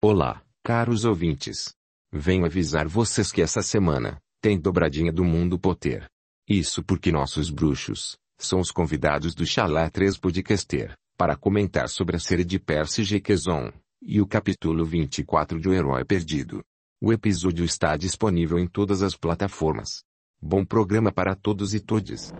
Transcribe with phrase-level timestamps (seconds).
[0.00, 1.74] Olá, caros ouvintes.
[2.12, 6.06] Venho avisar vocês que essa semana tem dobradinha do Mundo Potter.
[6.48, 12.20] Isso porque nossos bruxos são os convidados do Chalé 3 Podcaster para comentar sobre a
[12.20, 16.62] série de Percy Jackson e o capítulo 24 de O Herói Perdido.
[17.02, 20.04] O episódio está disponível em todas as plataformas.
[20.40, 22.32] Bom programa para todos e todes.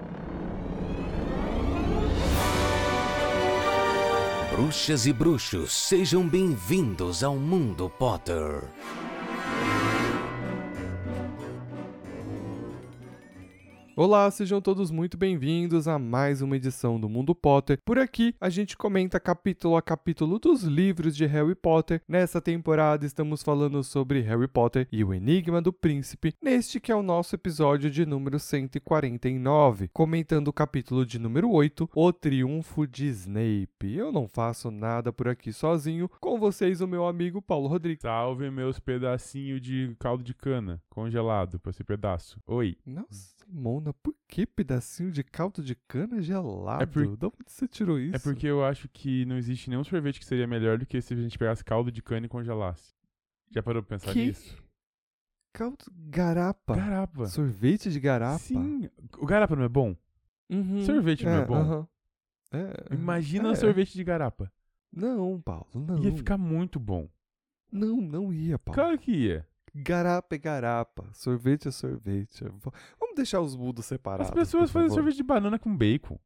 [4.58, 8.64] Bruxas e bruxos, sejam bem-vindos ao Mundo Potter.
[14.00, 17.80] Olá, sejam todos muito bem-vindos a mais uma edição do Mundo Potter.
[17.84, 22.00] Por aqui, a gente comenta capítulo a capítulo dos livros de Harry Potter.
[22.06, 26.94] Nessa temporada, estamos falando sobre Harry Potter e o Enigma do Príncipe, neste que é
[26.94, 33.06] o nosso episódio de número 149, comentando o capítulo de número 8, O Triunfo de
[33.06, 33.96] Snape.
[33.96, 38.02] Eu não faço nada por aqui sozinho, com vocês o meu amigo Paulo Rodrigues.
[38.02, 42.40] Salve meus pedacinhos de caldo de cana congelado pra esse pedaço.
[42.46, 42.76] Oi.
[42.86, 46.82] Nossa, Mona, por que pedacinho de caldo de cana gelado?
[46.82, 48.14] É por- De onde você tirou isso?
[48.16, 51.14] É porque eu acho que não existe nenhum sorvete que seria melhor do que se
[51.14, 52.94] a gente pegasse caldo de cana e congelasse.
[53.50, 54.26] Já parou pra pensar Que?
[54.26, 54.62] nisso?
[55.54, 56.76] Caldo garapa.
[56.76, 57.26] Garapa.
[57.26, 58.38] Sorvete de garapa.
[58.38, 58.88] Sim.
[59.18, 59.96] O garapa não é bom?
[60.50, 60.84] Uhum.
[60.84, 61.54] Sorvete não é bom?
[61.54, 61.88] aham.
[62.52, 63.54] É, Imagina é.
[63.54, 64.52] sorvete de garapa.
[64.92, 66.02] Não, Paulo, não.
[66.02, 67.08] Ia ficar muito bom.
[67.72, 68.74] Não, não ia, Paulo.
[68.74, 69.46] Claro que ia.
[69.82, 71.04] Garapa é garapa.
[71.12, 72.44] Sorvete é sorvete.
[72.44, 74.28] Vamos deixar os mundos separados.
[74.28, 76.18] As pessoas fazem sorvete de banana com bacon.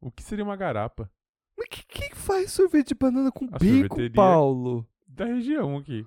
[0.00, 1.10] O que seria uma garapa?
[1.56, 4.86] Mas que- quem faz sorvete de banana com A bacon, Paulo?
[5.06, 6.06] Da região aqui.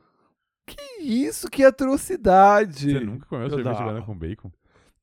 [0.67, 1.49] Que isso?
[1.49, 2.91] Que atrocidade!
[2.91, 4.51] Você nunca comeu sorvete de banana com bacon?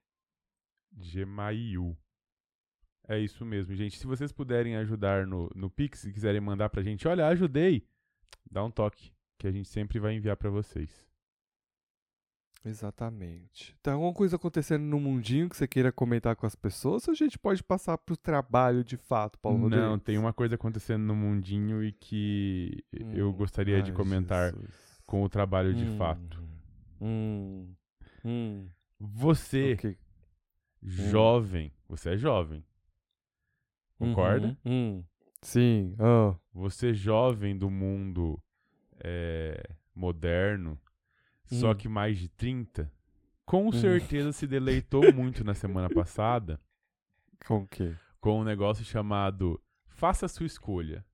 [0.97, 1.97] Gemaiu.
[3.06, 3.98] É isso mesmo, gente.
[3.98, 7.87] Se vocês puderem ajudar no, no Pix e quiserem mandar pra gente, olha, ajudei,
[8.50, 11.06] dá um toque, que a gente sempre vai enviar pra vocês.
[12.65, 13.76] Exatamente.
[13.82, 17.15] Tem alguma coisa acontecendo no mundinho que você queira comentar com as pessoas ou a
[17.15, 20.04] gente pode passar pro trabalho de fato, Paulo Não, Rodrigues?
[20.04, 22.82] tem uma coisa acontecendo no mundinho e que
[23.12, 25.03] eu Hum, gostaria de ai, comentar Jesus.
[25.06, 26.42] com o trabalho de Hum, fato.
[27.00, 27.75] Hum,
[28.25, 29.98] hum, Você, ok.
[30.82, 32.65] jovem, você é jovem.
[34.06, 34.56] Concorda?
[34.65, 35.04] Uhum, hum.
[35.42, 35.94] Sim.
[35.98, 36.34] ah.
[36.53, 38.41] Você jovem do mundo
[39.03, 39.62] é,
[39.94, 40.78] moderno,
[41.44, 41.75] só Hum.
[41.75, 42.91] que mais de 30,
[43.44, 46.59] com certeza se deleitou muito na semana passada
[47.47, 47.94] Com o quê?
[48.20, 51.04] com um negócio chamado Faça a sua escolha.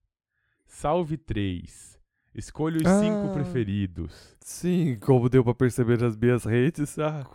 [0.67, 1.99] Salve três.
[2.35, 3.33] Escolha os cinco Ah.
[3.35, 4.37] preferidos.
[4.41, 7.27] Sim, como deu pra perceber nas minhas redes, a,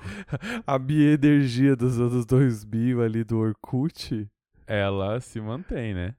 [0.65, 4.27] a minha energia dos anos 2000 ali do Orkut.
[4.67, 6.15] Ela se mantém, né?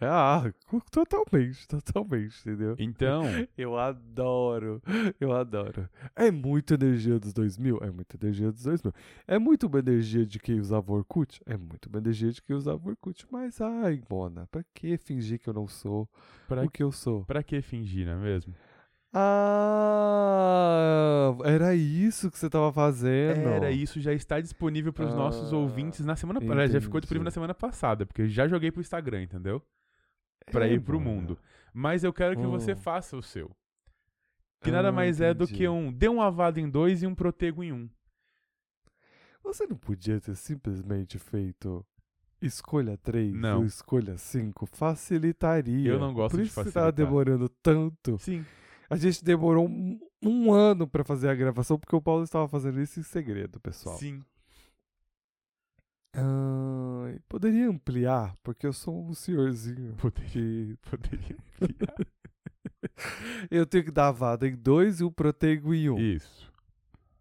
[0.00, 0.52] Ah,
[0.90, 2.74] totalmente, totalmente, entendeu?
[2.78, 3.22] Então,
[3.56, 4.82] Eu adoro,
[5.20, 5.88] eu adoro.
[6.16, 7.78] É muita energia dos 2000?
[7.80, 8.92] É muita energia dos 2000.
[9.26, 11.40] É muito uma energia de quem usava Orkut?
[11.46, 13.24] É muito uma energia de quem usava Orkut.
[13.30, 16.08] Mas, ai, Mona, pra que fingir que eu não sou
[16.48, 17.24] pra, o que eu sou?
[17.24, 18.52] pra que fingir, não é mesmo?
[20.06, 23.48] Ah, era isso que você tava fazendo.
[23.48, 26.68] Era isso, já está disponível para os nossos Ah, ouvintes na semana passada.
[26.68, 27.00] Já ficou entendi.
[27.02, 29.62] disponível na semana passada, porque eu já joguei pro Instagram, entendeu?
[30.50, 31.10] Pra ir pro Mona.
[31.14, 31.38] mundo.
[31.72, 32.76] Mas eu quero que você Hum.
[32.76, 33.50] faça o seu.
[34.62, 35.58] Que Ah, nada mais é do entendi.
[35.60, 37.88] que um dê um avado em dois e um protego em um.
[39.42, 41.84] Você não podia ter simplesmente feito
[42.40, 43.58] escolha 3 Não.
[43.60, 44.64] ou escolha 5?
[44.66, 45.90] Facilitaria.
[45.90, 47.06] Eu não gosto Por de isso que você tava facilitar.
[47.06, 48.18] demorando tanto.
[48.18, 48.44] Sim.
[48.94, 52.80] A gente demorou um, um ano pra fazer a gravação, porque o Paulo estava fazendo
[52.80, 53.98] isso em segredo, pessoal.
[53.98, 54.22] Sim.
[56.12, 61.94] Ai, poderia ampliar, porque eu sou um senhorzinho Poderia, poderia ampliar.
[63.50, 65.98] eu tenho que dar avada em dois e um proteigo em um.
[65.98, 66.52] Isso.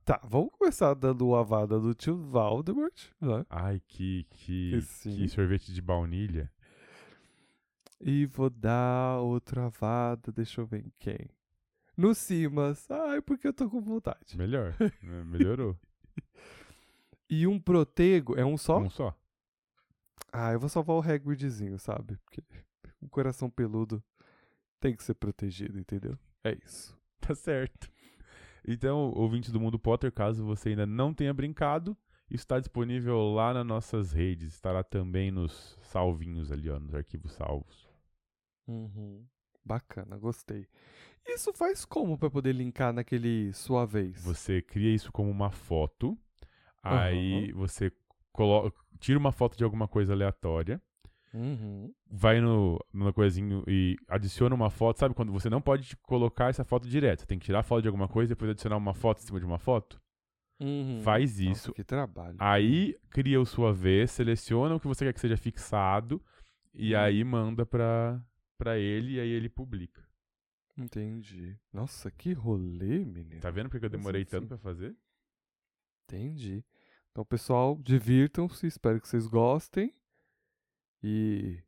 [0.05, 3.45] Tá, vamos começar dando a avada do tio Valdemort, né?
[3.49, 6.51] Ai, que, que, Que sorvete de baunilha.
[7.99, 11.29] E vou dar outra avada, deixa eu ver em quem.
[11.95, 12.89] No Simas.
[12.89, 14.37] Ai, porque eu tô com vontade.
[14.37, 14.75] Melhor.
[15.01, 15.23] né?
[15.25, 15.77] Melhorou.
[17.29, 18.79] E um protego, é um só?
[18.79, 19.15] Um só.
[20.31, 22.17] Ah, eu vou salvar o Hagridzinho, sabe?
[22.25, 22.41] Porque
[23.01, 24.03] o coração peludo
[24.79, 26.17] tem que ser protegido, entendeu?
[26.43, 26.97] É isso.
[27.23, 27.89] Tá certo.
[28.67, 31.95] Então, ouvintes do Mundo Potter, caso você ainda não tenha brincado,
[32.29, 34.53] está disponível lá nas nossas redes.
[34.53, 37.89] Estará também nos salvinhos ali, ó, nos arquivos salvos.
[38.67, 39.25] Uhum.
[39.63, 40.67] Bacana, gostei.
[41.27, 44.23] Isso faz como pra poder linkar naquele sua vez?
[44.23, 46.17] Você cria isso como uma foto,
[46.81, 47.91] aí você
[48.31, 50.81] coloca, tira uma foto de alguma coisa aleatória,
[51.33, 51.91] Uhum.
[52.11, 54.99] vai no, numa coisinho e adiciona uma foto.
[54.99, 57.21] Sabe quando você não pode colocar essa foto direto?
[57.21, 59.25] Você tem que tirar a foto de alguma coisa e depois adicionar uma foto em
[59.25, 59.99] cima de uma foto?
[60.59, 61.01] Uhum.
[61.01, 61.73] Faz Nossa, isso.
[61.73, 62.35] que trabalho.
[62.39, 66.21] Aí cria o sua vez, seleciona o que você quer que seja fixado
[66.73, 66.99] e Hum.
[66.99, 68.21] aí manda pra,
[68.57, 70.02] pra ele e aí ele publica.
[70.77, 71.57] Entendi.
[71.71, 73.39] Nossa, que rolê, menino.
[73.41, 74.95] Tá vendo porque eu Mas demorei tanto pra fazer?
[76.05, 76.63] Entendi.
[77.11, 78.65] Então, pessoal, divirtam-se.
[78.65, 79.93] Espero que vocês gostem.
[81.03, 81.61] E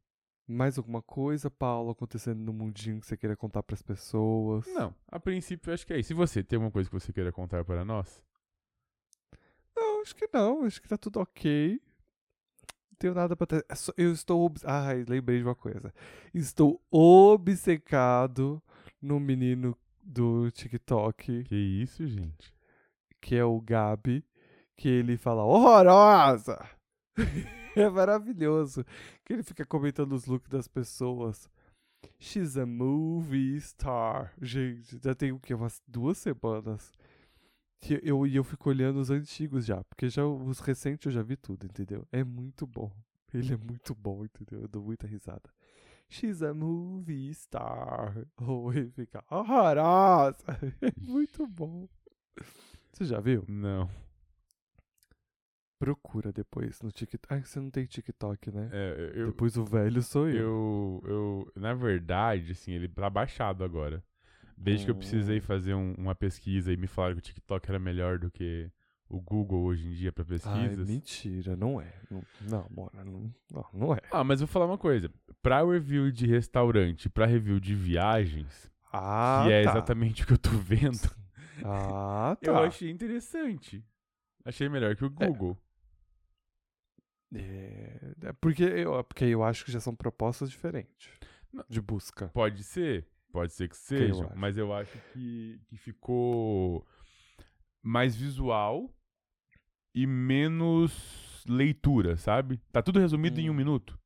[0.48, 4.66] mais alguma coisa, Paulo, acontecendo no mundinho que você queira contar pras pessoas?
[4.68, 6.14] Não, a princípio eu acho que é isso.
[6.14, 8.24] E você, tem alguma coisa que você queira contar para nós?
[9.76, 10.64] Não, acho que não.
[10.64, 11.80] Acho que tá tudo ok.
[12.92, 13.46] Não tenho nada pra.
[13.46, 14.52] ter- é Eu estou.
[14.64, 15.94] Ai, lembrei de uma coisa.
[16.34, 18.64] Estou obcecado
[19.06, 22.54] no menino do TikTok, Que isso, gente?
[23.22, 24.24] que é o Gabi,
[24.76, 26.60] que ele fala horrorosa!
[27.76, 28.86] é maravilhoso.
[29.24, 31.50] Que ele fica comentando os looks das pessoas.
[32.20, 34.34] She's a movie star.
[34.42, 35.54] Gente, já tem o quê?
[35.54, 36.94] Umas duas semanas.
[37.82, 39.84] Que eu, e eu fico olhando os antigos já.
[39.86, 42.08] Porque já os recentes eu já vi tudo, entendeu?
[42.12, 42.92] É muito bom.
[43.34, 44.62] Ele é muito bom, entendeu?
[44.62, 45.50] Eu dou muita risada.
[46.10, 48.16] She's a movie star.
[48.38, 50.38] Ou ele fica horrorosa.
[50.82, 51.88] É muito bom.
[52.94, 53.44] Você já viu?
[53.48, 53.90] Não.
[55.78, 57.34] Procura depois no TikTok.
[57.34, 58.70] Ah, você não tem TikTok, né?
[58.72, 60.36] É, eu, depois o velho sou eu.
[60.38, 64.02] eu, eu, na verdade, assim, ele tá baixado agora.
[64.58, 65.42] Desde que eu precisei Hum.
[65.42, 68.72] fazer um- uma pesquisa e me falaram que o TikTok era melhor do que
[69.08, 70.90] o Google hoje em dia Ai, pesquisas.
[70.90, 71.94] mentira, não é.
[72.10, 74.00] Não, não Mora, não, não, não é.
[74.12, 75.12] ah, mas vou falar uma coisa.
[75.42, 79.72] Pra review de restaurante, pra review de viagens, Ah, que é tá.
[79.72, 81.10] exatamente o que eu tô vendo,
[81.64, 82.52] Ah, tá.
[82.52, 83.84] eu achei interessante.
[84.44, 85.28] Achei melhor que o É.
[85.28, 85.58] Google.
[87.34, 91.10] É, é porque, eu, porque eu acho que já são propostas diferentes
[91.52, 91.66] Não.
[91.68, 92.28] de busca.
[92.30, 96.86] Pode ser, pode ser que seja, mas eu acho que, que ficou
[97.86, 98.90] mais visual
[99.94, 102.60] e menos leitura, sabe?
[102.72, 103.56] Tá tudo resumido em um Hum.
[103.56, 104.00] minuto.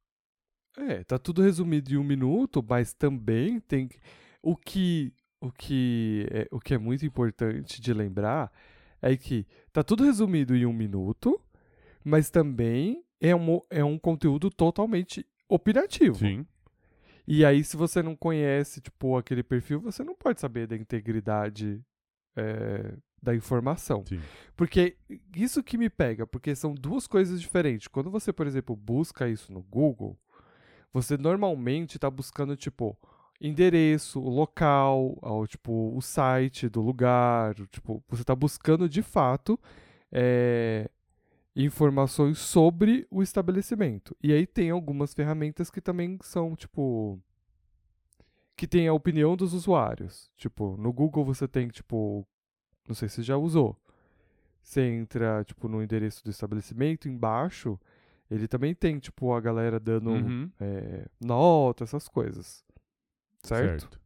[0.77, 3.89] É, tá tudo resumido em um minuto, mas também tem
[4.43, 8.51] o que o que é, o que é muito importante de lembrar
[9.01, 11.41] é que tá tudo resumido em um minuto,
[12.03, 16.17] mas também é um, é um conteúdo totalmente opinativo.
[16.17, 16.45] Sim.
[17.25, 21.81] E aí, se você não conhece, tipo, aquele perfil, você não pode saber da integridade
[22.35, 24.03] é, da informação.
[24.05, 24.19] Sim.
[24.55, 24.97] Porque
[25.35, 27.87] isso que me pega, porque são duas coisas diferentes.
[27.87, 30.17] Quando você, por exemplo, busca isso no Google,
[30.91, 32.97] você normalmente está buscando, tipo,
[33.39, 37.55] endereço, o local, ou, tipo, o site do lugar.
[37.67, 39.59] Tipo, você está buscando de fato
[40.11, 40.89] é,
[41.55, 44.15] informações sobre o estabelecimento.
[44.21, 47.19] E aí tem algumas ferramentas que também são, tipo.
[48.55, 50.29] Que tem a opinião dos usuários.
[50.35, 52.27] Tipo, no Google você tem, tipo.
[52.89, 53.77] Não sei se você já usou.
[54.63, 57.79] Você entra, tipo, no endereço do estabelecimento, embaixo,
[58.29, 60.51] ele também tem, tipo, a galera dando Uhum.
[60.59, 62.65] é, nota, essas coisas.
[63.43, 63.99] Certo?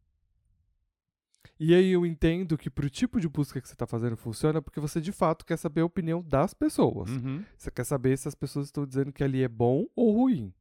[1.59, 4.79] E aí eu entendo que pro tipo de busca que você está fazendo funciona porque
[4.79, 7.09] você de fato quer saber a opinião das pessoas.
[7.09, 7.43] Uhum.
[7.57, 10.53] Você quer saber se as pessoas estão dizendo que ali é bom ou ruim.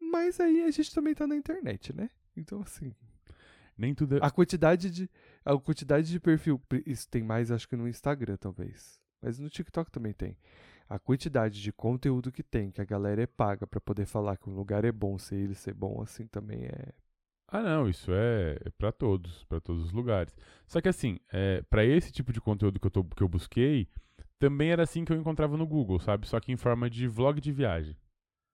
[0.00, 2.08] Mas aí a gente também tá na internet, né?
[2.36, 2.92] Então, assim,
[3.76, 4.20] Nem tudo é...
[4.22, 5.10] a quantidade de
[5.44, 9.90] a quantidade de perfil, isso tem mais acho que no Instagram talvez, mas no TikTok
[9.90, 10.36] também tem.
[10.88, 14.48] A quantidade de conteúdo que tem, que a galera é paga pra poder falar que
[14.48, 16.92] um lugar é bom, se ele ser bom assim também é.
[17.48, 20.34] Ah, não, isso é, é para todos, para todos os lugares.
[20.66, 23.88] Só que assim, é, para esse tipo de conteúdo que eu, tô, que eu busquei,
[24.38, 26.26] também era assim que eu encontrava no Google, sabe?
[26.26, 27.96] Só que em forma de vlog de viagem.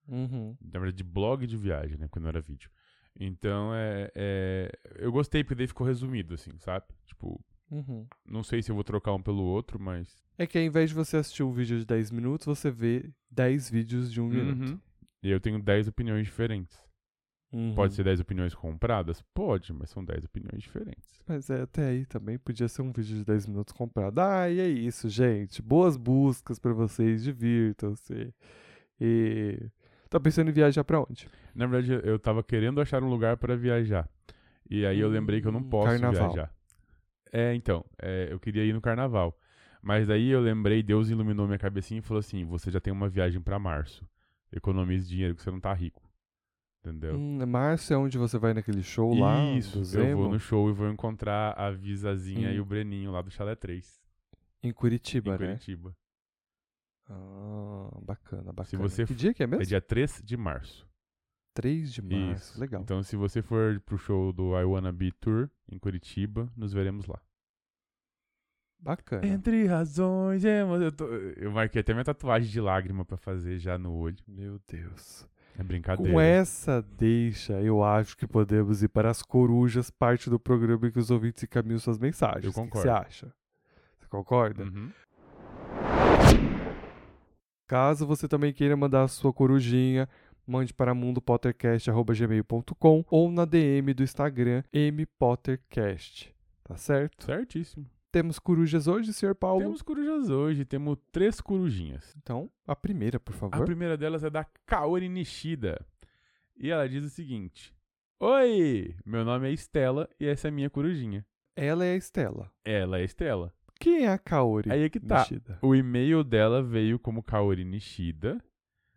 [0.07, 0.57] Uhum.
[0.61, 2.07] Na verdade, de blog de viagem, né?
[2.07, 2.71] Porque não era vídeo.
[3.19, 6.87] Então, é, é, eu gostei porque daí ficou resumido, assim, sabe?
[7.07, 7.41] Tipo,
[7.71, 8.07] Uhum.
[8.27, 10.23] não sei se eu vou trocar um pelo outro, mas.
[10.37, 13.71] É que ao invés de você assistir um vídeo de 10 minutos, você vê 10
[13.71, 14.71] vídeos de um minuto.
[14.73, 14.81] Uhum.
[15.23, 16.79] E eu tenho 10 opiniões diferentes.
[17.53, 17.75] Uhum.
[17.75, 19.23] Pode ser 10 opiniões compradas?
[19.35, 21.21] Pode, mas são 10 opiniões diferentes.
[21.27, 24.19] Mas é, até aí também podia ser um vídeo de 10 minutos comprado.
[24.21, 25.61] Ah, e é isso, gente.
[25.61, 28.33] Boas buscas pra vocês, divirtam-se.
[29.01, 29.59] E.
[30.11, 31.29] Tá pensando em viajar pra onde?
[31.55, 34.09] Na verdade, eu tava querendo achar um lugar para viajar.
[34.69, 36.29] E aí eu lembrei que eu não Hum, posso carnaval.
[36.33, 36.55] viajar.
[37.33, 39.39] É, então, é, eu queria ir no carnaval.
[39.81, 43.09] Mas daí eu lembrei, Deus iluminou minha cabecinha e falou assim: você já tem uma
[43.09, 44.05] viagem pra março.
[44.53, 46.03] Economize dinheiro que você não tá rico.
[46.81, 47.15] Entendeu?
[47.17, 50.73] Hum, março é onde você vai naquele show lá Isso, eu vou no show e
[50.73, 52.55] vou encontrar a Visazinha Hum.
[52.55, 54.01] e o Breninho lá do Chalé 3,
[54.63, 55.47] em Curitiba, em né?
[55.47, 55.95] Curitiba.
[57.11, 58.65] Ah, bacana, bacana.
[58.65, 59.63] Se você que dia que é mesmo?
[59.63, 60.89] É dia 3 de março.
[61.55, 62.53] 3 de março.
[62.53, 62.61] Isso.
[62.61, 62.81] Legal.
[62.83, 67.07] Então, se você for pro show do I Wanna Be Tour em Curitiba, nos veremos
[67.07, 67.21] lá.
[68.79, 69.27] Bacana.
[69.27, 73.59] Entre razões, é, mas eu, tô- eu marquei até minha tatuagem de lágrima pra fazer
[73.59, 74.17] já no olho.
[74.27, 75.29] Meu Deus.
[75.59, 76.13] É brincadeira.
[76.13, 80.91] Com essa deixa, eu acho que podemos ir para as corujas, parte do programa em
[80.91, 82.45] que os ouvintes encaminham suas mensagens.
[82.45, 82.83] Eu O que concordo.
[82.83, 83.35] você acha?
[83.99, 84.65] Você concorda?
[84.65, 84.91] Uhum.
[87.71, 90.09] Caso você também queira mandar a sua corujinha,
[90.45, 96.35] mande para mundopottercast.gmail.com ou na DM do Instagram mpottercast.
[96.65, 97.25] Tá certo?
[97.25, 97.87] Certíssimo.
[98.11, 99.37] Temos corujas hoje, Sr.
[99.37, 99.63] Paulo?
[99.63, 102.13] Temos corujas hoje, temos três corujinhas.
[102.21, 103.65] Então, a primeira, por A favor.
[103.65, 105.81] primeira delas é da Kaori Nishida.
[106.59, 107.73] E ela diz o seguinte:
[108.19, 111.25] Oi, meu nome é Estela e essa é a minha corujinha.
[111.55, 112.51] Ela é a Estela.
[112.65, 113.55] Ela é Estela.
[113.81, 114.71] Quem é a Kaori?
[114.71, 115.21] Aí é que tá.
[115.21, 115.59] Nishida?
[115.63, 118.41] O e-mail dela veio como Kaori Nishida,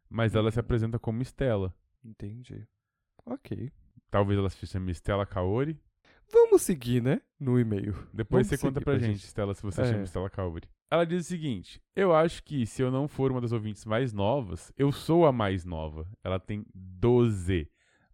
[0.09, 0.61] mas ela se Uhum.
[0.65, 1.73] apresenta como Estela.
[2.03, 2.67] Entendi.
[3.25, 3.71] Ok.
[4.11, 5.79] Talvez ela se chame Estela Kaori.
[6.31, 7.21] Vamos seguir, né?
[7.39, 7.93] No e-mail.
[8.13, 9.25] Depois Vamos você conta pra pra gente, gente.
[9.25, 9.85] Estela, se você É.
[9.85, 10.67] chama Estela Kaori.
[10.91, 14.11] Ela diz o seguinte: Eu acho que se eu não for uma das ouvintes mais
[14.13, 16.05] novas, eu sou a mais nova.
[16.23, 17.69] Ela tem 12.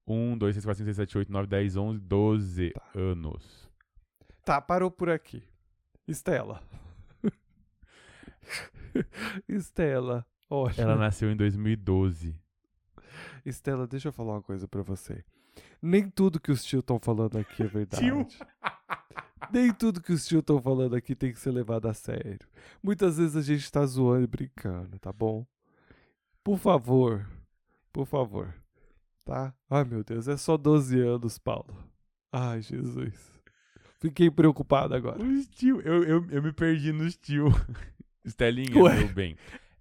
[0.07, 2.81] 1, 2, 3, 4, 5, 6, 7, 8, 9, 10, 11, 12 Tá.
[2.95, 3.69] anos.
[4.45, 5.43] Tá, parou por aqui.
[6.09, 6.63] Estela.
[9.47, 10.25] Estela.
[10.49, 10.81] Olha.
[10.81, 12.35] Ela nasceu em 2012.
[13.45, 15.23] Estela, deixa eu falar uma coisa pra você.
[15.81, 18.03] Nem tudo que os tio estão falando aqui é verdade.
[18.03, 18.27] Tio?
[19.51, 22.47] Nem tudo que os tio estão falando aqui tem que ser levado a sério.
[22.81, 25.45] Muitas vezes a gente tá zoando e brincando, tá bom?
[26.43, 27.29] Por favor.
[27.93, 28.55] Por favor.
[29.25, 29.53] Tá?
[29.69, 31.77] Ai, meu Deus, é só 12 anos, Paulo.
[32.31, 33.38] Ai, Jesus.
[33.99, 35.21] Fiquei preocupado agora.
[35.23, 37.47] Os tio, eu, eu, eu me perdi nos tio.
[38.23, 38.95] Estelinha, Ué.
[38.99, 39.35] meu bem.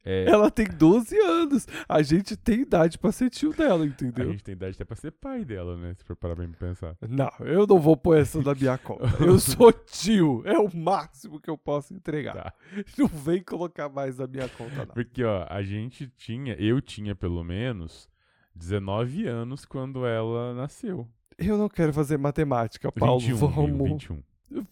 [0.04, 1.66] É, Ela tem 12 anos.
[1.88, 4.30] A gente tem idade pra ser tio dela, a entendeu?
[4.30, 5.92] gente tem idade até pra ser pai dela, né?
[5.94, 6.96] Se for parar bem pra pensar.
[7.06, 9.04] Não, eu não vou pôr essa na minha conta.
[9.22, 10.42] Eu sou tio.
[10.46, 12.32] É o máximo que eu posso entregar.
[12.34, 12.52] Tá.
[12.96, 14.94] Não vem colocar mais na minha conta, não.
[14.94, 18.08] Porque, ó, a gente tinha, eu tinha pelo menos
[18.54, 21.06] 19 anos quando ela nasceu.
[21.38, 23.20] Eu não quero fazer matemática, Paulo.
[23.20, 23.84] 21, vamos, viu?
[23.84, 24.22] 21.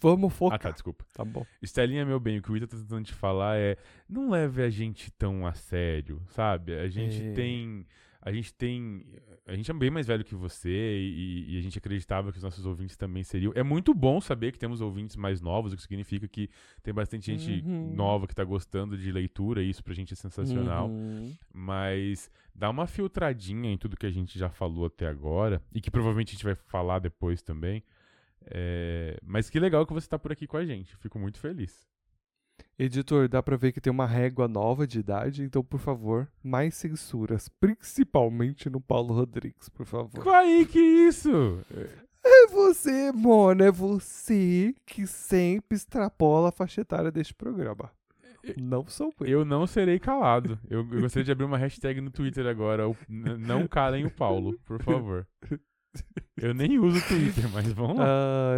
[0.00, 0.58] vamos Ah, focar.
[0.58, 1.04] tá, desculpa.
[1.12, 1.46] tá bom.
[1.62, 3.76] Estelinha, meu bem, o que o Ita tá tentando te falar é
[4.08, 6.74] não leve a gente tão a sério, sabe?
[6.78, 7.32] A gente É.
[7.32, 7.86] tem.
[8.26, 9.06] A gente tem.
[9.46, 12.42] A gente é bem mais velho que você e, e a gente acreditava que os
[12.42, 13.52] nossos ouvintes também seriam.
[13.54, 16.50] É muito bom saber que temos ouvintes mais novos, o que significa que
[16.82, 17.94] tem bastante gente Uhum.
[17.94, 20.88] nova que tá gostando de leitura, e isso pra gente é sensacional.
[20.88, 21.32] Uhum.
[21.54, 25.88] Mas dá uma filtradinha em tudo que a gente já falou até agora, e que
[25.88, 27.80] provavelmente a gente vai falar depois também.
[28.44, 30.96] É, Mas que legal que você tá por aqui com a gente.
[30.96, 31.86] Fico muito feliz.
[32.78, 36.74] Editor, dá pra ver que tem uma régua nova de idade, então, por favor, mais
[36.74, 37.48] censuras.
[37.48, 40.28] Principalmente no Paulo Rodrigues, por favor.
[40.28, 41.58] Aí que isso?
[42.24, 47.90] É você, Mona, é você que sempre extrapola a faixa etária deste programa.
[48.60, 49.26] Não sou eu.
[49.40, 50.58] Eu não serei calado.
[50.68, 52.88] Eu, eu gostaria de abrir uma hashtag no Twitter agora.
[52.88, 55.26] o- n- não calem o Paulo, por favor.
[56.36, 58.04] Eu nem uso o Twitter, mas vamos lá.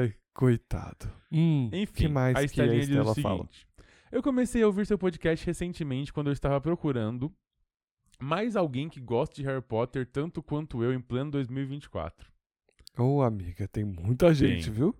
[0.00, 1.10] Ai, coitado.
[1.30, 3.48] Hum, Enfim, que mais a que a Estelinha diz o Estela fala?
[4.10, 7.32] Eu comecei a ouvir seu podcast recentemente quando eu estava procurando
[8.20, 12.30] mais alguém que goste de Harry Potter tanto quanto eu em pleno 2024.
[12.96, 14.72] Ô, amiga, tem muita gente, Tem.
[14.72, 14.94] viu?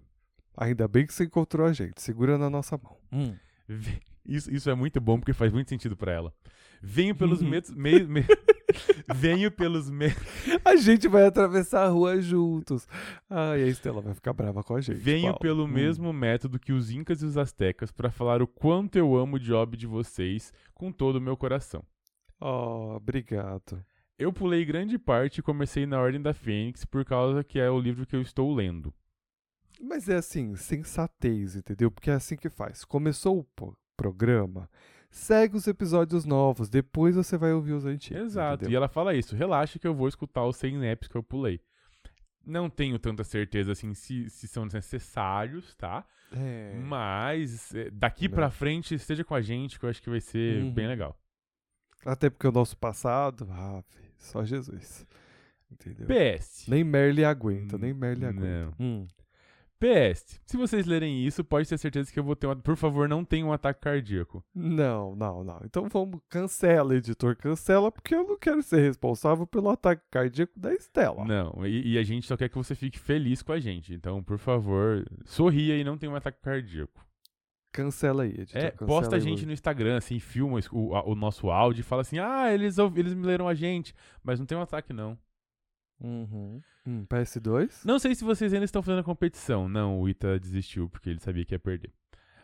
[0.57, 2.00] Ainda bem que você encontrou a gente.
[2.00, 2.97] Segura na nossa mão.
[3.67, 6.35] Ve- Isso, isso é muito bom porque faz muito sentido pra ela.
[6.83, 7.71] Venho pelos medos.
[7.71, 8.25] Me, me-
[9.15, 10.09] Venho pelos me...
[10.65, 12.87] A gente vai atravessar a rua juntos.
[13.29, 14.99] Ai, a Estela vai ficar brava com a gente.
[14.99, 15.39] Venho Paulo.
[15.41, 15.69] pelo Hum.
[15.69, 19.41] mesmo método que os incas e os astecas para falar o quanto eu amo o
[19.41, 21.83] job de vocês com todo o meu coração.
[22.41, 23.85] Oh, obrigado.
[24.19, 27.81] Eu pulei grande parte e comecei na Ordem da Fênix por causa que é o
[27.81, 28.93] livro que eu estou lendo.
[29.81, 31.91] Mas é assim, sensatez, entendeu?
[31.91, 32.85] Porque é assim que faz.
[32.85, 34.69] Começou o programa,
[35.11, 38.23] segue os episódios novos, depois você vai ouvir os antigos.
[38.23, 38.62] Exato.
[38.62, 38.77] E entendeu?
[38.79, 41.61] ela fala isso: relaxa que eu vou escutar os 100 naps que eu pulei.
[42.45, 46.05] Não tenho tanta certeza assim se, se são necessários, tá?
[46.33, 46.75] É.
[46.83, 48.35] Mas é, daqui Né.
[48.35, 50.73] pra frente esteja com a gente que eu acho que vai ser Uhum.
[50.73, 51.19] bem legal.
[52.07, 53.83] Até porque o nosso passado, ah,
[54.17, 55.07] só Jesus.
[55.71, 56.07] Entendeu?
[56.07, 56.67] PS.
[56.69, 58.29] Nem Merle aguenta, nem Merle Não.
[58.31, 58.75] aguenta.
[58.81, 59.07] Hum.
[59.78, 60.40] PS.
[60.44, 62.56] Se vocês lerem isso, pode ter certeza que eu vou ter uma.
[62.56, 64.44] Por favor, não tenha um ataque cardíaco.
[64.54, 65.61] Não, não, não.
[65.64, 70.75] Então vamos, cancela, editor, cancela, porque eu não quero ser responsável pelo ataque cardíaco da
[70.75, 71.25] Estela.
[71.25, 73.94] Não, e, e a gente só quer que você fique feliz com a gente.
[73.94, 77.06] Então, por favor, sorria e não tenha um ataque cardíaco.
[77.70, 78.61] Cancela aí, editor.
[78.61, 82.18] É, posta a gente no Instagram, assim, filma o, o nosso áudio e fala assim:
[82.18, 85.18] ah, eles, eles me leram a gente, mas não tem um ataque, não.
[86.00, 86.61] Uhum.
[86.87, 87.85] Hum, PS2?
[87.85, 89.69] Não sei se vocês ainda estão fazendo a competição.
[89.69, 91.93] Não, o Ita desistiu porque ele sabia que ia perder.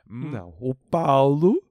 [0.09, 0.55] Hum, Não.
[0.61, 1.63] O Paulo.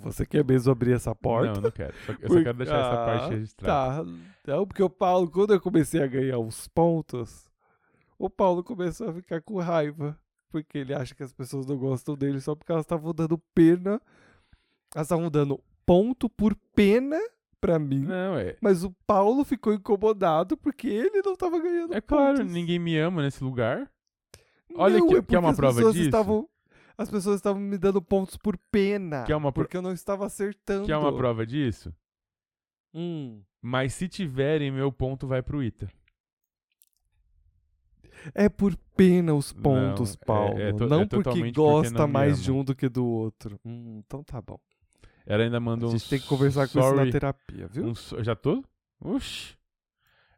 [0.00, 1.54] Você quer mesmo abrir essa porta?
[1.54, 1.92] Não, não quero.
[2.06, 4.04] Só- eu só quero deixar essa parte Ah, registrada.
[4.04, 4.10] Tá.
[4.46, 7.50] Não, porque o Paulo, quando eu comecei a ganhar uns pontos,
[8.16, 10.16] o Paulo começou a ficar com raiva.
[10.50, 14.00] Porque ele acha que as pessoas não gostam dele só porque elas estavam dando pena.
[14.94, 17.18] Elas estavam dando ponto por pena
[17.60, 18.00] pra mim.
[18.00, 18.56] Não, é.
[18.60, 22.52] Mas o Paulo ficou incomodado porque ele não tava ganhando É claro, pontos.
[22.52, 23.90] ninguém me ama nesse lugar.
[24.74, 26.04] Olha Não, aqui, é quer uma porque as prova disso?
[26.04, 26.48] Estavam,
[26.98, 29.24] as pessoas estavam me dando pontos por pena.
[29.24, 30.86] Quer uma pro- Porque eu não estava acertando.
[30.86, 31.94] Quer uma prova disso?
[32.94, 33.42] Hum.
[33.62, 35.90] Mas se tiverem, meu ponto vai pro Ita.
[38.34, 40.58] É por pena os Não, pontos, é- Paulo.
[40.58, 43.04] é to- não é porque porque gosta não me mais de um do que do
[43.06, 43.58] outro.
[43.64, 44.58] Hum, então tá bom.
[45.26, 45.92] Ela ainda manda A um.
[45.92, 47.86] gente tem que conversar com isso na sorry, terapia, viu?
[47.88, 48.62] um Já tô?
[49.00, 49.56] Oxi.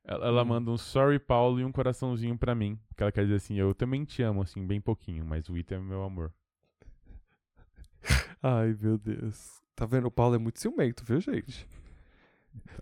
[0.03, 0.47] Ela, ela Hum.
[0.47, 2.79] manda um sorry, Paulo, e um coraçãozinho pra mim.
[2.97, 5.75] Que ela quer dizer assim, eu também te amo, assim, bem pouquinho, mas o Ita
[5.75, 6.33] é meu amor.
[8.43, 9.61] Ai, meu Deus.
[9.77, 10.07] Tá vendo?
[10.07, 11.69] O Paulo é muito ciumento, viu, gente?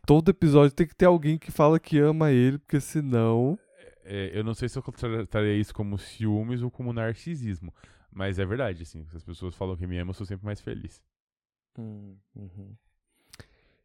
[0.06, 3.58] Todo episódio tem que ter alguém que fala que ama ele, porque senão.
[4.04, 7.74] É, eu não sei se eu trataria isso como ciúmes ou como narcisismo.
[8.10, 9.04] Mas é verdade, assim.
[9.08, 11.02] Se as pessoas falam que me amam, eu sou sempre mais feliz.
[11.78, 12.74] Hum, uhum.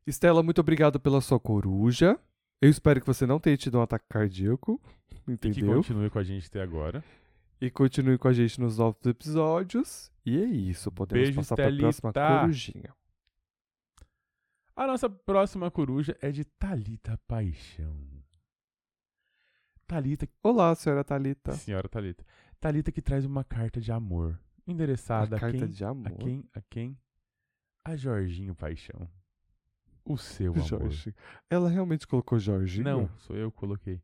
[0.06, 2.19] Estela, muito obrigado pela sua coruja.
[2.62, 4.80] Eu espero que você não tenha tido um ataque cardíaco.
[5.27, 5.75] E que Entendeu?
[5.75, 7.04] continue com a gente até agora.
[7.60, 10.12] E continue com a gente nos novos episódios.
[10.25, 12.39] E é isso, podemos Beijo, passar para a próxima Estelita.
[12.41, 12.95] corujinha.
[14.75, 17.95] A nossa próxima coruja é de Talita Paixão.
[19.86, 21.51] Talita, Olá, senhora Thalita.
[21.54, 22.25] senhora Talita.
[22.60, 24.39] Talita que traz uma carta de amor.
[24.65, 25.67] Endereçada A a carta quem?
[25.67, 26.08] de amor.
[26.08, 26.49] A quem?
[26.54, 26.97] A quem?
[27.84, 29.10] A Jorginho Paixão.
[30.06, 30.65] O seu amor.
[30.65, 31.15] Jorge.
[31.50, 32.84] Ela realmente colocou Jorginho?
[32.84, 34.02] Não, sou eu que coloquei.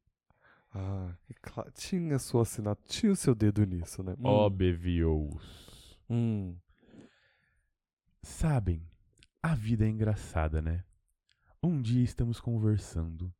[0.73, 1.71] Ah, claro.
[1.71, 2.87] Tinha sua assinatura.
[2.87, 4.13] Tinha o seu dedo nisso, né?
[4.19, 4.25] Hum.
[4.25, 5.97] Óbvios.
[6.09, 6.55] Hum.
[8.21, 8.85] Sabem,
[9.41, 10.83] a vida é engraçada, né?
[11.63, 13.33] Um dia estamos conversando,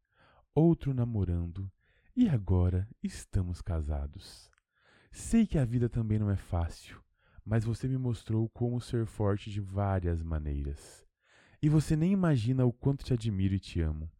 [0.56, 1.72] outro namorando,
[2.16, 4.50] e agora estamos casados.
[5.12, 7.02] Sei que a vida também não é fácil,
[7.48, 11.08] mas você me mostrou como ser forte de várias maneiras.
[11.62, 14.12] E você nem imagina o quanto te admiro e te amo.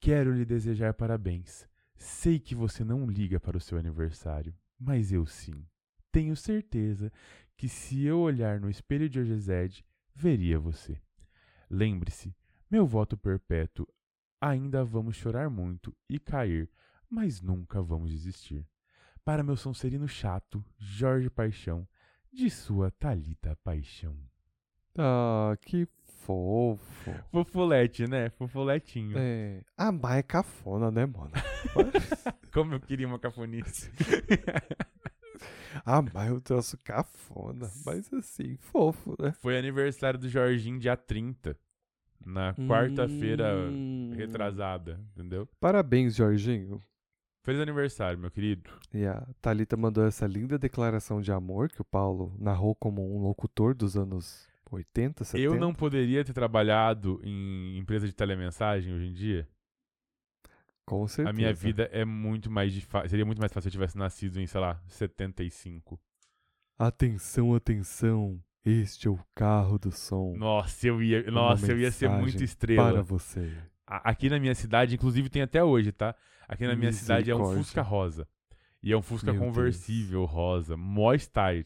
[0.00, 1.68] Quero lhe desejar parabéns.
[1.96, 5.64] Sei que você não liga para o seu aniversário, mas eu sim.
[6.10, 7.12] Tenho certeza
[7.56, 11.00] que se eu olhar no espelho de Ogezed, veria você.
[11.70, 12.34] Lembre-se,
[12.68, 13.86] meu voto perpétuo,
[14.40, 16.68] ainda vamos chorar muito e cair,
[17.08, 18.66] mas nunca vamos desistir.
[19.24, 21.88] Para meu sonserino chato, Jorge Paixão,
[22.34, 24.16] de sua Talita Paixão.
[24.98, 25.86] Ah, que
[26.24, 27.14] fofo.
[27.30, 28.30] Fofolete, né?
[28.30, 29.16] Fofoletinho.
[29.16, 29.62] É.
[29.76, 31.30] Ah, mas é cafona, né, mano?
[32.52, 33.90] Como eu queria uma cafonice.
[35.84, 37.70] ah, mas eu trouxe cafona.
[37.84, 39.32] Mas assim, fofo, né?
[39.40, 41.56] Foi aniversário do Jorginho dia 30.
[42.26, 44.12] Na quarta-feira Hum.
[44.16, 45.46] retrasada, entendeu?
[45.60, 46.80] Parabéns, Jorginho.
[47.44, 48.70] Feliz aniversário, meu querido.
[48.92, 53.20] E a Thalita mandou essa linda declaração de amor que o Paulo narrou como um
[53.20, 55.44] locutor dos anos 80, 70.
[55.44, 59.46] Eu não poderia ter trabalhado em empresa de telemensagem hoje em dia.
[60.86, 61.28] Com certeza.
[61.28, 63.08] A minha vida é muito mais difícil.
[63.10, 66.00] Seria muito mais fácil se eu tivesse nascido em, sei lá, 75.
[66.78, 68.42] Atenção, atenção.
[68.64, 70.34] Este é o carro do som.
[70.34, 72.92] Nossa, eu ia, nossa, eu ia ser muito estrela.
[72.92, 73.52] Para você.
[73.86, 76.14] Aqui na minha cidade, inclusive tem até hoje, tá?
[76.48, 77.44] Aqui na minha cidade é um.
[77.56, 78.26] Fusca rosa.
[78.82, 81.64] E é um Fusca Meu conversível rosa, mó style.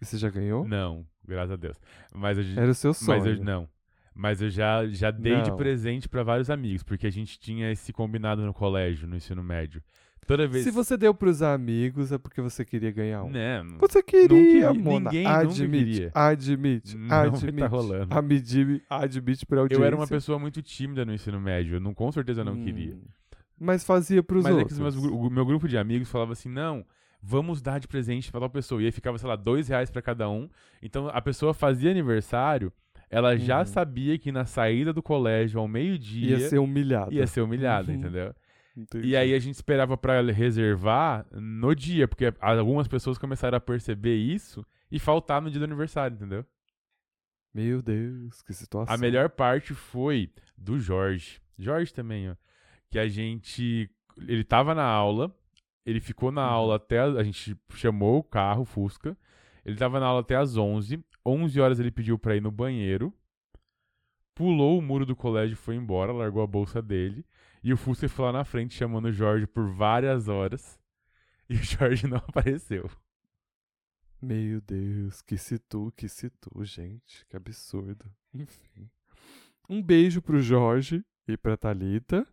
[0.00, 0.66] E você já ganhou?
[0.66, 1.76] Não, graças a Deus.
[2.14, 3.18] Mas eu, Era o seu sonho.
[3.18, 3.68] mas eu não.
[4.14, 5.56] Mas eu já, já dei de Não.
[5.56, 9.82] presente pra vários amigos, porque a gente tinha esse combinado no colégio, no ensino médio.
[10.28, 10.62] Toda vez.
[10.62, 13.30] Se você deu pros amigos, é porque você queria ganhar um.
[13.30, 15.10] Não, Você queria, queria, Mona.
[15.10, 16.10] ninguém admite, queria.
[16.14, 17.66] admite, Não tá admite.
[17.66, 18.14] rolando.
[18.14, 19.82] Admite, admite pra audiência.
[19.82, 21.76] eu era uma pessoa muito tímida no ensino médio.
[21.76, 22.92] Eu não, com certeza não queria.
[22.94, 23.00] Hum,
[23.58, 24.78] Mas fazia pros Mas é que outros.
[24.78, 26.84] os meus gru- o meu grupo de amigos falava assim: não,
[27.22, 28.80] vamos dar de presente pra tal pessoa.
[28.82, 30.48] E aí ficava, sei lá, dois reais pra cada um.
[30.82, 32.70] Então a pessoa fazia aniversário,
[33.10, 33.64] ela já Uhum.
[33.64, 37.12] sabia que na saída do colégio, ao meio-dia, Ia ser humilhado.
[37.14, 37.98] ia ser humilhada, Uhum.
[37.98, 38.34] entendeu?
[38.78, 39.08] Entendi.
[39.08, 44.14] E aí a gente esperava pra reservar no dia, porque algumas pessoas começaram a perceber
[44.16, 46.44] isso e faltar no dia do aniversário, entendeu?
[47.52, 48.94] Meu Deus, que situação.
[48.94, 51.40] A melhor parte foi do Jorge.
[51.58, 52.36] Jorge também, ó.
[52.90, 53.90] Que a gente.
[54.28, 55.34] Ele tava na aula.
[55.84, 56.52] Ele ficou na Uhum.
[56.52, 57.00] aula até.
[57.00, 59.16] A, gente chamou o carro, Fusca.
[59.64, 61.02] Ele tava na aula até as 11.
[61.26, 63.12] 11 horas ele pediu pra ir no banheiro.
[64.34, 66.12] Pulou o muro do colégio e foi embora.
[66.12, 67.24] Largou a bolsa dele.
[67.62, 70.78] E o Fusca foi lá na frente chamando o Jorge por várias horas.
[71.48, 72.90] E o Jorge não apareceu.
[74.20, 77.24] Meu Deus, que situ, que situ, gente.
[77.26, 78.04] Que absurdo.
[78.34, 78.90] Enfim.
[79.68, 82.26] Um beijo pro Jorge e pra Thalita.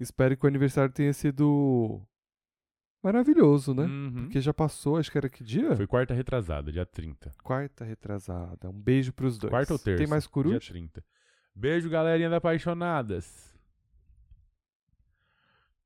[0.00, 2.00] Espero que o aniversário tenha sido
[3.02, 3.84] maravilhoso, né?
[3.84, 4.22] Uhum.
[4.24, 5.76] Porque já passou, acho que era que dia?
[5.76, 7.34] Foi quarta retrasada, dia 30.
[7.42, 8.70] Quarta retrasada.
[8.70, 9.50] Um beijo pros dois.
[9.50, 9.98] Quarta ou terça?
[9.98, 10.60] Tem mais Dia coruja?
[10.60, 11.04] 30.
[11.54, 13.47] Beijo, galerinha da Apaixonadas.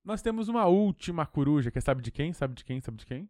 [0.05, 2.33] Nós temos uma última coruja, que sabe de quem?
[2.33, 2.81] Sabe de quem?
[2.81, 3.29] Sabe de quem?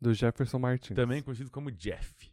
[0.00, 0.94] Do Jefferson Martins.
[0.96, 2.30] Também conhecido como Jeff.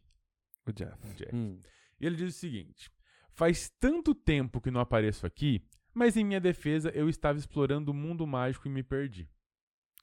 [0.65, 0.97] O Jeff.
[1.15, 1.35] Jeff.
[1.35, 1.61] Hum.
[1.99, 2.91] E ele diz o seguinte:
[3.31, 5.61] Faz tanto tempo que não apareço aqui,
[5.93, 9.29] mas em minha defesa eu estava explorando o mundo mágico e me perdi.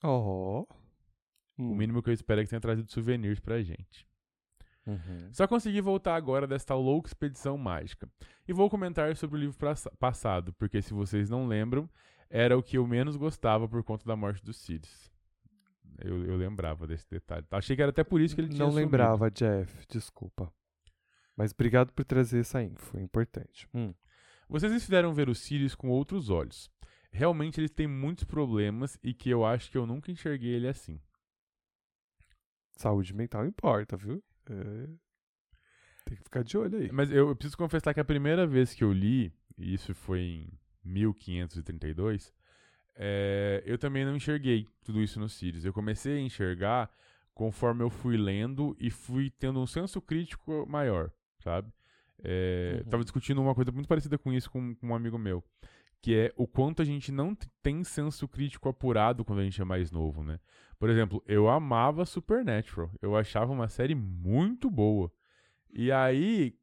[0.02, 0.66] Oh.
[1.56, 1.74] O Hum.
[1.76, 4.06] mínimo que eu espero é que tenha trazido souvenirs pra gente.
[4.86, 5.32] Uhum.
[5.32, 8.10] Só consegui voltar agora desta louca expedição mágica.
[8.46, 9.56] E vou comentar sobre o livro
[9.98, 11.88] passado, porque se vocês não lembram,
[12.36, 15.08] era o que eu menos gostava por conta da morte dos Sirius.
[16.00, 17.46] Eu, eu lembrava desse detalhe.
[17.48, 18.84] Achei que era até por isso que ele tinha Não sumido.
[18.84, 19.86] lembrava, Jeff.
[19.88, 20.52] Desculpa.
[21.36, 22.98] Mas obrigado por trazer essa info.
[22.98, 23.68] É importante.
[23.72, 23.94] Hum.
[24.48, 26.68] Vocês me fizeram ver os Sirius com outros olhos.
[27.12, 31.00] Realmente eles têm muitos problemas e que eu acho que eu nunca enxerguei ele assim.
[32.72, 34.20] Saúde mental importa, viu?
[34.50, 34.86] É.
[36.04, 36.90] Tem que ficar de olho aí.
[36.90, 40.20] Mas eu, eu preciso confessar que a primeira vez que eu li, e isso foi
[40.20, 42.32] em 1532,
[42.96, 45.64] é, eu também não enxerguei tudo isso nos Sirius.
[45.64, 46.90] Eu comecei a enxergar
[47.34, 51.72] conforme eu fui lendo e fui tendo um senso crítico maior, sabe?
[52.22, 52.90] É, Uhum.
[52.90, 55.44] Tava discutindo uma coisa muito parecida com isso com, com um amigo meu,
[56.00, 59.64] que é o quanto a gente não tem senso crítico apurado quando a gente é
[59.64, 60.38] mais novo, né?
[60.78, 62.90] Por exemplo, eu amava Supernatural.
[63.00, 65.10] Eu achava uma série muito boa.
[65.72, 66.54] E aí,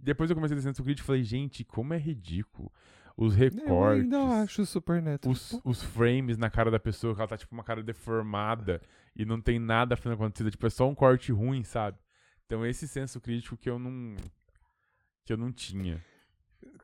[0.00, 2.72] depois eu comecei a ter senso crítico e falei, gente, como é ridículo.
[3.16, 5.30] Os Eu recortes, ainda acho super neto.
[5.30, 8.80] os, os frames na cara da pessoa, que ela tá tipo uma cara deformada
[9.14, 11.96] e não tem nada sendo acontecido, tipo, é só um corte ruim, sabe?
[12.46, 14.16] Então esse senso crítico que eu não
[15.24, 16.04] que eu não tinha.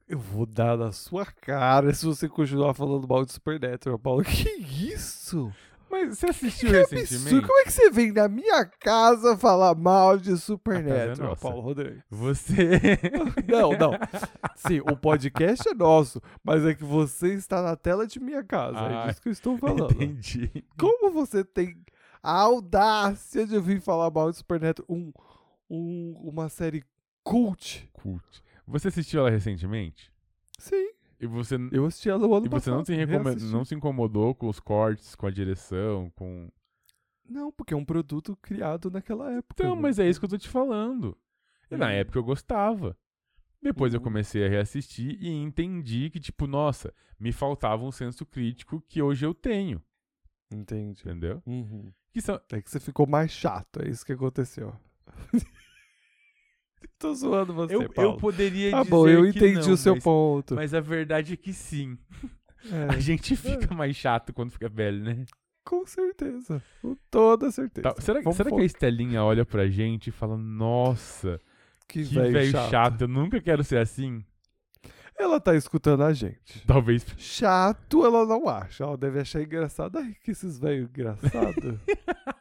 [0.09, 4.23] Eu vou dar na sua cara se você continuar falando mal de Supernatural, Paulo.
[4.25, 5.53] Que isso?
[5.91, 7.15] Mas você assistiu Que recentemente?
[7.15, 7.47] absurdo.
[7.47, 11.37] Como é que você vem na minha casa falar mal de Supernatural, é.
[11.37, 12.03] Paulo Rodrigues?
[12.09, 12.99] Você
[13.49, 13.93] Não, não.
[14.55, 18.79] Sim, o podcast é nosso, mas é que você está na tela de minha casa.
[18.79, 19.93] Ah, é disso que eu estou falando.
[19.93, 20.65] entendi.
[20.79, 21.77] Como você tem
[22.23, 25.13] a audácia de vir falar mal de Supernatural, um,
[25.69, 26.85] um, uma série
[27.25, 27.89] cult?
[27.93, 28.43] Cult.
[28.67, 30.13] Você assistiu ela recentemente?
[30.59, 32.77] Sim, E você eu assisti ela no ano e você passado.
[32.79, 33.53] não se, recome- reassisti.
[33.53, 36.51] não se incomodou com os cortes, com a direção, com
[37.29, 39.63] Não, porque é um produto criado naquela época.
[39.63, 39.83] Então, né?
[39.83, 41.17] mas é isso que eu tô te falando.
[41.71, 41.91] E na Hum.
[41.91, 42.97] época eu gostava.
[43.63, 44.05] Depois eu Uhum.
[44.05, 49.27] comecei a reassistir e entendi que, tipo, nossa, me faltava um senso crítico que hoje
[49.27, 49.83] eu tenho,
[50.51, 51.03] Entendi.
[51.03, 51.43] entendeu?
[51.47, 51.93] Uhum.
[52.11, 52.41] Que são...
[52.51, 54.75] É que você ficou mais chato, é isso que aconteceu.
[56.99, 58.17] Tô zoando você, eu, eu Paulo.
[58.19, 60.55] poderia Tá dizer bom, eu que entendi não, o seu mas, ponto.
[60.55, 61.97] Mas a verdade é que sim.
[62.71, 65.25] É, A gente fica mais chato quando fica velho, né?
[65.65, 66.63] com certeza.
[66.83, 67.95] Com toda certeza.
[67.95, 71.41] Tá, será será que a Estelinha olha pra gente e fala, nossa,
[71.87, 72.71] que, que velho velho chato.
[72.71, 73.01] chato.
[73.03, 74.25] eu nunca quero ser assim?
[75.17, 76.65] Ela tá escutando a gente.
[76.67, 77.05] Talvez.
[77.19, 78.85] Chato ela não acha.
[78.85, 79.99] Ela deve achar engraçado.
[79.99, 81.79] Ai, que esses velhos engraçados.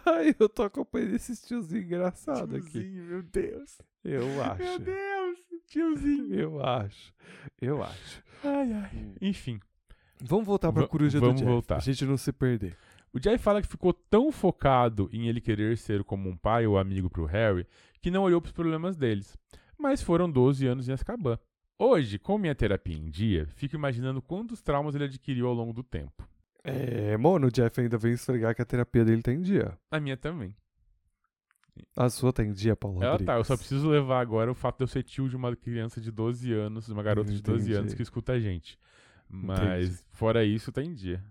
[0.06, 2.70] Ai, eu tô acompanhando esses tiozinhos engraçados aqui.
[2.70, 3.78] Tiozinho, meu Deus.
[4.04, 4.62] Eu acho.
[4.62, 5.38] Meu Deus.
[5.66, 6.34] Tiozinho.
[6.34, 7.14] Eu acho.
[7.60, 8.22] Eu acho.
[8.44, 9.14] Ai, ai.
[9.20, 9.58] Enfim.
[10.20, 11.50] Vamos voltar pra Va- coruja do vamos Jeff.
[11.50, 11.76] voltar.
[11.76, 12.76] Pra gente não se perder.
[13.12, 16.78] O Jay fala que ficou tão focado em ele querer ser como um pai ou
[16.78, 17.66] amigo pro Harry
[18.00, 19.36] que não olhou pros problemas deles.
[19.78, 21.38] Mas foram 12 anos em Azkaban.
[21.78, 25.82] Hoje, com minha terapia em dia, fico imaginando quantos traumas ele adquiriu ao longo do
[25.82, 26.28] tempo.
[26.64, 29.76] É, mano, o Jeff ainda vem esfregar que a terapia dele tá em dia.
[29.90, 30.54] A minha também.
[31.96, 33.46] A sua tá em dia, Paulo Ela tá, eu Rodrigues?
[33.46, 36.52] só preciso levar agora o fato de eu ser tio de uma criança de 12
[36.52, 37.74] anos, de uma garota de 12 Entendi.
[37.78, 38.78] anos que escuta a gente.
[39.28, 40.02] Mas, Entendi.
[40.12, 41.24] fora isso, tá em dia.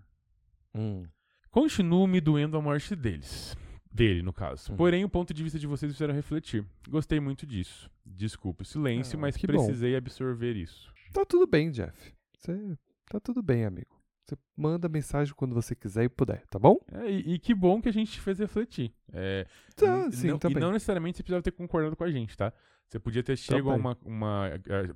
[0.74, 1.04] Hum.
[1.50, 3.56] Continuo me doendo a morte deles.
[3.90, 4.72] Dele, no caso.
[4.72, 4.76] Hum.
[4.76, 6.64] Porém, o ponto de vista de vocês fizeram refletir.
[6.88, 7.88] Gostei muito disso.
[8.04, 9.52] Desculpe o silêncio, Ah, mas que bom.
[9.52, 10.92] precisei absorver isso.
[11.12, 12.12] Tá tudo bem, Jeff.
[12.36, 12.76] Você
[13.08, 14.01] tá tudo bem, amigo.
[14.24, 16.78] Você manda mensagem quando você quiser e puder, tá bom?
[16.92, 18.94] É, e, e que bom que a gente te fez refletir.
[19.12, 22.36] É, Tá, sim, não, tá e não necessariamente você precisava ter concordado com a gente,
[22.36, 22.52] tá?
[22.88, 24.50] Você podia ter chegado a uma, uma.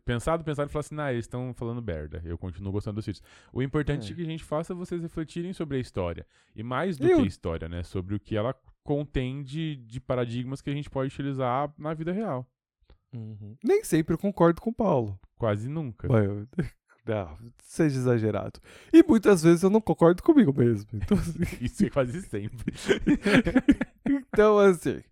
[0.05, 2.21] Pensado, pensado e falado assim, ah, eles estão falando merda.
[2.27, 3.23] Eu continuo gostando dos filhos.
[3.53, 4.15] O importante É.
[4.15, 6.27] que a gente faça é vocês refletirem sobre a história.
[6.55, 7.83] E mais do Eu- que a história, né?
[7.83, 12.13] Sobre o que ela contém de, de paradigmas que a gente pode utilizar na vida
[12.13, 12.47] real.
[13.15, 13.57] Uhum.
[13.65, 15.19] Nem sempre eu concordo com o Paulo.
[15.39, 16.07] Quase nunca.
[16.07, 16.47] Eu-
[17.07, 18.61] Não, seja exagerado.
[18.93, 20.89] E muitas vezes eu não concordo comigo mesmo.
[20.93, 22.75] Então, assim, Isso é quase sempre.
[24.05, 25.03] então, assim.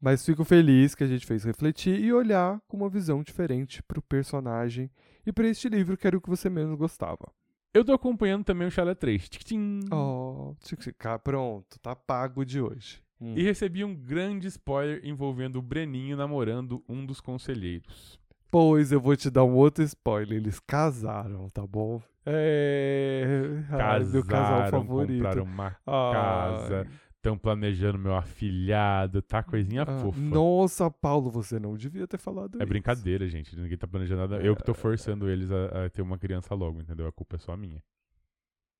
[0.00, 4.00] Mas fico feliz que a gente fez refletir e olhar com uma visão diferente pro
[4.00, 4.90] personagem
[5.26, 7.30] e pra este livro que era o que você menos gostava.
[7.72, 9.28] Eu tô acompanhando também o Chala 3.
[9.28, 9.80] Tic-tim.
[9.92, 13.02] Oh, que ficar pronto, tá pago de hoje.
[13.20, 13.34] Hum.
[13.36, 18.18] E recebi um grande spoiler envolvendo o Breninho namorando um dos conselheiros.
[18.50, 20.36] Pois eu vou te dar um outro spoiler.
[20.38, 22.02] Eles casaram, tá bom?
[22.26, 23.62] É.
[23.70, 25.16] Casaram, meu casal favorito.
[25.22, 26.86] compraram uma casa,
[27.16, 30.18] estão planejando meu afilhado, tá coisinha Ah, fofa.
[30.20, 32.66] Nossa, Paulo, você não devia ter falado É isso.
[32.68, 33.54] brincadeira, gente.
[33.56, 34.42] Ninguém tá planejando nada.
[34.42, 34.74] Eu que tô É.
[34.74, 37.06] forçando eles a, a ter uma criança logo, entendeu?
[37.06, 37.82] A culpa é só minha.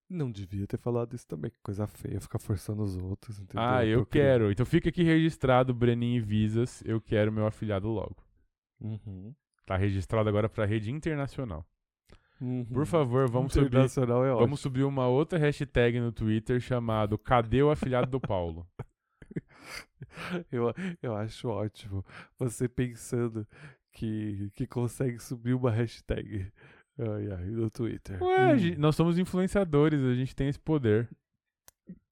[0.09, 1.53] Não devia ter falado isso também.
[1.53, 3.63] Que coisa feia ficar forçando os outros, entendeu?
[3.65, 4.51] ah, eu quero.
[4.51, 6.83] Então fica aqui registrado, Breninho e Visas.
[6.85, 8.17] Eu quero meu afilhado logo.
[8.81, 9.33] Uhum.
[9.71, 11.65] Tá registrado agora pra rede internacional.
[12.41, 12.65] Uhum.
[12.65, 17.71] Por favor, vamos subir, é vamos subir uma outra hashtag no Twitter chamado Cadê o
[17.71, 18.67] afilhado do Paulo?
[20.51, 22.05] Eu, eu acho ótimo
[22.37, 23.47] você pensando
[23.93, 26.51] que, que consegue subir uma hashtag
[26.99, 28.21] ai, ai, no Twitter.
[28.21, 28.59] Ué, Hum.
[28.59, 31.09] gi- nós somos influenciadores, a gente tem esse poder.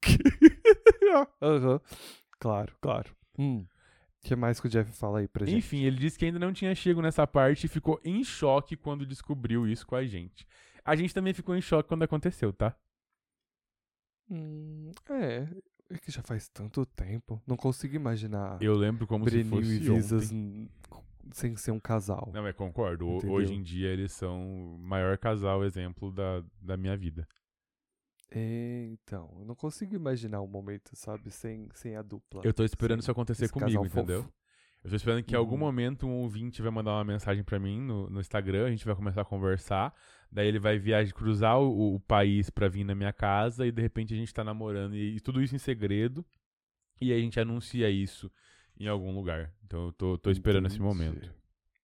[1.42, 1.80] Aham.
[2.38, 3.10] Claro, claro.
[3.36, 3.64] O
[4.28, 5.56] que mais que o Jeff fala aí pra gente?
[5.56, 9.06] Enfim, ele disse que ainda não tinha chego nessa parte e ficou em choque quando
[9.06, 10.46] descobriu isso com a gente.
[10.84, 12.76] A gente também ficou em choque quando aconteceu, tá?
[14.30, 15.48] Hum, é,
[15.88, 17.42] é que já faz tanto tempo.
[17.46, 20.70] Não consigo imaginar Eu lembro como Breninho se e fosse Visas ontem.
[21.32, 22.30] sem ser um casal.
[22.34, 23.08] Não, mas concordo.
[23.08, 23.34] Entendeu?
[23.34, 27.26] Hoje em dia eles são o maior casal exemplo da, da minha vida.
[28.30, 32.42] É, então, eu não consigo imaginar um momento, sabe, sem, sem a dupla.
[32.44, 34.22] Eu tô esperando isso acontecer esse comigo, entendeu?
[34.22, 34.32] fofo.
[34.84, 35.60] Eu tô esperando que em algum Uhum.
[35.60, 38.94] momento um ouvinte vai mandar uma mensagem pra mim no, no Instagram, a gente vai
[38.94, 39.92] começar a conversar,
[40.30, 43.82] daí ele vai viajar, cruzar o, o país pra vir na minha casa e de
[43.82, 46.24] repente a gente tá namorando e, e tudo isso em segredo
[47.00, 48.30] e aí a gente anuncia isso
[48.78, 49.52] em algum lugar.
[49.64, 50.82] Então eu tô, tô esperando esse Entendi.
[50.82, 51.34] momento.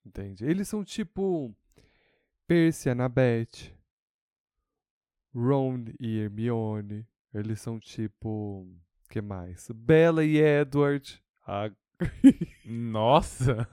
[0.07, 0.45] Entendi.
[0.45, 1.55] Eles são tipo
[2.47, 3.74] Percy Annabeth,
[5.35, 7.07] Ron e Hermione.
[7.33, 8.67] Eles são tipo.
[9.11, 9.69] que mais?
[9.75, 11.21] Bella e Edward.
[11.47, 11.71] Ah,
[12.65, 13.67] Nossa!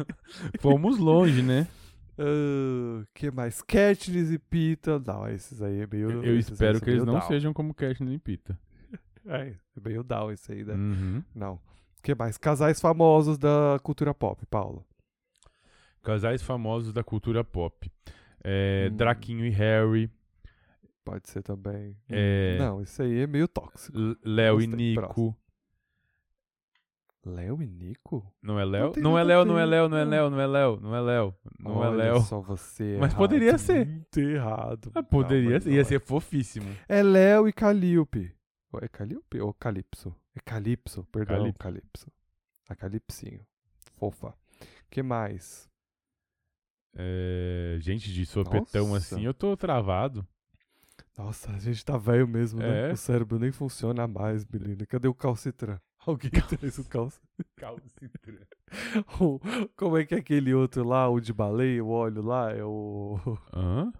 [0.60, 1.68] Fomos longe, né?
[2.18, 3.62] ah, que mais?
[3.62, 5.00] Katniss e Pita.
[5.00, 6.10] Não, esses aí é meio.
[6.12, 7.28] Eu, eu espero que eles não down.
[7.28, 8.58] sejam como Katniss e Pita.
[9.24, 10.74] É, é meio down esse aí, né?
[10.74, 11.24] Uhum.
[11.36, 11.60] Não.
[12.02, 12.40] que mais?
[12.40, 14.84] Casais famosos da cultura pop, Paulo.
[16.02, 17.88] Casais famosos da cultura pop.
[18.44, 18.96] É, Hum.
[18.96, 20.10] Draquinho e Harry,
[21.04, 21.98] Pode ser também.
[22.10, 22.58] É.
[22.60, 23.98] Não, isso aí é meio tóxico.
[24.24, 24.68] Léo e.
[24.68, 25.36] Nico.
[27.24, 28.26] Léo e Nico?
[28.42, 28.92] Não é Léo?
[28.92, 30.10] tem Não é nada a Léo, não é Léo, não é não.
[30.12, 31.36] Léo, não é Léo, não é Léo.
[31.60, 32.22] Não é Léo.
[32.22, 33.86] só você Mas errado, poderia ser.
[33.86, 34.92] Muito errado.
[34.96, 35.84] Ah, poderia Não, ser, não ia é.
[35.84, 36.76] ser fofíssimo.
[36.90, 38.36] É Léo e Calíope.
[38.82, 40.16] É Calíope ou Calipso?
[40.36, 41.60] É Calipso, perdão, Calipso.
[41.60, 42.12] Calipso.
[42.70, 43.46] A Calipsinho.
[43.98, 44.34] Fofa.
[44.90, 45.70] que mais?
[46.96, 49.16] É, gente, de sopetão Nossa.
[49.16, 50.26] assim, eu tô travado.
[51.18, 52.90] Nossa, a gente tá velho mesmo, né?
[52.90, 52.94] É.
[52.94, 54.86] O cérebro nem funciona mais, menina.
[54.86, 55.78] Cadê o calcitran?
[56.06, 56.86] Alguém traz o
[57.56, 58.38] calcitran.
[59.20, 59.40] O-
[59.76, 62.52] Como é que é aquele outro lá, o de baleia, o óleo lá?
[62.52, 63.20] É o.
[63.54, 63.92] Hã?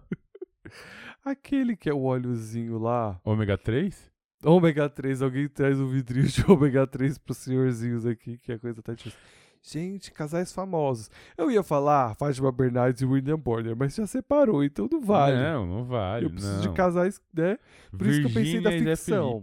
[1.24, 3.20] Aquele que é o óleozinho lá.
[3.24, 4.10] Ômega 3?
[4.44, 8.82] Ômega 3, alguém traz um vidrinho de ômega 3 pros senhorzinhos aqui, que a coisa
[8.82, 9.18] tá difícil.
[9.62, 11.08] Gente, casais famosos.
[11.38, 15.36] Eu ia falar Fátima Bernardes e William Bonner, mas já separou, então não vale.
[15.36, 16.26] Não, não vale.
[16.26, 16.60] eu preciso não.
[16.60, 17.56] de casais, né?
[17.96, 19.42] Por isso que eu pensei da ficção.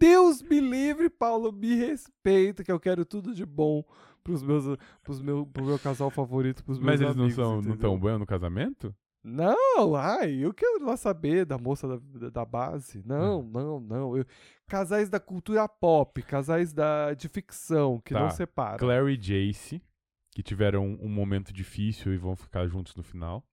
[0.00, 3.84] Deus me livre, Paulo, me respeita, que eu quero tudo de bom
[4.22, 4.64] pros meus,
[5.02, 7.98] pros meu, pro meu casal favorito, pros meus Mas eles não amigos, são não tão
[7.98, 8.94] bons no casamento?
[9.28, 13.02] Não, ai, eu quero lá saber da moça da, da- base.
[13.06, 13.50] Não, Hum.
[13.52, 14.16] não, não.
[14.16, 14.24] eu-
[14.66, 18.30] casais da cultura pop, casais da, de ficção, que não Tá.
[18.30, 18.78] separam.
[18.78, 19.82] Clary e Jace,
[20.30, 23.44] que tiveram um, um momento difícil e vão ficar juntos no final.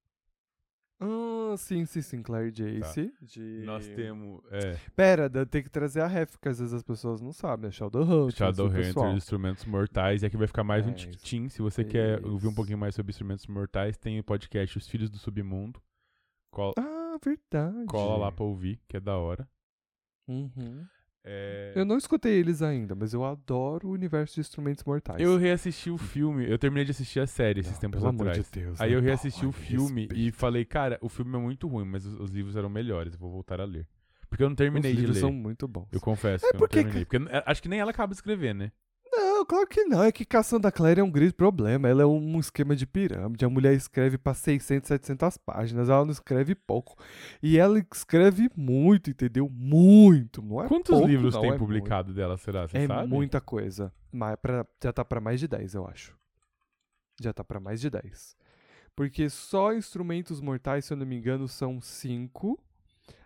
[1.08, 3.14] Ah, sim, sim, sim, Claire Jace.
[3.22, 3.60] De...
[3.62, 3.66] Tá.
[3.66, 7.32] Nós temos é, Pera, tem que trazer a ref, porque às vezes as pessoas não
[7.32, 7.68] sabem.
[7.68, 9.16] É Shadowhunters, Shadowhunters.
[9.16, 11.48] Instrumentos Mortais, e aqui vai ficar mais um É, tiquitim.
[11.50, 12.56] Se você quer ouvir um isso.
[12.56, 15.82] pouquinho mais sobre Instrumentos Mortais, tem o podcast Os Filhos do Submundo.
[16.52, 17.86] Cola, Ah, verdade.
[17.88, 19.48] cola lá pra ouvir, que é da hora.
[20.28, 20.86] Uhum.
[21.28, 25.20] É, Eu não escutei eles ainda, mas eu adoro o universo de instrumentos mortais.
[25.20, 28.28] Eu reassisti o filme, eu terminei de assistir a série esses Não, tempos pelo amor
[28.28, 28.46] atrás.
[28.46, 30.38] de Deus, Aí né, eu reassisti o filme e respeita.
[30.38, 33.32] falei, cara, o filme é muito ruim, mas os, os livros eram melhores, eu vou
[33.32, 33.88] voltar a ler.
[34.30, 35.22] Porque eu não terminei Os de livros ler.
[35.22, 35.88] são muito bons.
[35.92, 37.06] Eu confesso É que eu porque não terminei.
[37.06, 38.72] Porque acho que nem ela acaba de escrever, né?
[39.46, 40.04] Não, claro que não.
[40.04, 41.88] É que Cassandra Clare é um grande problema.
[41.88, 43.46] Ela é um esquema de pirâmide.
[43.46, 45.88] A mulher escreve pra 600, 700 páginas.
[45.88, 46.98] Ela não escreve pouco.
[47.44, 49.48] E ela escreve muito, entendeu?
[49.50, 50.42] Muito.
[50.42, 52.62] Não é Quantos pouco, livros não, tem é publicado dela, será?
[52.62, 52.72] muito.
[52.72, 53.08] Você É sabe?
[53.08, 53.94] muita coisa.
[54.12, 56.18] Mas pra- já tá pra mais de 10, eu acho.
[57.22, 58.36] Já tá pra mais de 10.
[58.96, 62.60] Porque só instrumentos mortais, se eu não me engano, são 5.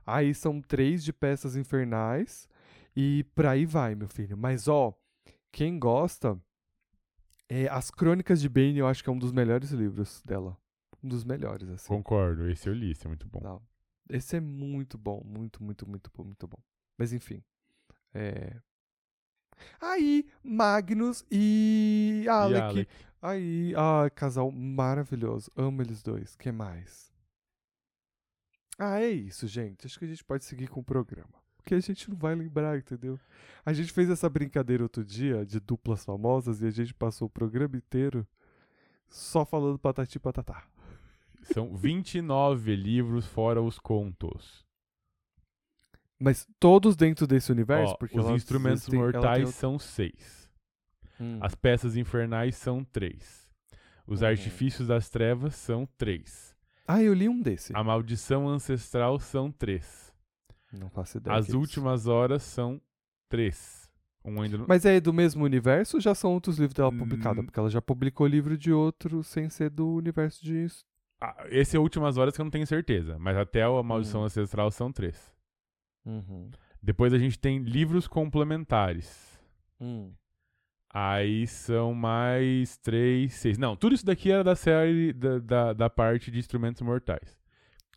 [0.05, 2.49] Aí são 3 de peças infernais.
[2.95, 4.35] E pra aí vai, meu filho.
[4.35, 4.93] Mas ó,
[5.51, 6.39] quem gosta.
[7.47, 10.57] É, As Crônicas de Bane, eu acho que é um dos melhores livros dela.
[11.03, 11.87] Um dos melhores, assim.
[11.87, 13.39] Concordo, esse eu li, esse é muito bom.
[13.41, 13.61] Não.
[14.09, 15.21] Esse é muito bom.
[15.25, 16.59] Muito, muito, muito bom, muito bom.
[16.97, 17.43] Mas enfim.
[18.13, 18.59] É.
[19.79, 22.61] Aí, Magnus e Alec.
[22.61, 22.91] Alec.
[23.21, 25.51] Aí, ah, casal maravilhoso.
[25.55, 26.35] Amo eles dois.
[26.35, 27.11] que mais?
[28.77, 29.85] Ah, é isso, gente.
[29.85, 31.33] Acho que a gente pode seguir com o programa.
[31.59, 33.19] Porque a gente não vai lembrar, entendeu?
[33.65, 37.31] A gente fez essa brincadeira outro dia de duplas famosas e a gente passou o
[37.31, 38.25] programa inteiro
[39.07, 40.63] só falando patati e patatá.
[41.53, 44.65] São 29 livros fora os contos.
[46.19, 47.93] Mas todos dentro desse universo?
[47.93, 50.49] Ó, porque os instrumentos existem- mortais outro- são seis.
[51.19, 51.37] Hum.
[51.41, 53.49] As peças infernais são três.
[54.07, 54.27] Os Uhum.
[54.27, 56.55] artifícios das trevas são três.
[56.87, 57.71] Ah, eu li um desse.
[57.75, 60.08] A maldição ancestral são três.
[60.71, 61.35] Não faço ideia.
[61.37, 62.81] As últimas horas são
[63.27, 63.89] três.
[64.23, 64.65] Um ainda não...
[64.67, 67.41] Mas é do mesmo universo ou já são outros livros dela publicados?
[67.41, 67.45] Hum.
[67.45, 70.67] Porque ela já publicou livro de outro sem ser do universo de.
[71.21, 73.17] Ah, esse é últimas horas que eu não tenho certeza.
[73.17, 74.25] Mas até a maldição Hum.
[74.25, 75.33] ancestral são três.
[76.05, 76.49] Uhum.
[76.81, 79.39] Depois a gente tem livros complementares.
[79.79, 80.13] Hum.
[80.91, 83.57] Aí são mais três, seis.
[83.57, 87.37] Não, tudo isso daqui era da série da, da, da parte de instrumentos mortais.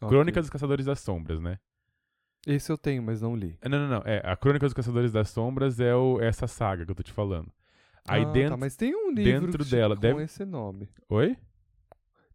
[0.00, 0.08] Ok.
[0.08, 1.58] Crônica dos Caçadores das Sombras, né?
[2.46, 3.56] Esse eu tenho, mas não li.
[3.60, 4.02] É, Não, não, não.
[4.04, 7.12] É, a Crônica dos Caçadores das Sombras é o, essa saga que eu tô te
[7.12, 7.50] falando.
[8.06, 8.50] Aí ah, dentro.
[8.50, 10.88] Tá, mas tem um livro dentro que- dela, com deve- esse nome.
[11.08, 11.36] Oi?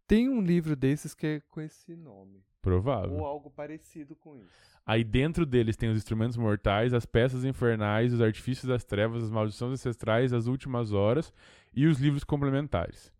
[0.06, 2.42] Tem um livro desses que é com esse nome.
[2.62, 3.12] Provável.
[3.18, 4.48] Ou algo parecido com isso.
[4.86, 9.30] Aí dentro deles tem os instrumentos mortais, as peças infernais, os artifícios das trevas, as
[9.30, 11.30] maldições ancestrais, as últimas horas
[11.74, 13.12] e os livros complementares.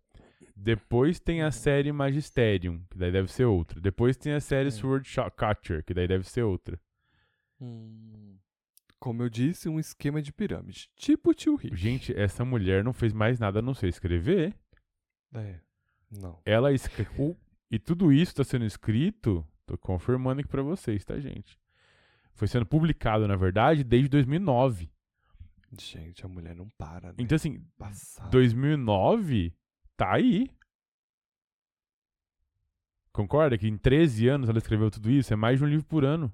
[0.61, 3.79] Depois tem a série Magisterium, que daí deve ser outra.
[3.79, 4.71] Depois tem a série É.
[4.71, 6.79] Sword Catcher, que daí deve ser outra.
[7.61, 8.37] Hum.
[8.99, 10.89] Como eu disse, um esquema de pirâmide.
[10.97, 11.75] Tipo o tio Rick.
[11.77, 14.53] Gente, essa mulher não fez mais nada a não ser escrever.
[15.33, 15.61] É.
[16.11, 16.37] Não.
[16.45, 17.37] Ela escreveu.
[17.71, 21.57] E tudo isso está sendo escrito, tô confirmando aqui pra vocês, tá, gente?
[22.33, 24.91] Foi sendo publicado, na verdade, desde 2009.
[25.79, 27.15] Gente, a mulher não para, né?
[27.19, 28.29] Então, assim, Passado.
[28.31, 29.53] 2009
[29.99, 30.49] tá aí.
[33.11, 35.33] Concorda que em 13 anos ela escreveu tudo isso?
[35.33, 36.33] É mais de um livro por ano.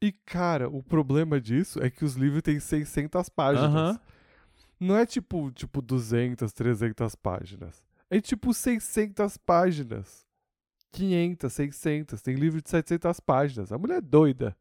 [0.00, 3.70] E, cara, o problema disso é que os livros têm 600 páginas.
[3.70, 4.00] Aham.
[4.80, 7.84] Não é tipo, tipo 200, 300 páginas.
[8.08, 10.26] É tipo 600 páginas.
[10.92, 12.22] 500, 600.
[12.22, 13.72] Tem livro de 700 páginas.
[13.72, 14.56] A mulher é doida.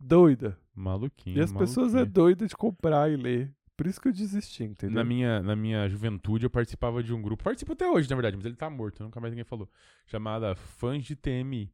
[0.00, 0.58] Doida.
[0.74, 1.38] Maluquinho.
[1.38, 3.54] E as pessoas é doida de comprar e ler.
[3.76, 4.94] Por isso que eu desisti, entendeu?
[4.96, 7.42] Na minha, na minha juventude eu participava de um grupo.
[7.42, 9.68] Participo até hoje, na verdade, mas ele tá morto, nunca mais ninguém falou.
[10.06, 11.72] Chamada Fãs de TMI.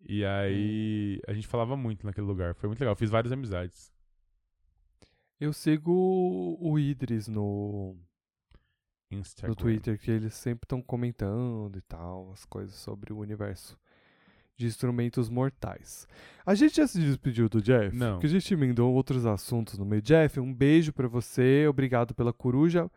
[0.00, 2.54] E aí a gente falava muito naquele lugar.
[2.54, 2.96] Foi muito legal.
[2.96, 3.92] Fiz várias amizades.
[5.38, 7.96] Eu sigo o o Idris no,
[9.10, 9.50] Instagram.
[9.50, 13.78] no Twitter, que eles sempre estão comentando e tal, as coisas sobre o universo
[14.58, 16.06] de instrumentos mortais.
[16.44, 17.96] A gente já se despediu do Jeff?
[17.96, 18.14] Não.
[18.14, 20.02] Porque a gente emendou outros assuntos no meio.
[20.02, 22.90] Jeff, um beijo pra você, obrigado pela coruja.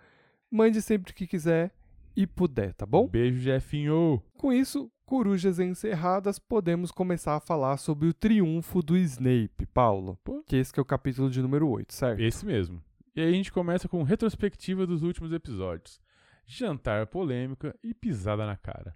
[0.49, 1.71] Mande sempre que quiser
[2.15, 3.07] e puder, tá bom?
[3.07, 4.21] Beijo, Jefinho.
[4.35, 10.17] Com isso, corujas encerradas, podemos começar a falar sobre o triunfo do Snape, Paulo.
[10.23, 10.43] Pô.
[10.47, 12.19] Que esse que é o capítulo de número 8, certo?
[12.21, 12.81] Esse mesmo.
[13.15, 16.01] E aí a gente começa com retrospectiva dos últimos episódios.
[16.45, 18.95] Jantar polêmica e pisada na cara.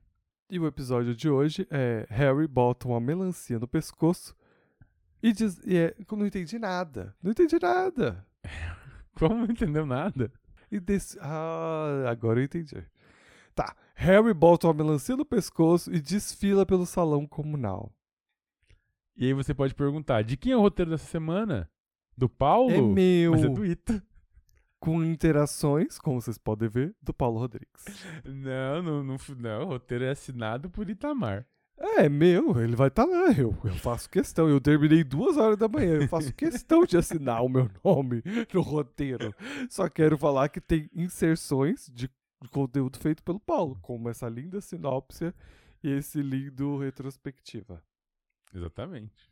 [0.49, 4.35] E o episódio de hoje é Harry bota uma melancia no pescoço
[5.21, 5.59] e diz.
[5.65, 7.15] E é, não entendi nada.
[7.21, 8.23] Não entendi nada.
[9.17, 10.31] Como não entendeu nada?
[10.71, 11.17] E desse.
[11.19, 12.83] Ah, agora eu entendi.
[13.55, 13.75] Tá.
[13.95, 17.91] Harry bota uma melancia no pescoço e desfila pelo salão comunal.
[19.17, 21.69] E aí você pode perguntar, de quem é o roteiro dessa semana?
[22.15, 22.71] Do Paulo?
[22.71, 23.31] É meu.
[23.31, 24.03] Mas é do Ita.
[24.85, 27.83] Com interações, como vocês podem ver, do Paulo Rodrigues.
[28.23, 31.45] Não, não, não, não, o roteiro é assinado por Itamar.
[31.77, 33.31] É, meu, ele vai estar lá.
[33.31, 34.47] Eu, eu faço questão.
[34.47, 35.95] Eu terminei duas horas da manhã.
[35.95, 38.23] Eu faço questão de assinar o meu nome
[38.53, 39.33] no roteiro.
[39.69, 42.09] Só quero falar que tem inserções de
[42.51, 45.33] conteúdo feito pelo Paulo, como essa linda sinopse
[45.83, 47.83] e esse lindo retrospectiva.
[48.53, 49.29] Exatamente.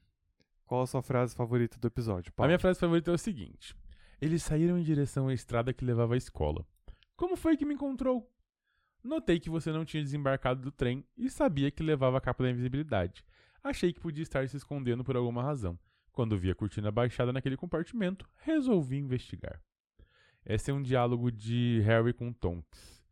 [0.66, 2.50] Qual a sua frase favorita do episódio, A Paulo?
[2.50, 3.76] minha frase favorita é o seguinte:
[4.24, 6.66] Eles saíram em direção à estrada que levava à escola.
[7.14, 8.26] Como foi que me encontrou?
[9.04, 12.50] Notei que você não tinha desembarcado do trem e sabia que levava a capa da
[12.50, 13.26] invisibilidade.
[13.62, 15.78] Achei que podia estar se escondendo por alguma razão.
[16.14, 19.62] Quando vi a cortina baixada naquele compartimento, resolvi investigar.
[20.46, 23.04] Esse é um diálogo de Harry com Tonks.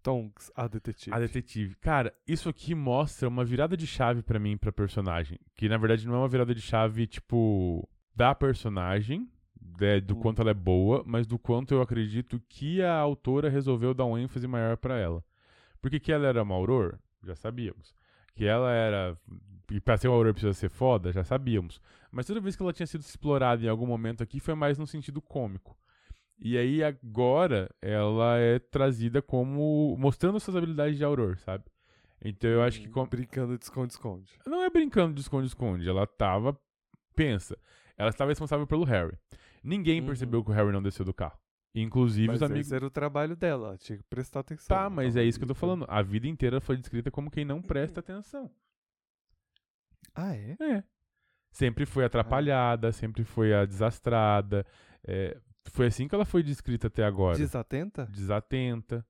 [0.00, 1.16] Tonks, a detetive.
[1.16, 1.74] A detetive.
[1.76, 5.40] Cara, isso aqui mostra uma virada de chave pra mim, pra personagem.
[5.56, 9.28] Que na verdade não é uma virada de chave, tipo, da personagem,
[9.80, 10.20] né, do Hum.
[10.20, 14.16] quanto ela é boa, mas do quanto eu acredito que a autora resolveu dar um
[14.18, 15.24] ênfase maior pra ela.
[15.80, 17.94] Porque que ela era uma auror, já sabíamos.
[18.34, 19.16] Que ela era.
[19.70, 21.80] E pra ser uma auror precisa ser foda, já sabíamos.
[22.10, 24.86] Mas toda vez que ela tinha sido explorada em algum momento aqui foi mais no
[24.86, 25.76] sentido cômico.
[26.38, 31.64] E aí agora ela é trazida como mostrando suas habilidades de auror, sabe?
[32.24, 34.32] Então eu acho que com- Brincando de esconde-esconde.
[34.46, 36.58] não é brincando de esconde-esconde, ela tava
[37.14, 37.56] pensa,
[37.96, 39.16] ela estava responsável pelo Harry.
[39.62, 40.06] Ninguém Uhum.
[40.06, 41.38] percebeu que o Harry não desceu do carro.
[41.74, 44.76] Inclusive Mas os amigos esse era o trabalho dela, ela tinha que prestar atenção.
[44.76, 45.86] Tá, mas é isso que eu tô então- falando.
[45.88, 48.50] A vida inteira foi descrita como quem não presta atenção.
[50.14, 50.56] Ah, é?
[50.60, 50.84] É.
[51.50, 54.66] Sempre foi atrapalhada, sempre foi a desastrada.
[55.04, 55.36] é,
[55.72, 57.36] foi assim que ela foi descrita até agora.
[57.36, 58.06] Desatenta?
[58.06, 59.04] Desatenta.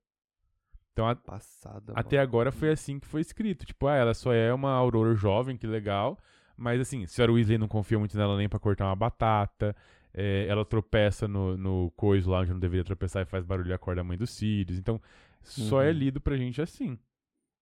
[0.91, 1.93] Então, a- Passada.
[1.95, 2.27] até mano.
[2.29, 3.65] agora foi assim que foi escrito.
[3.65, 6.17] Tipo, ah, ela só é uma aurora jovem, que legal.
[6.57, 7.29] Mas assim, Sr.
[7.31, 9.75] Weasley não confia muito nela nem pra cortar uma batata.
[10.13, 13.73] É, ela tropeça no, no coiso lá onde não deveria tropeçar e faz barulho e
[13.73, 14.77] acorda a mãe dos Sirius.
[14.77, 15.01] Então,
[15.41, 15.93] só é Uhum.
[15.97, 16.97] lido pra gente assim.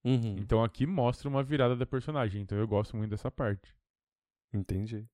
[0.03, 0.35] Uhum.
[0.37, 2.41] Então aqui mostra uma virada da personagem.
[2.41, 3.75] Então eu gosto muito dessa parte.
[4.53, 5.07] Entendi.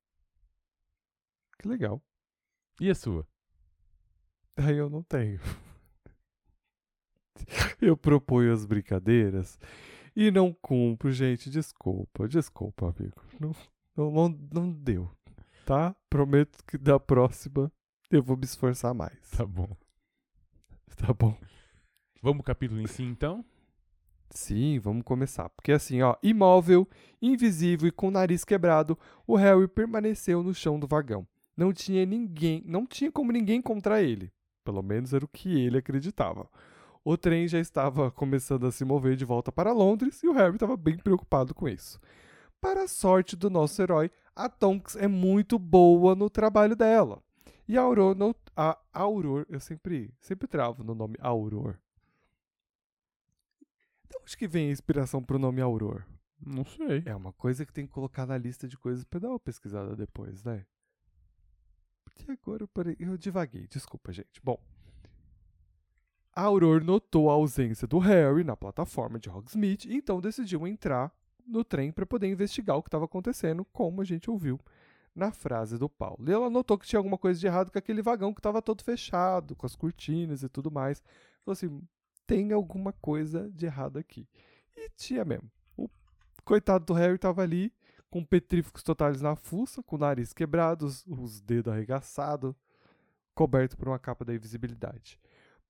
[1.60, 2.02] Que legal.
[2.80, 3.28] E a sua?
[4.56, 5.40] Aí eu não tenho.
[7.82, 9.60] Eu proponho as brincadeiras
[10.16, 11.50] e não cumpro, gente.
[11.50, 13.22] Desculpa, desculpa, amigo.
[13.40, 13.56] Não,
[13.96, 15.12] não, não, não deu.
[15.68, 15.94] Tá?
[16.10, 17.70] Prometo que da próxima
[18.10, 19.20] eu vou me esforçar mais.
[19.32, 19.68] Tá bom.
[20.96, 21.38] Tá bom?
[22.22, 23.44] Vamos pro capítulo em si, então?
[24.30, 25.50] Sim, vamos começar.
[25.50, 26.88] Porque assim, ó, imóvel,
[27.22, 28.98] invisível e com o nariz quebrado,
[29.28, 31.28] o Harry permaneceu no chão do vagão.
[31.58, 34.32] Não tinha ninguém, não tinha como ninguém encontrar ele.
[34.64, 36.50] Pelo menos era o que ele acreditava.
[37.04, 40.56] O trem já estava começando a se mover de volta para Londres e o Harry
[40.56, 42.00] estava bem preocupado com isso.
[42.60, 47.22] Para a sorte do nosso herói, a Tonks é muito boa no trabalho dela.
[47.68, 48.78] E a Auror, não, a
[49.50, 51.78] eu sempre, sempre travo no nome Auror.
[54.10, 56.04] De onde que vem a inspiração pro nome Auror?
[56.40, 57.04] Não sei.
[57.06, 59.96] É uma coisa que tem que colocar na lista de coisas pra dar uma pesquisada
[59.96, 60.66] depois, né?
[62.06, 62.96] Porque agora eu parei.
[63.00, 64.42] Eu divaguei, desculpa, gente.
[64.44, 64.62] Bom.
[66.34, 71.12] A Auror notou a ausência do Harry na plataforma de Hogsmeade e então decidiu entrar
[71.48, 74.60] no trem para poder investigar o que estava acontecendo, como a gente ouviu
[75.16, 76.30] na frase do Paulo.
[76.30, 78.84] E ela notou que tinha alguma coisa de errado com aquele vagão que estava todo
[78.84, 81.02] fechado, com as cortinas e tudo mais.
[81.44, 81.82] Falou assim:
[82.28, 84.28] tem alguma coisa de errado aqui.
[84.76, 85.50] E tinha mesmo.
[85.76, 85.90] O
[86.44, 87.74] coitado do Harry estava ali,
[88.12, 92.54] com petríficos totais na fuça, com o nariz quebrado, os, os dedos arregaçados,
[93.34, 95.20] coberto por uma capa da invisibilidade.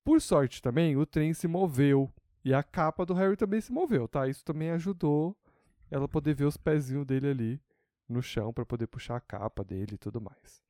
[0.03, 2.11] Por sorte também, o trem se moveu
[2.43, 4.27] e a capa do Harry também se moveu, tá?
[4.27, 5.35] Isso também ajudou
[5.89, 7.61] ela poder ver os pezinhos dele ali
[8.07, 10.61] no chão para poder puxar a capa dele e tudo mais.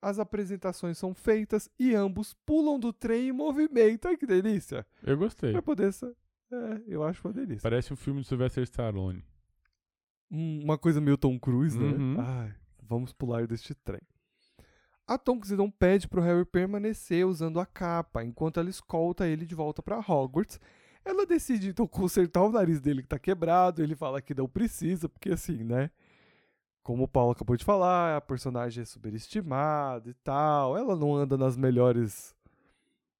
[0.00, 4.06] As apresentações são feitas e ambos pulam do trem em movimento.
[4.06, 4.86] Ai que delícia!
[5.02, 5.52] Eu gostei.
[5.52, 5.92] Pra poder.
[5.92, 6.12] sa-
[6.52, 7.62] É, eu acho uma delícia.
[7.62, 9.24] Parece um filme do Sylvester Stallone.
[10.30, 11.86] Hum, uma coisa meio Tom Cruise, né?
[11.96, 12.16] Uhum.
[12.20, 14.00] Ai, vamos pular deste trem.
[15.06, 19.54] A Tonks então pede pro Harry permanecer usando a capa, enquanto ela escolta ele de
[19.54, 20.60] volta para Hogwarts.
[21.06, 25.08] Ela decide então consertar o nariz dele que tá quebrado, ele fala que não precisa,
[25.08, 25.88] porque assim, né?
[26.82, 30.76] Como o Paulo acabou de falar, a personagem é superestimada e tal.
[30.76, 32.34] Ela não anda nas melhores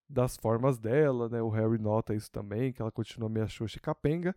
[0.09, 1.41] das formas dela, né?
[1.41, 4.35] O Harry nota isso também, que ela continua meio xoxa e capenga.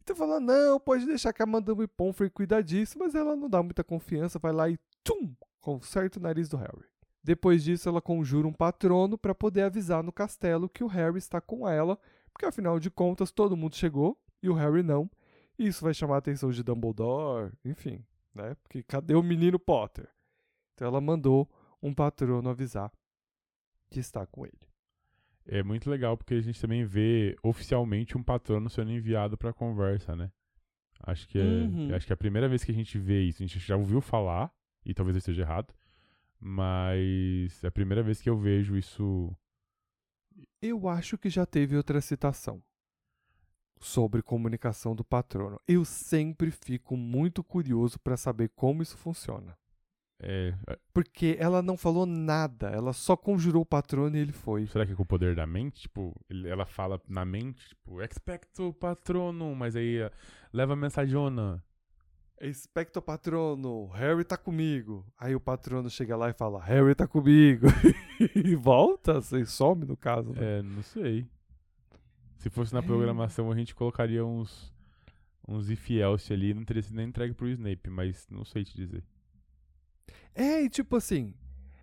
[0.00, 3.60] Então fala, não, pode deixar que a Madame Pomfrey cuida disso, mas ela não dá
[3.60, 6.84] muita confiança, vai lá e tum, conserta o nariz do Harry.
[7.24, 11.40] Depois disso, ela conjura um patrono para poder avisar no castelo que o Harry está
[11.40, 11.98] com ela,
[12.34, 15.10] porque afinal de contas todo mundo chegou e o Harry não.
[15.58, 18.04] E isso vai chamar a atenção de Dumbledore, enfim,
[18.34, 18.54] né?
[18.62, 20.08] Porque cadê o menino Potter?
[20.74, 21.48] Então ela mandou
[21.80, 22.92] um patrono avisar
[23.88, 24.58] que está com ele.
[25.46, 30.16] É muito legal porque a gente também vê oficialmente um patrono sendo enviado para conversa,
[30.16, 30.32] né?
[31.06, 31.94] Acho que, é, Uhum.
[31.94, 33.42] acho que é a primeira vez que a gente vê isso.
[33.42, 34.50] A gente já ouviu falar,
[34.84, 35.72] e talvez eu esteja errado,
[36.40, 39.34] mas é a primeira vez que eu vejo isso.
[40.66, 42.62] Eu acho que já teve outra citação
[43.78, 45.60] sobre comunicação do patrono.
[45.68, 49.56] Eu sempre fico muito curioso para saber como isso funciona.
[50.22, 50.54] É,
[50.92, 54.66] Porque ela não falou nada, ela só conjurou o patrono e ele foi.
[54.68, 55.82] será que é com o poder da mente?
[55.82, 60.10] Tipo, ele- ela fala na mente, tipo, expecto patronum, mas aí eh,
[60.50, 61.62] leva a mensagona.
[62.40, 65.06] Expecto patrono, Harry tá comigo.
[65.18, 67.66] Aí o patrono chega lá e fala, Harry tá comigo.
[68.34, 70.32] e volta, assim, some no caso.
[70.32, 70.58] né?
[70.58, 71.26] É, não sei.
[72.38, 74.72] Se fosse na programação, a gente colocaria uns
[75.46, 78.74] uns if else ali, não teria sido nem entregue pro Snape, mas não sei te
[78.74, 79.04] dizer.
[80.34, 81.34] É, e tipo assim,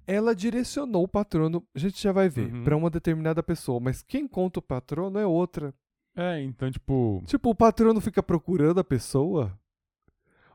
[0.06, 2.64] ela direcionou o patrono, a gente já vai ver, Uhum.
[2.64, 5.74] pra uma determinada pessoa, mas quem conta o patrono é outra.
[6.16, 9.58] É, então, tipo, Tipo, o patrono fica procurando a pessoa?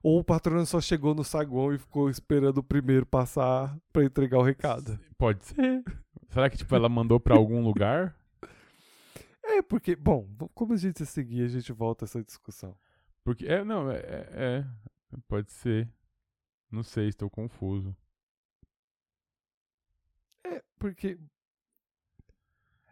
[0.07, 4.39] Ou o patrono só chegou no saguão e ficou esperando o primeiro passar pra entregar
[4.39, 4.97] o recado?
[5.19, 5.83] pode ser.
[6.29, 8.17] Será que, tipo, ela mandou pra algum lugar?
[9.49, 12.77] É, porque, bom, como a gente seguir, a gente volta a essa discussão.
[13.23, 14.67] Porque, é, não, é, é, é,
[15.29, 15.89] pode ser.
[16.69, 17.97] Não sei, estou confuso.
[20.45, 21.17] É, porque.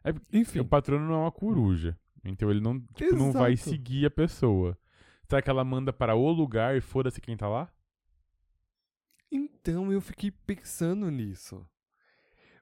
[0.04, 0.60] É, Enfim.
[0.60, 4.78] O patrono não é uma coruja, então ele não, tipo, não vai seguir a pessoa.
[5.28, 7.72] Será que ela manda para o lugar e foda-se quem tá lá?
[9.30, 11.66] Então eu fiquei pensando nisso.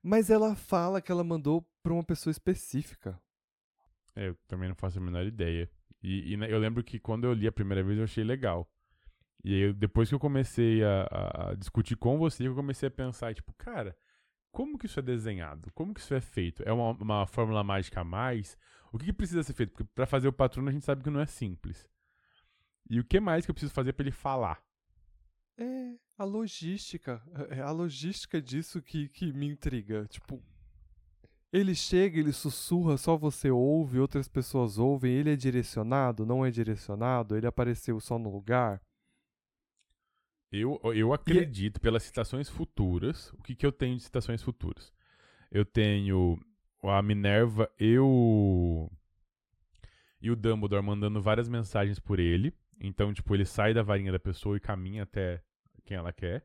[0.03, 3.21] Mas ela fala que ela mandou pra uma pessoa específica.
[4.15, 5.71] É, eu também não faço a menor ideia.
[6.03, 8.69] E, e, né, eu lembro que quando eu li a primeira vez eu achei legal.
[9.45, 12.91] E aí, eu- depois que eu comecei a, a- discutir com você, eu comecei a
[12.91, 13.97] pensar, tipo, cara,
[14.53, 15.71] como que isso é desenhado?
[15.75, 16.63] Como que isso é feito?
[16.65, 18.59] É uma, uma fórmula mágica a mais?
[18.93, 19.73] O que, que precisa ser feito?
[19.73, 21.89] Porque pra fazer o patrono a gente sabe que não é simples.
[22.89, 24.63] E o que mais que eu preciso fazer pra ele falar?
[25.57, 27.23] É, a logística.
[27.51, 30.07] É a logística disso que, que me intriga.
[30.07, 30.43] Tipo,
[31.53, 36.51] ele chega, ele sussurra, só você ouve, outras pessoas ouvem, ele é direcionado, não é
[36.51, 38.81] direcionado, ele apareceu só no lugar.
[40.51, 44.93] Eu, eu acredito, pelas citações futuras, o que, que eu tenho de citações futuras?
[45.51, 46.39] Eu tenho
[46.83, 48.91] a Minerva e o,
[50.21, 52.55] e o Dumbledore mandando várias mensagens por ele.
[52.85, 55.41] Então, tipo, ele sai da varinha da pessoa e caminha até
[55.85, 56.45] quem ela quer.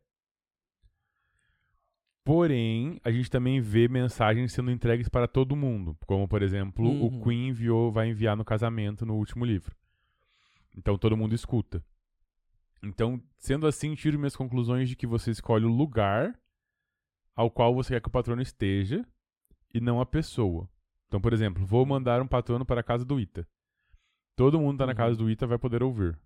[2.24, 5.98] Porém, a gente também vê mensagens sendo entregues para todo mundo.
[6.06, 7.06] Como, por exemplo, Uhum.
[7.20, 9.76] o Queen enviou, vai enviar no casamento no último livro.
[10.76, 11.84] Então todo mundo escuta.
[12.84, 16.38] Então, sendo assim, tiro minhas conclusões de que você escolhe o lugar
[17.36, 19.04] ao qual você quer que o patrono esteja
[19.74, 20.70] e não a pessoa.
[21.08, 23.48] Então, por exemplo, vou mandar um patrono para a casa do Ita.
[24.36, 24.98] Todo mundo tá na Uhum.
[24.98, 26.20] casa do Ita vai poder ouvir.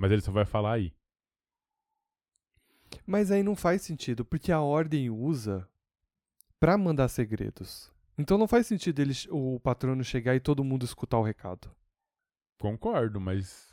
[0.00, 0.94] Mas ele só vai falar aí.
[3.06, 5.68] Mas aí não faz sentido, porque a ordem usa
[6.58, 7.92] pra mandar segredos.
[8.16, 11.70] Então não faz sentido ele, o patrono chegar e todo mundo escutar o recado.
[12.58, 13.68] Concordo, mas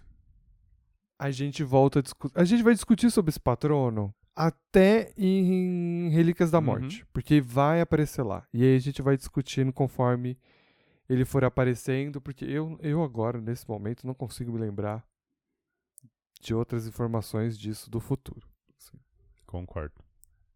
[1.18, 2.38] A gente volta a discutir.
[2.38, 6.66] A gente vai discutir sobre esse patrono até em Relíquias da Uhum.
[6.66, 7.06] Morte.
[7.14, 8.46] Porque vai aparecer lá.
[8.54, 10.38] E aí a gente vai discutindo conforme
[11.10, 12.20] ele for aparecendo.
[12.22, 15.04] Porque eu, eu agora, nesse momento, não consigo me lembrar
[16.40, 18.48] de outras informações disso do futuro.
[18.78, 18.98] assim.
[19.46, 19.96] concordo.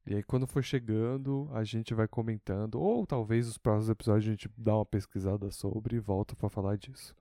[0.05, 2.75] E aí, quando for chegando, a gente vai comentando.
[2.75, 6.75] Ou talvez os próximos episódios a gente dá uma pesquisada sobre e volta pra falar
[6.75, 7.15] disso.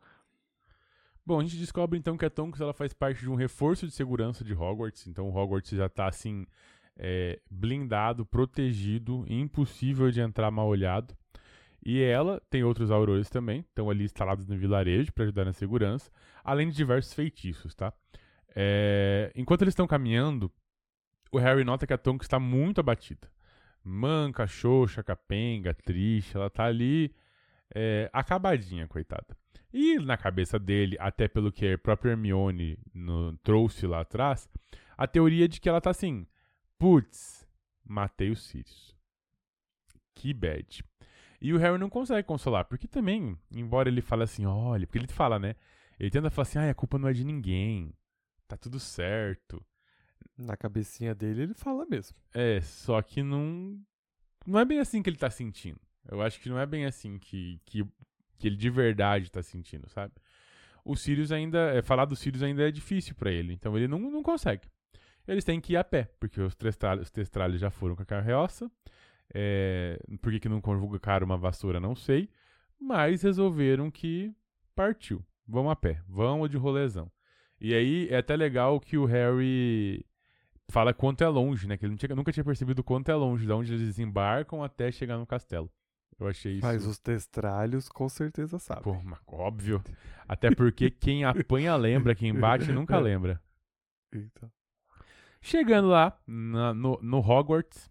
[1.24, 3.92] Bom, a gente descobre então que a Tonks ela faz parte de um reforço de
[3.92, 5.06] segurança de Hogwarts.
[5.06, 6.46] Então o Hogwarts já tá assim
[6.96, 11.14] é, blindado, protegido, impossível de entrar mal olhado.
[11.84, 16.10] E ela tem outros aurores também, estão ali instalados no vilarejo para ajudar na segurança,
[16.44, 17.92] além de diversos feitiços, tá?
[18.54, 20.50] É, enquanto eles estão caminhando,
[21.32, 23.30] o Harry nota que a Tonks está muito abatida.
[23.84, 26.36] manca, xoxa, capenga, triste.
[26.36, 27.14] Ela tá ali
[27.74, 29.36] é, acabadinha, coitada.
[29.72, 34.48] E na cabeça dele, até pelo que a própria Hermione no, trouxe lá atrás,
[34.98, 36.26] a teoria de que ela tá assim:
[36.78, 37.46] putz,
[37.84, 38.96] matei os Sirius.
[40.14, 40.84] Que bad.
[41.40, 45.06] E o Harry não consegue consolar, porque também, embora ele fale assim, olha, porque ele
[45.08, 45.54] fala, né?
[45.98, 47.94] Ele tenta falar assim, ah, a culpa não é de ninguém,
[48.50, 49.64] tá tudo certo.
[50.36, 52.16] Na cabecinha dele ele fala mesmo.
[52.34, 53.78] É, só que não.
[54.46, 55.80] Não é bem assim que ele tá sentindo.
[56.10, 57.86] Eu acho que não é bem assim que, que,
[58.38, 60.14] que ele de verdade tá sentindo, sabe?
[60.84, 61.58] O Sirius ainda.
[61.74, 64.66] É, falar do Sirius ainda é difícil para ele, então ele não, não consegue.
[65.28, 68.06] Eles têm que ir a pé, porque os testralhos, os testralhos já foram com a
[68.06, 68.70] carroça.
[69.32, 72.28] É, por que, que não conjugaram uma vassoura, não sei.
[72.80, 74.34] Mas resolveram que
[74.74, 75.24] partiu.
[75.46, 77.12] Vamos a pé, vamos de rolezão.
[77.60, 80.04] E aí é até legal que o Harry
[80.70, 81.76] fala quanto é longe, né?
[81.76, 85.18] Que ele tinha, nunca tinha percebido quanto é longe, de onde eles desembarcam até chegar
[85.18, 85.70] no castelo.
[86.18, 86.66] Eu achei isso.
[86.66, 88.82] Mas os testralhos com certeza sabem.
[88.82, 89.82] Pô, mas óbvio.
[90.28, 93.40] Até porque quem apanha lembra, quem bate nunca lembra.
[94.12, 94.50] Então.
[95.40, 97.90] Chegando lá, na, no, no Hogwarts,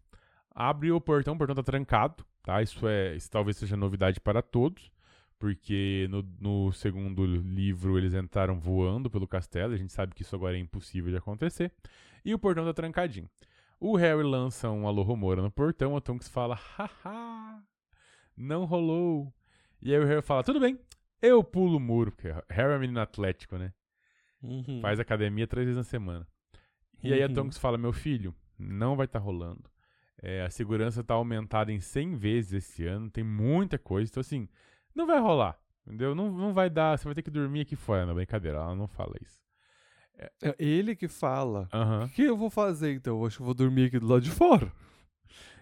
[0.54, 2.62] abre o portão, o portão tá trancado, tá?
[2.62, 4.92] Isso é, isso talvez seja novidade para todos,
[5.40, 10.36] porque no, no segundo livro eles entraram voando pelo castelo, a gente sabe que isso
[10.36, 11.72] agora é impossível de acontecer,
[12.24, 13.30] e o portão tá trancadinho.
[13.80, 17.64] O Harry lança um alô rumora no portão, a Tonks fala, haha,
[18.36, 19.34] não rolou.
[19.82, 20.78] E aí o Harry fala, tudo bem,
[21.22, 23.74] eu pulo o muro, porque Harry é menino atlético, né?
[24.44, 24.82] Uhum.
[24.82, 26.28] Faz academia três vezes na semana.
[27.02, 27.34] E aí a Uhum.
[27.34, 29.64] Tonks fala, meu filho, não vai estar rolando.
[30.22, 34.12] É, a segurança tá aumentada em 100 vezes esse ano, tem muita coisa.
[34.12, 34.50] Então, assim,
[34.96, 36.14] não vai rolar, entendeu?
[36.16, 38.06] Não, não vai dar, você vai ter que dormir aqui fora.
[38.06, 39.40] Não, brincadeira, ela não fala isso.
[40.42, 41.70] É ele que fala.
[41.74, 42.06] Aham.
[42.06, 43.18] O que eu vou fazer então?
[43.18, 44.72] Eu acho que eu vou dormir aqui do lado de fora.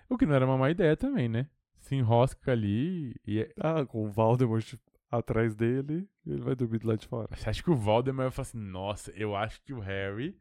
[0.09, 1.47] O que não era uma má ideia também, né?
[1.78, 3.41] Se enrosca ali e...
[3.41, 4.73] é- Ah, com o Voldemort
[5.11, 7.30] atrás dele, ele vai dormir do lado de fora.
[7.36, 10.36] Você acha que o Voldemort vai falar assim, nossa, eu acho que o Harry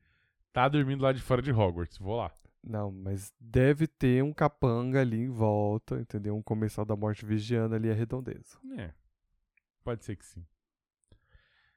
[0.52, 2.32] tá dormindo lá de fora de Hogwarts, vou lá.
[2.66, 6.36] Não, mas deve ter um capanga ali em volta, entendeu?
[6.36, 8.58] Um comensal da morte vigiando ali a redondeza.
[8.76, 8.92] É,
[9.84, 10.44] pode ser que sim.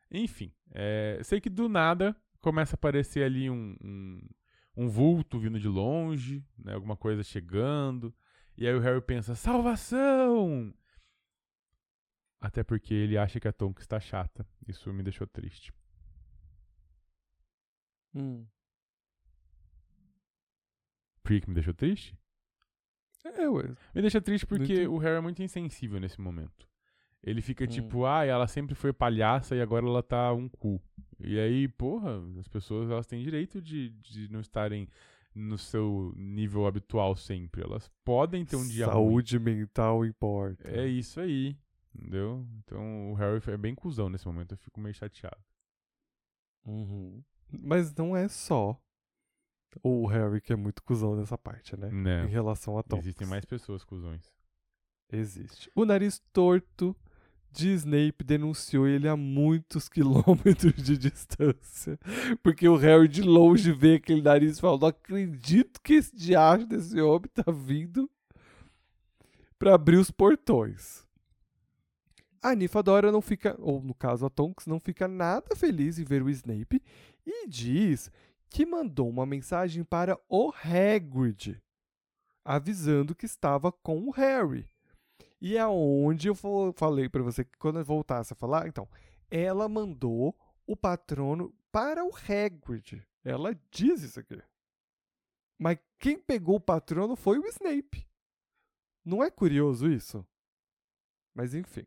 [0.10, 4.20] Enfim, é, sei que do nada começa a aparecer ali um, um,
[4.76, 8.12] um vulto vindo de longe, né, alguma coisa chegando,
[8.58, 10.74] e aí o Harry pensa, salvação!
[12.42, 14.48] Até porque ele acha que a Tonks está chata.
[14.68, 15.72] Isso me deixou triste.
[18.16, 18.48] Hum.
[21.42, 22.18] Que me deixou triste?
[23.24, 23.76] É, ué.
[23.94, 26.68] Me deixa triste porque o Harry é muito insensível nesse momento.
[27.22, 27.68] Ele fica Hum.
[27.68, 30.82] tipo, ah, ela sempre foi palhaça e agora ela tá um cu.
[31.20, 34.88] E aí, porra, as pessoas elas têm direito de, de não estarem
[35.36, 37.62] no seu nível habitual sempre.
[37.62, 38.94] Elas podem ter um dia ruim.
[38.94, 40.68] Saúde mental importa.
[40.70, 41.58] É isso aí,
[41.94, 42.48] entendeu?
[42.60, 45.44] Então o Harry é bem cuzão nesse momento, eu fico meio chateado.
[46.66, 47.22] Uhum.
[47.52, 48.80] Mas não é só
[49.84, 51.90] o Harry que é muito cuzão nessa parte, né?
[51.90, 52.26] Né?
[52.26, 52.98] Em relação a Tom.
[52.98, 54.32] Existem mais pessoas cuzões.
[55.12, 55.72] Existe.
[55.76, 56.96] O nariz torto
[57.52, 62.00] de Snape denunciou ele a muitos quilômetros de distância.
[62.44, 66.66] Porque o Harry de longe vê aquele nariz e fala: Não acredito que esse diacho
[66.66, 68.10] desse homem tá vindo
[69.58, 71.08] pra abrir os portões.
[72.42, 76.24] A Nifadora não fica, ou no caso a Tonks, não fica nada feliz em ver
[76.24, 76.82] o Snape
[77.26, 78.10] e diz
[78.50, 81.62] que mandou uma mensagem para o Hagrid,
[82.44, 84.68] avisando que estava com o Harry.
[85.40, 86.36] E é onde eu
[86.74, 88.90] falei pra você que quando eu voltasse a falar, então,
[89.30, 90.36] ela mandou
[90.66, 93.06] o patrono para o Hagrid.
[93.24, 94.42] Ela diz isso aqui.
[95.58, 98.08] Mas quem pegou o patrono foi o Snape.
[99.06, 100.26] Não é curioso isso?
[101.34, 101.86] Mas enfim.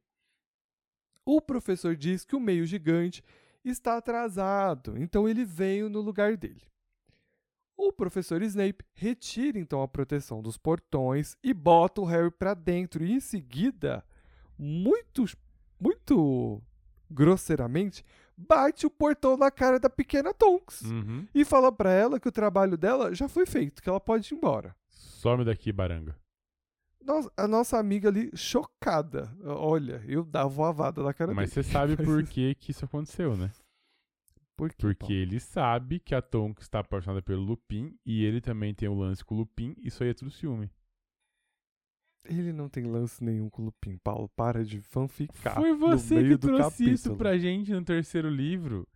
[1.24, 3.22] O professor diz que o meio gigante
[3.70, 6.62] está atrasado, então ele veio no lugar dele.
[7.76, 13.04] O professor Snape retira então a proteção dos portões e bota o Harry para dentro
[13.04, 14.04] e em seguida,
[14.58, 15.24] muito
[15.80, 16.62] muito
[17.10, 18.04] grosseiramente,
[18.36, 21.26] bate o portão na cara da pequena Tonks Uhum.
[21.34, 24.36] e fala para ela que o trabalho dela já foi feito, que ela pode ir
[24.36, 24.74] embora.
[24.88, 26.16] Some daqui, baranga.
[27.36, 29.34] A nossa amiga ali chocada.
[29.44, 31.64] Olha, eu dava uma vada na cara Mas dele.
[31.64, 33.50] você sabe Mas- por que, que isso aconteceu, né?
[34.57, 35.14] Por quê, Porque Paulo?
[35.14, 39.24] ele sabe que a Tonks está apaixonada pelo Lupin e ele também tem o lance
[39.24, 40.70] com o Lupin, isso aí é tudo ciúme.
[42.24, 44.28] Ele não tem lance nenhum com o Lupin, Paulo.
[44.36, 45.55] Para de fanficar.
[45.57, 47.16] Foi você que trouxe isso capítulo.
[47.16, 48.86] pra gente no terceiro livro.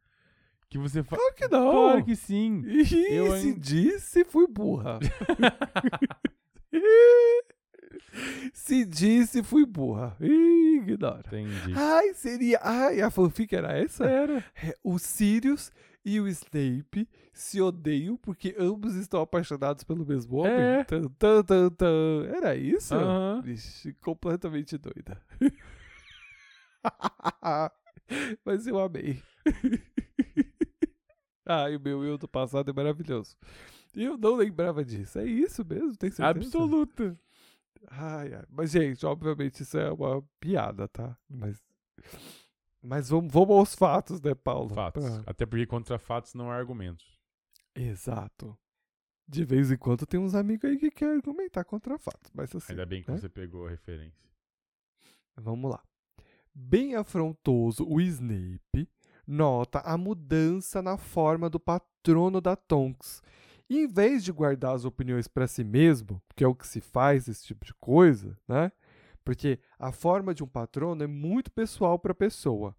[0.69, 1.21] Que você fala.
[1.21, 1.71] Claro que não.
[1.73, 2.63] Claro que sim.
[2.69, 5.01] Ih, Eu se ainda- disse, fui burra.
[8.53, 10.17] Se disse, fui burra.
[10.21, 11.23] Ih, Ignora.
[11.27, 11.73] Entendi.
[11.75, 12.59] Ai, seria.
[12.63, 14.05] Ai, a fanfic era essa?
[14.05, 14.45] Era.
[14.55, 15.71] É, o Sirius
[16.05, 20.53] e o Snape se odeiam porque ambos estão apaixonados pelo mesmo homem.
[20.53, 20.85] É.
[20.85, 22.27] Tan, tan, tan, tan.
[22.35, 22.95] Era isso?
[22.95, 23.43] Aham.
[23.43, 25.21] Vixe, completamente doida.
[28.45, 29.23] Mas eu amei.
[31.45, 33.37] Ai, o meu eu do passado é maravilhoso.
[33.95, 35.19] Eu não lembrava disso.
[35.19, 35.97] É isso mesmo?
[35.97, 36.47] Tem certeza?
[36.47, 37.19] Absoluta.
[37.91, 38.45] Ai, ai.
[38.49, 41.17] Mas, gente, obviamente isso é uma piada, tá?
[41.29, 41.63] Mas.
[42.83, 44.71] Mas vamos, vamos aos fatos, né, Paulo?
[44.75, 45.05] Fatos.
[45.05, 47.19] Pra- Até porque contra fatos não há argumentos.
[47.75, 48.57] Exato.
[49.29, 52.31] De vez em quando tem uns amigos aí que querem argumentar contra fatos.
[52.33, 52.73] Mas assim.
[52.73, 53.19] Ainda bem que né?
[53.19, 54.25] você pegou a referência.
[55.37, 55.83] Vamos lá.
[56.55, 58.89] Bem afrontoso, o Snape
[59.27, 63.21] nota a mudança na forma do patrono da Tonks.
[63.69, 66.81] E em vez de guardar as opiniões para si mesmo, que é o que se
[66.81, 68.71] faz esse tipo de coisa, né?
[69.25, 72.77] Porque a forma de um patrono é muito pessoal para a pessoa.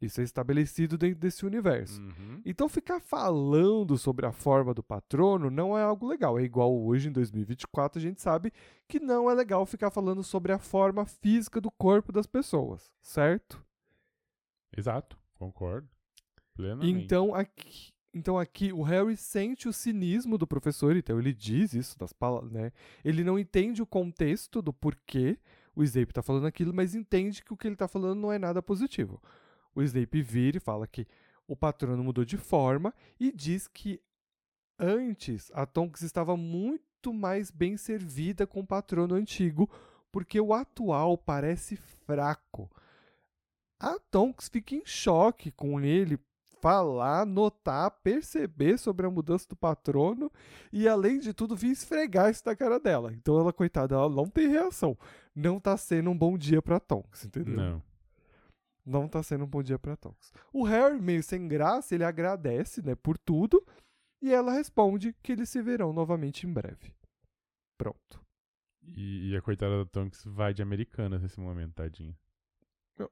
[0.00, 2.00] Isso é estabelecido dentro desse universo.
[2.00, 2.42] Uhum.
[2.44, 6.38] Então ficar falando sobre a forma do patrono não é algo legal.
[6.38, 8.52] É igual hoje em 2024 a gente sabe
[8.86, 13.64] que não é legal ficar falando sobre a forma física do corpo das pessoas, certo?
[14.76, 15.18] Exato.
[15.34, 15.88] Concordo.
[16.54, 17.04] Plenamente.
[17.04, 21.98] Então aqui, então aqui o Harry sente o cinismo do professor, então ele diz isso
[21.98, 22.72] das palavras, né?
[23.04, 25.38] Ele não entende o contexto do porquê
[25.74, 28.38] o Snape está falando aquilo, mas entende que o que ele está falando não é
[28.38, 29.22] nada positivo.
[29.74, 31.06] O Snape vira e fala que
[31.46, 34.00] o patrono mudou de forma e diz que
[34.78, 39.68] antes a Tonks estava muito mais bem servida com o patrono antigo,
[40.10, 42.70] porque o atual parece fraco.
[43.78, 46.18] A Tonks fica em choque com ele
[46.66, 50.32] falar, notar, perceber sobre a mudança do patrono
[50.72, 53.12] e, além de tudo, vir esfregar isso na cara dela.
[53.12, 54.98] Então, ela, coitada, ela não tem reação.
[55.32, 57.54] Não tá sendo um bom dia pra Tonks, entendeu?
[57.54, 57.82] Não.
[58.84, 60.32] Não tá sendo um bom dia pra Tonks.
[60.52, 63.64] O Harry, meio sem graça, ele agradece, né, por tudo,
[64.20, 66.92] e ela responde que eles se verão novamente em breve.
[67.78, 68.20] Pronto.
[68.82, 72.16] E, e a coitada da Tonks vai de americanas nesse momento, tadinha.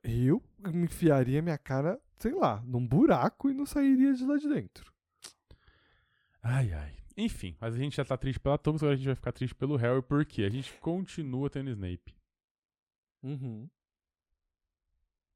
[0.03, 4.49] Eu me enfiaria minha cara, sei lá, num buraco e não sairia de lá de
[4.49, 4.93] dentro.
[6.43, 6.97] Ai, ai.
[7.17, 9.55] Enfim, mas a gente já tá triste pela Tonks, agora a gente vai ficar triste
[9.55, 12.15] pelo Harry, porque a gente continua tendo Snape.
[13.23, 13.69] Uhum.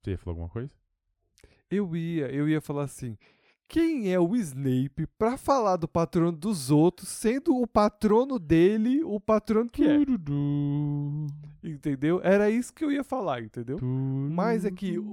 [0.03, 0.71] Você ia falar alguma coisa?
[1.71, 3.17] Eu ia, eu ia falar assim.
[3.69, 9.21] Quem é o Snape pra falar do patrono dos outros, sendo o patrono dele o
[9.21, 9.99] patrono que é?
[11.63, 12.21] Entendeu?
[12.23, 13.79] Era isso que eu ia falar, entendeu?
[13.83, 15.05] Mas é que o,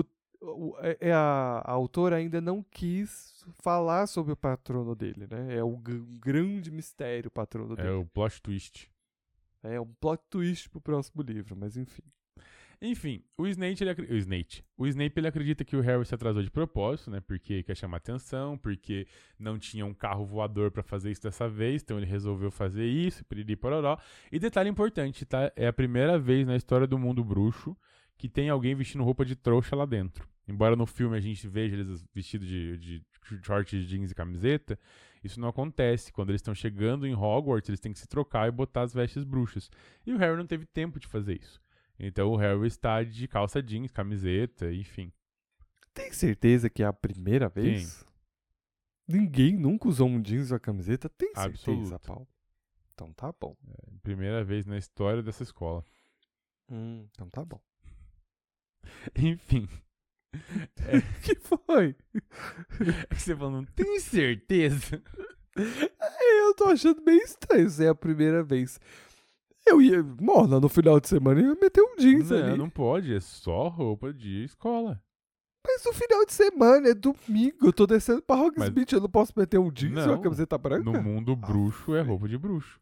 [0.00, 0.04] o-
[0.42, 5.56] o- é- é a, a autora ainda não quis falar sobre o patrono dele, né?
[5.56, 5.76] É o
[6.20, 7.90] grande mistério o patrono É dele.
[7.94, 8.90] o plot twist.
[9.62, 12.02] É um plot twist pro próximo livro, mas enfim.
[12.84, 16.42] Enfim, o Snape, ele, o Snape, o Snape ele acredita que o Harry se atrasou
[16.42, 17.20] de propósito, né?
[17.20, 19.06] Porque quer chamar atenção, porque
[19.38, 23.24] não tinha um carro voador pra fazer isso dessa vez, então ele resolveu fazer isso,
[23.24, 23.96] piriri pororó.
[24.32, 25.52] E detalhe importante, tá?
[25.54, 27.76] É a primeira vez na história do mundo bruxo
[28.18, 30.28] que tem alguém vestindo roupa de trouxa lá dentro.
[30.48, 33.06] Embora no filme a gente veja eles vestidos de, de
[33.44, 34.76] shorts, jeans e camiseta,
[35.22, 36.12] isso não acontece.
[36.12, 39.22] Quando eles estão chegando em Hogwarts, eles têm que se trocar e botar as vestes
[39.22, 39.70] bruxas.
[40.04, 41.62] E o Harry não teve tempo de fazer isso.
[41.98, 45.12] Então o Harry está de calça jeans, camiseta, enfim.
[45.94, 48.04] Tem certeza que é a primeira vez?
[49.06, 51.08] Ninguém nunca usou um jeans ou uma camiseta?
[51.08, 52.06] Tem certeza, Absoluto.
[52.06, 52.28] Paulo?
[52.94, 53.56] Então tá bom.
[54.02, 55.84] Primeira vez na história dessa escola.
[56.70, 57.60] Hum, então tá bom.
[59.16, 59.68] Enfim.
[61.22, 61.94] que foi?
[62.80, 65.02] É que você falando, tem certeza?
[65.54, 68.80] Eu tô achando meio estranho se é a primeira vez.
[69.66, 72.58] Eu ia, morna, no final de semana eu ia meter um jeans Não, ali.
[72.58, 75.00] não pode, é só roupa de escola.
[75.64, 79.32] Mas no final de semana, é domingo, eu tô descendo pra Hogsmeade, eu não posso
[79.36, 80.82] meter um jeans e Não, uma camiseta branca?
[80.90, 82.08] No mundo bruxo é Aff.
[82.10, 82.80] roupa de bruxo.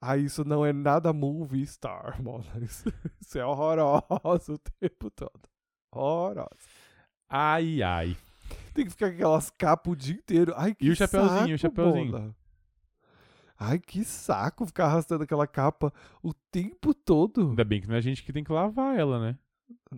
[0.00, 2.44] Ah, isso não é nada movie star, mano.
[2.62, 2.84] Isso,
[3.20, 5.32] isso é horroroso o tempo todo.
[5.92, 6.48] Horroroso.
[7.28, 8.16] Ai, ai.
[8.72, 10.52] Tem que ficar com aquelas capas o dia inteiro.
[10.56, 12.12] Ai, que E o chapeuzinho, saco, o chapeuzinho?
[12.12, 12.36] Mona.
[13.58, 15.92] Ai, que saco ficar arrastando aquela capa
[16.22, 17.50] o tempo todo.
[17.50, 19.38] Ainda bem que não é a gente que tem que lavar ela, né?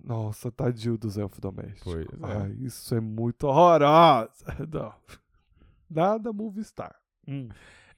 [0.04, 1.92] Nossa, tadinho dos elfos domésticos.
[1.92, 2.36] Pois é.
[2.36, 4.44] Ai, isso é muito horroroso.
[4.72, 4.94] Não.
[5.90, 6.94] Nada movie star.
[7.26, 7.48] Hum.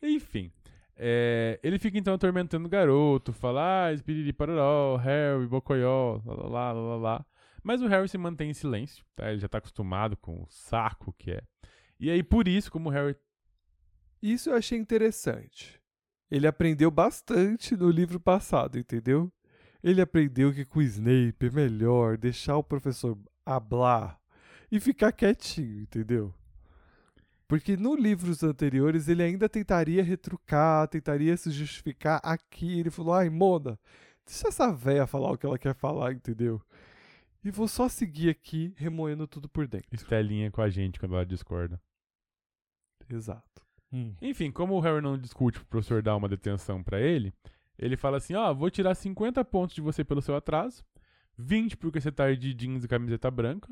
[0.02, 0.50] Enfim.
[0.96, 6.48] é, ele fica então atormentando o garoto, fala, ah, espiriri paroró, Harry, bocoió, lá, lá,
[6.48, 7.26] lá, lá, lá.
[7.62, 9.30] Mas o Harry se mantém em silêncio, tá?
[9.30, 11.42] Ele já tá acostumado com o saco que é.
[11.98, 13.14] E aí, por isso, como o Harry
[14.22, 15.80] Isso eu achei interessante.
[16.30, 19.32] ele aprendeu bastante no livro passado, entendeu?
[19.82, 24.20] Ele aprendeu que com o Snape é melhor deixar o professor hablar
[24.70, 26.34] e ficar quietinho, entendeu?
[27.48, 32.20] Porque no livros anteriores ele ainda tentaria retrucar, tentaria se justificar.
[32.22, 33.76] Aqui ele falou: ai, Mona,
[34.24, 36.62] deixa essa véia falar o que ela quer falar, entendeu?
[37.42, 39.88] E vou só seguir aqui remoendo tudo por dentro.
[39.92, 41.80] Estelinha com a gente quando ela discorda.
[43.08, 43.49] Exato.
[43.92, 44.14] Hum.
[44.22, 47.32] Enfim, como o Harry não discute pro professor dar uma detenção pra ele,
[47.78, 50.84] ele fala assim: ó, vou tirar 50 pontos de você pelo seu atraso,
[51.36, 53.68] 20 porque você tá de jeans e camiseta branca,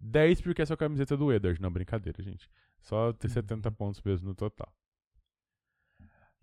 [0.00, 1.60] 10 porque é sua camiseta do Edward.
[1.60, 2.50] Não, brincadeira, gente.
[2.80, 4.72] Só ter 70 pontos mesmo no total.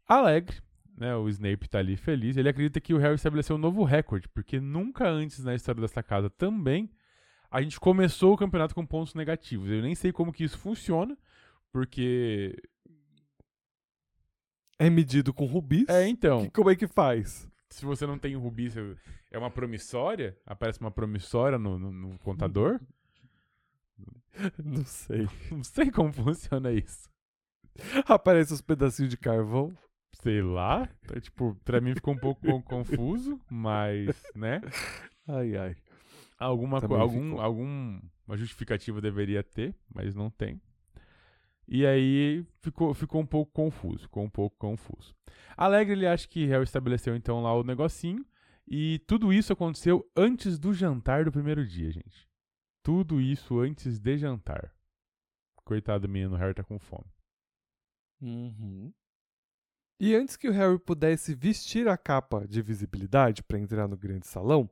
[0.07, 0.61] Alegre,
[0.95, 1.15] né?
[1.15, 2.37] O Snape tá ali feliz.
[2.37, 6.01] Ele acredita que o Harry estabeleceu um novo recorde, porque nunca antes na história dessa
[6.01, 6.89] casa também
[7.49, 9.69] a gente começou o campeonato com pontos negativos.
[9.69, 11.17] Eu nem sei como que isso funciona,
[11.71, 12.55] porque.
[14.79, 15.87] É medido com rubis?
[15.89, 16.43] É, então.
[16.45, 17.49] Que- como é que faz?
[17.69, 18.95] Se você não tem rubi, você-
[19.31, 20.37] é uma promissória?
[20.45, 22.79] Aparece uma promissória no, no- no contador?
[24.63, 25.27] Não sei.
[25.51, 27.09] Não sei como funciona isso.
[28.07, 29.75] Aparece os pedacinhos de carvão.
[30.21, 30.87] Sei lá.
[31.07, 34.61] Tá, tipo, pra mim ficou um pouco con- confuso, mas, né?
[35.27, 35.75] Ai, ai.
[36.39, 37.41] Alguma algum, ficou.
[37.41, 38.01] alguma
[38.35, 40.61] justificativa deveria ter, mas não tem.
[41.67, 45.13] E aí ficou, ficou um pouco confuso, ficou um pouco confuso.
[45.55, 48.25] Alegre ele acha que Harry estabeleceu então lá o negocinho
[48.67, 52.27] e tudo isso aconteceu antes do jantar do primeiro dia, gente.
[52.83, 54.73] Tudo isso antes de jantar.
[55.65, 57.11] Coitado do menino, Harry tá com fome.
[58.21, 58.93] Uhum.
[59.99, 64.27] E antes que o Harry pudesse vestir a capa de visibilidade para entrar no grande
[64.27, 64.69] salão,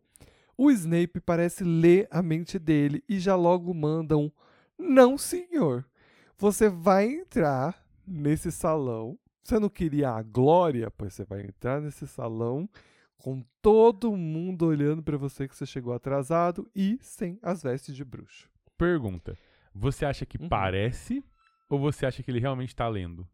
[0.58, 4.32] o Snape parece ler a mente dele e já logo manda um:
[4.78, 5.86] Não, senhor.
[6.38, 9.18] Você vai entrar nesse salão.
[9.44, 10.90] Você não queria a glória?
[10.92, 12.68] Pois você vai entrar nesse salão
[13.18, 18.04] com todo mundo olhando para você que você chegou atrasado e sem as vestes de
[18.04, 18.50] bruxo.
[18.78, 19.38] Pergunta:
[19.74, 20.50] Você acha que Uhum.
[20.50, 21.24] parece
[21.70, 23.28] ou você acha que ele realmente tá lendo?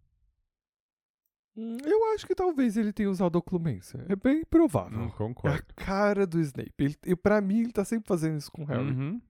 [1.56, 4.06] Hum, Eu acho que talvez ele tenha usado oclumência.
[4.08, 4.98] É bem provável.
[4.98, 5.74] Não É a concordo.
[5.76, 6.74] cara do Snape.
[7.06, 8.92] Ele, pra mim, ele tá sempre fazendo isso com o Harry.
[8.92, 9.22] Uhum.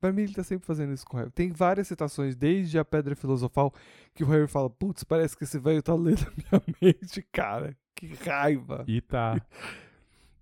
[0.00, 1.30] Pra mim, ele tá sempre fazendo isso com o Harry.
[1.30, 3.72] Tem várias citações, desde a Pedra Filosofal,
[4.14, 7.76] que o Harry fala: Putz, parece que esse velho tá lendo a minha mente, cara.
[7.94, 8.84] Que raiva.
[8.88, 9.40] E tá.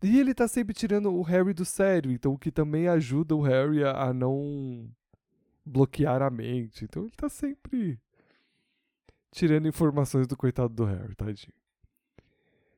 [0.00, 3.40] E ele tá sempre tirando o Harry do sério, então o que também ajuda o
[3.40, 4.88] Harry a, a não
[5.66, 6.84] bloquear a mente.
[6.84, 7.98] Então ele tá sempre
[9.32, 11.52] tirando informações do coitado do Harry, tadinho.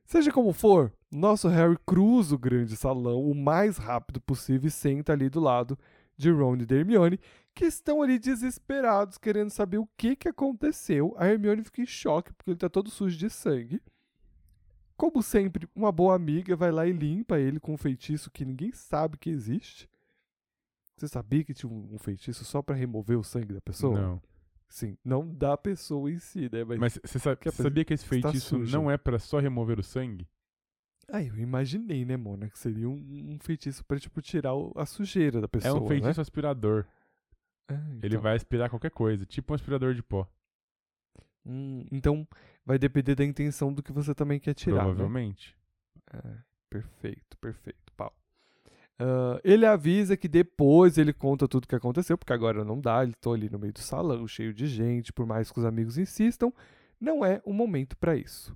[0.03, 5.13] Seja como for, nosso Harry cruza o grande salão o mais rápido possível e senta
[5.13, 5.77] ali do lado
[6.17, 7.19] de Ron e da Hermione,
[7.53, 11.13] que estão ali desesperados, querendo saber o que, que aconteceu.
[11.17, 13.81] A Hermione fica em choque, porque ele tá todo sujo de sangue.
[14.95, 18.71] Como sempre, uma boa amiga vai lá e limpa ele com um feitiço que ninguém
[18.71, 19.89] sabe que existe.
[20.95, 23.99] Você sabia que tinha um feitiço só pra remover o sangue da pessoa?
[23.99, 24.21] Não.
[24.69, 26.63] Sim, não da pessoa em si, né?
[26.63, 29.17] Mas, Mas você sa- que a você sabia que esse está feitiço não é pra
[29.17, 30.27] só remover o sangue?
[31.09, 32.93] Ah, eu imaginei, né, Mona, que seria um,
[33.33, 36.21] um feitiço pra, tipo, tirar o- a sujeira da pessoa, é um feitiço né?
[36.21, 36.85] aspirador.
[37.69, 38.21] Ah, Ele então.
[38.21, 40.27] vai aspirar qualquer coisa, tipo um aspirador de pó.
[41.45, 42.27] Hum, então,
[42.65, 44.83] vai depender da intenção do que você também quer tirar, né?
[44.83, 45.57] provavelmente.
[46.13, 46.37] É,
[46.69, 48.13] perfeito, perfeito, pau.
[48.99, 53.03] Ah, ele avisa que depois ele conta tudo o que aconteceu, porque agora não dá,
[53.03, 55.97] ele tô ali no meio do salão, cheio de gente, por mais que os amigos
[55.97, 56.53] insistam,
[56.99, 58.55] não é o momento pra isso.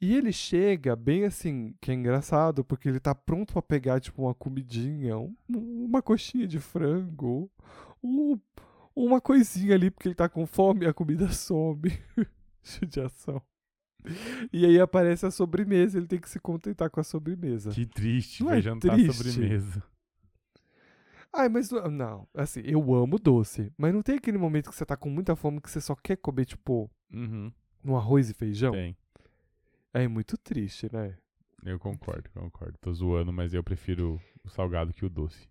[0.00, 4.22] E ele chega bem assim, que é engraçado, porque ele tá pronto pra pegar tipo
[4.22, 7.50] uma comidinha, um- uma coxinha de frango,
[8.02, 8.38] um-
[8.96, 11.82] uma coisinha ali, porque ele tá com fome e a comida some.
[12.62, 13.42] Judiação.
[14.50, 17.70] E aí aparece a sobremesa, ele tem que se contentar com a sobremesa.
[17.70, 19.12] Que triste, Não vai é jantar triste?
[19.12, 19.82] sobremesa.
[21.32, 24.84] Ai, mas não- não, assim, eu amo doce, mas não tem aquele momento que você
[24.86, 27.52] tá com muita fome que você só quer comer, tipo, Uhum,
[27.84, 28.72] um arroz e feijão?
[28.72, 28.96] tem.
[29.92, 31.16] É muito triste, né?
[31.64, 32.78] Eu concordo, concordo.
[32.80, 35.48] Tô zoando, mas eu prefiro o salgado que o doce.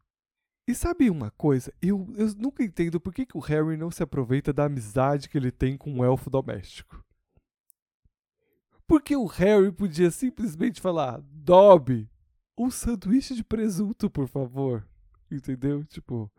[0.67, 1.73] E sabe uma coisa?
[1.81, 5.37] Eu, eu nunca entendo por que, que o Harry não se aproveita da amizade que
[5.37, 7.03] ele tem com o elfo doméstico.
[8.87, 12.09] Porque o Harry podia simplesmente falar: Dobby,
[12.57, 14.87] um sanduíche de presunto, por favor.
[15.29, 15.83] Entendeu?
[15.85, 16.31] Tipo,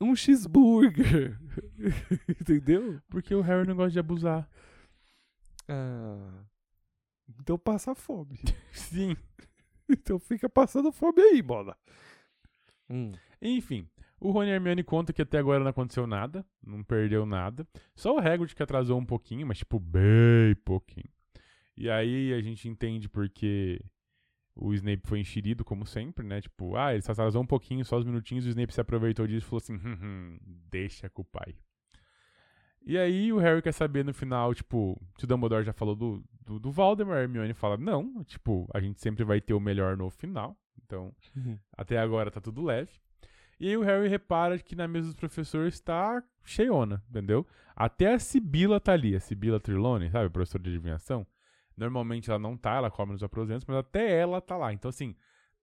[0.00, 1.38] um cheeseburger.
[2.40, 3.00] Entendeu?
[3.08, 4.48] Porque o Harry não gosta de abusar.
[5.68, 6.44] Ah,
[7.40, 8.38] então passa fome.
[8.72, 9.16] Sim.
[9.88, 11.76] então fica passando fome aí, bola.
[12.90, 13.12] Hum.
[13.40, 13.88] Enfim,
[14.20, 17.66] O Rony e Hermione conta que até agora não aconteceu nada, não perdeu nada.
[17.94, 21.08] Só o Hagrid que atrasou um pouquinho, mas tipo, bem pouquinho.
[21.76, 23.80] E aí a gente entende porque
[24.56, 26.40] o Snape foi enxerido, como sempre, né?
[26.40, 29.46] Tipo, ah, ele só atrasou um pouquinho, só os minutinhos, o Snape se aproveitou disso
[29.46, 31.54] e falou assim, hum, hum, deixa com o pai.
[32.84, 36.24] E aí o Harry quer saber no final, tipo, se o Dumbledore já falou do,
[36.48, 39.96] do, do Voldemort, a Hermione fala, não, tipo, a gente sempre vai ter o melhor
[39.96, 40.56] no final.
[40.84, 41.58] Então, Uhum.
[41.76, 42.90] até agora tá tudo leve.
[43.60, 47.46] E aí o Harry repara que na mesa dos professores está cheiona, entendeu?
[47.76, 51.26] Até a Sibila tá ali, a Sibila Trelawney, sabe, professora de adivinhação.
[51.76, 54.72] Normalmente ela não tá, ela come nos aposentos, mas até ela tá lá.
[54.72, 55.14] Então assim,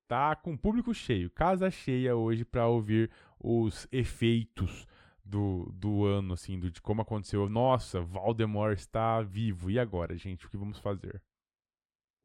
[0.07, 3.09] tá com público cheio, casa cheia hoje pra ouvir
[3.39, 4.85] os efeitos
[5.25, 7.49] do, do ano, assim, do, de como aconteceu.
[7.49, 9.71] Nossa, Voldemort está vivo.
[9.71, 11.21] E agora, gente, o que vamos fazer?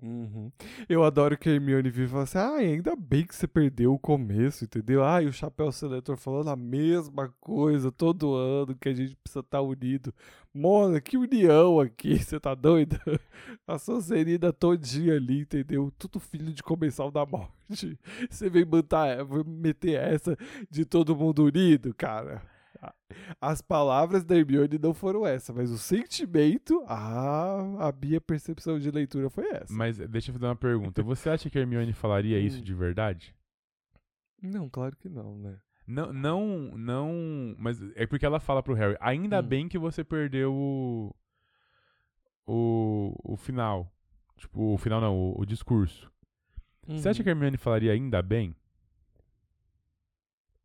[0.02, 0.50] Uhum.
[0.88, 3.92] Eu adoro que a Hermione vive e fala assim: ah, ainda bem que você perdeu
[3.92, 5.04] o começo, entendeu?
[5.04, 9.40] Ah, e o Chapéu Seletor falando a mesma coisa todo ano, que a gente precisa
[9.40, 10.14] estar unido.
[10.54, 12.98] Mona, que união aqui, você tá doida?
[13.66, 15.92] A Sonserina todinha ali, entendeu?
[15.98, 17.98] Tudo filho de comensal da morte.
[18.28, 20.36] Você vem botar, vem meter essa
[20.68, 22.42] de todo mundo unido, cara.
[23.40, 28.90] As palavras da Hermione não foram essa, mas o sentimento, ah, a minha percepção de
[28.90, 29.72] leitura foi essa.
[29.72, 31.02] Mas deixa eu fazer uma pergunta.
[31.02, 32.62] Você acha que a Hermione falaria isso Hum.
[32.62, 33.34] de verdade?
[34.42, 35.58] Não, claro que não, né?
[35.86, 36.46] Não, não,
[36.78, 37.54] não.
[37.58, 39.46] Mas é porque ela fala pro Harry: ainda Hum.
[39.46, 41.14] bem que você perdeu o.
[42.46, 43.92] O, o final.
[44.36, 46.10] Tipo, o final não, o, o discurso.
[46.86, 47.10] Você Uhum.
[47.10, 48.54] acha que a Hermione falaria ainda bem?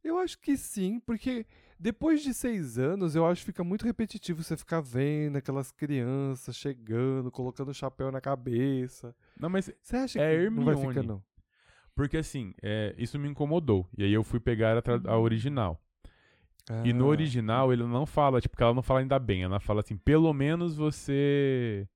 [0.04, 1.46] Eu acho que sim, porque
[1.86, 6.56] depois de seis anos, eu acho que fica muito repetitivo você ficar vendo aquelas crianças
[6.58, 9.16] chegando, colocando o chapéu na cabeça.
[9.40, 9.72] Não, mas.
[9.84, 10.96] Você acha É que não vai Hermione.
[10.96, 11.24] ficar, não?
[11.94, 13.88] Porque assim, é, isso me incomodou.
[13.96, 15.80] E aí eu fui pegar a, a original.
[16.84, 19.44] E no Ah, original ele não fala, tipo, que ela não fala ainda bem.
[19.44, 21.88] Ela fala assim, pelo menos você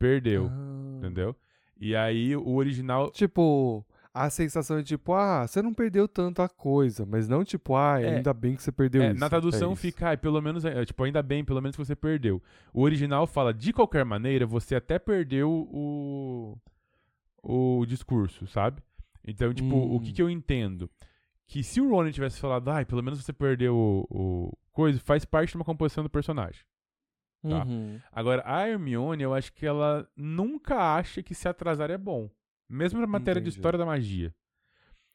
[0.00, 0.48] perdeu.
[0.50, 0.96] ah.
[0.98, 1.36] Entendeu?
[1.80, 3.10] E aí o original.
[3.12, 8.00] Tipo, a sensação é tipo, ah, você não perdeu tanta coisa, mas não tipo, ah,
[8.00, 8.16] É.
[8.16, 9.20] ainda bem que você perdeu É, isso.
[9.20, 9.82] na tradução É isso.
[9.82, 12.42] fica, ah, pelo menos, é, tipo, ainda bem, pelo menos você perdeu.
[12.74, 16.58] O original fala, de qualquer maneira, você até perdeu o,
[17.42, 18.82] o discurso, sabe?
[19.26, 20.14] Então, tipo, o que Hum.
[20.14, 20.90] que eu entendo?
[21.46, 25.24] Que se o Ronan tivesse falado, ai, pelo menos você perdeu o, o coisa, faz
[25.24, 26.62] parte de uma composição do personagem.
[27.42, 27.64] tá.
[27.64, 27.98] Uhum.
[28.12, 32.30] Agora, a Hermione, eu acho que ela nunca acha que se atrasar é bom.
[32.72, 33.58] Mesmo na matéria de Entendi.
[33.58, 34.34] história da magia.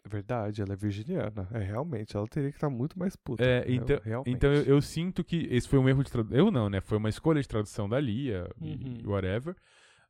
[0.05, 1.47] É verdade, ela é virginiana.
[1.51, 3.43] É, realmente, ela teria que estar muito mais puta.
[3.43, 4.35] É, então, realmente.
[4.35, 6.37] então eu, eu sinto que esse foi um erro de tradução.
[6.37, 6.79] Eu não, né?
[6.79, 9.11] Foi uma escolha de tradução da Lia e Uhum.
[9.11, 9.55] whatever.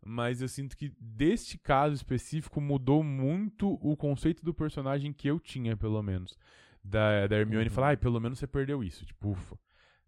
[0.06, 5.40] Mas eu sinto que deste caso específico mudou muito o conceito do personagem que eu
[5.40, 6.38] tinha, pelo menos.
[6.84, 7.74] Da, da Hermione Uhum.
[7.74, 9.06] falar, ai, pelo menos você perdeu isso.
[9.06, 9.58] Tipo, ufa.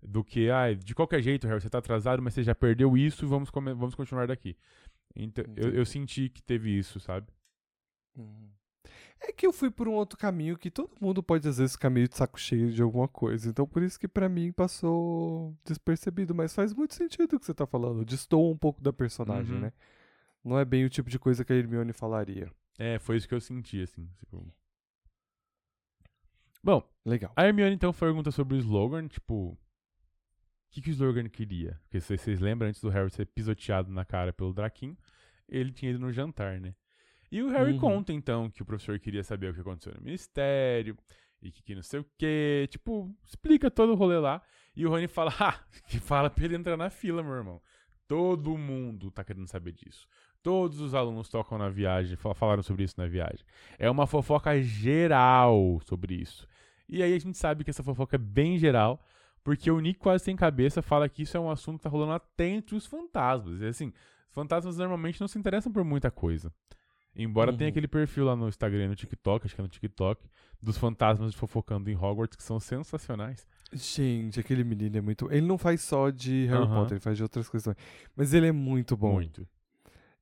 [0.01, 3.27] Do que, ai, de qualquer jeito, Harry, você tá atrasado, mas você já perdeu isso,
[3.27, 4.55] vamos, vamos continuar daqui.
[5.15, 7.27] Então, eu, eu senti que teve isso, sabe?
[8.15, 8.49] Uhum.
[9.21, 12.07] É que eu fui por um outro caminho que todo mundo pode às vezes meio
[12.07, 13.49] de saco cheio de alguma coisa.
[13.49, 17.53] Então por isso que pra mim passou despercebido, mas faz muito sentido o que você
[17.53, 18.05] tá falando.
[18.05, 19.61] Destoa um pouco da personagem, Uhum.
[19.61, 19.73] né?
[20.43, 22.49] Não é bem o tipo de coisa que a Hermione falaria.
[22.77, 24.09] É, foi isso que eu senti, assim.
[24.19, 24.47] tipo.
[26.63, 27.31] Bom, Legal.
[27.35, 29.57] A Hermione então pergunta sobre o Slogan, tipo,
[30.69, 31.79] o que, que o Slogan queria?
[31.83, 34.97] Porque se vocês lembram, antes do Harry ser pisoteado na cara pelo Draquinho,
[35.47, 36.75] ele tinha ido no jantar, né?
[37.31, 37.79] E o Harry Uhum.
[37.79, 40.95] conta então que o professor queria saber o que aconteceu no ministério,
[41.41, 44.41] e que, que não sei o quê, tipo, explica todo o rolê lá.
[44.75, 47.61] E o Rony fala, ah, que fala pra ele entrar na fila, meu irmão.
[48.07, 50.07] Todo mundo tá querendo saber disso.
[50.41, 53.45] Todos os alunos tocam na viagem, fa- falaram sobre isso na viagem.
[53.77, 56.47] É uma fofoca geral sobre isso.
[56.87, 59.03] E aí a gente sabe que essa fofoca é bem geral,
[59.43, 62.13] porque o Nick quase sem cabeça fala que isso é um assunto que tá rolando
[62.13, 63.61] até entre os fantasmas.
[63.61, 63.87] E assim,
[64.29, 66.53] os fantasmas normalmente não se interessam por muita coisa.
[67.15, 67.69] Embora tenha Uhum.
[67.71, 70.23] aquele perfil lá no Instagram e no TikTok, acho que é no TikTok,
[70.61, 73.47] dos fantasmas fofocando em Hogwarts, que são sensacionais.
[73.73, 75.29] Gente, aquele menino é muito.
[75.31, 76.75] Ele não faz só de Harry Aham.
[76.75, 77.83] Potter, ele faz de outras coisas também.
[78.15, 79.13] Mas ele é muito bom.
[79.13, 79.45] Muito.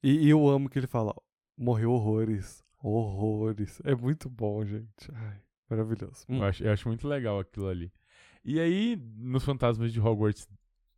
[0.02, 1.14] E, e eu amo que ele fala:
[1.58, 2.64] morreu horrores.
[2.82, 3.82] Horrores.
[3.84, 5.12] É muito bom, gente.
[5.14, 5.38] Ai,
[5.70, 6.26] maravilhoso.
[6.30, 6.38] Hum.
[6.38, 7.92] Eu, acho, eu acho muito legal aquilo ali.
[8.44, 10.48] E aí, nos fantasmas de Hogwarts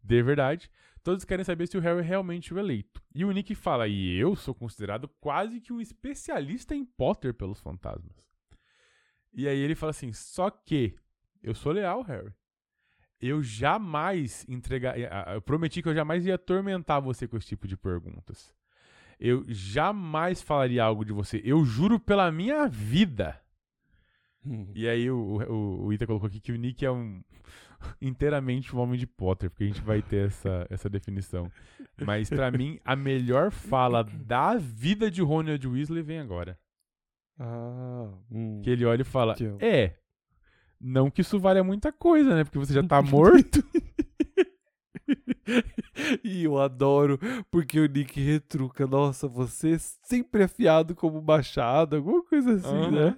[0.01, 0.69] de verdade,
[1.03, 3.01] todos querem saber se o Harry é realmente o eleito.
[3.13, 7.59] E o Nick fala, e eu sou considerado quase que um especialista em Potter pelos
[7.59, 8.27] fantasmas.
[9.33, 10.95] E aí ele fala assim, só que
[11.41, 12.33] eu sou leal, Harry.
[13.21, 14.97] Eu jamais entregar,
[15.33, 18.55] eu prometi que eu jamais ia atormentar você com esse tipo de perguntas.
[19.19, 21.41] Eu jamais falaria algo de você.
[21.43, 23.39] Eu juro pela minha vida
[24.73, 27.21] E aí o, o, o Ita colocou aqui que o Nick é um
[28.01, 31.51] inteiramente um homem de Potter, porque a gente vai ter essa, essa definição.
[32.05, 36.57] Mas pra mim, a melhor fala da vida de Ronald Weasley vem agora.
[37.37, 38.61] Ah, hum.
[38.63, 39.95] Que ele olha e fala: É,
[40.79, 42.43] não que isso valha muita coisa, né?
[42.43, 43.63] Porque você já tá morto.
[46.23, 47.19] E eu adoro,
[47.49, 48.85] porque o Nick retruca.
[48.85, 52.91] Nossa, você é sempre afiado como machado, alguma coisa assim, Aham.
[52.91, 53.17] né?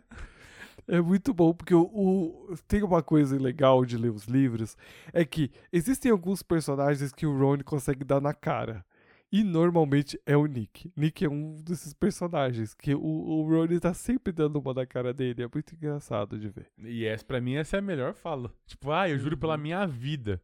[0.94, 4.76] É muito bom, porque o, o- tem uma coisa legal de ler os livros,
[5.14, 8.86] é que existem alguns personagens que o Ron consegue dar na cara.
[9.32, 10.92] E normalmente é o Nick.
[10.98, 15.14] Nick é um desses personagens que o, o Ron tá sempre dando uma na cara
[15.14, 15.44] dele.
[15.44, 16.68] É muito engraçado de ver.
[16.78, 18.52] E essa, pra mim, essa é a melhor fala.
[18.68, 19.62] Tipo, ah, eu juro pela Uhum.
[19.62, 20.42] minha vida.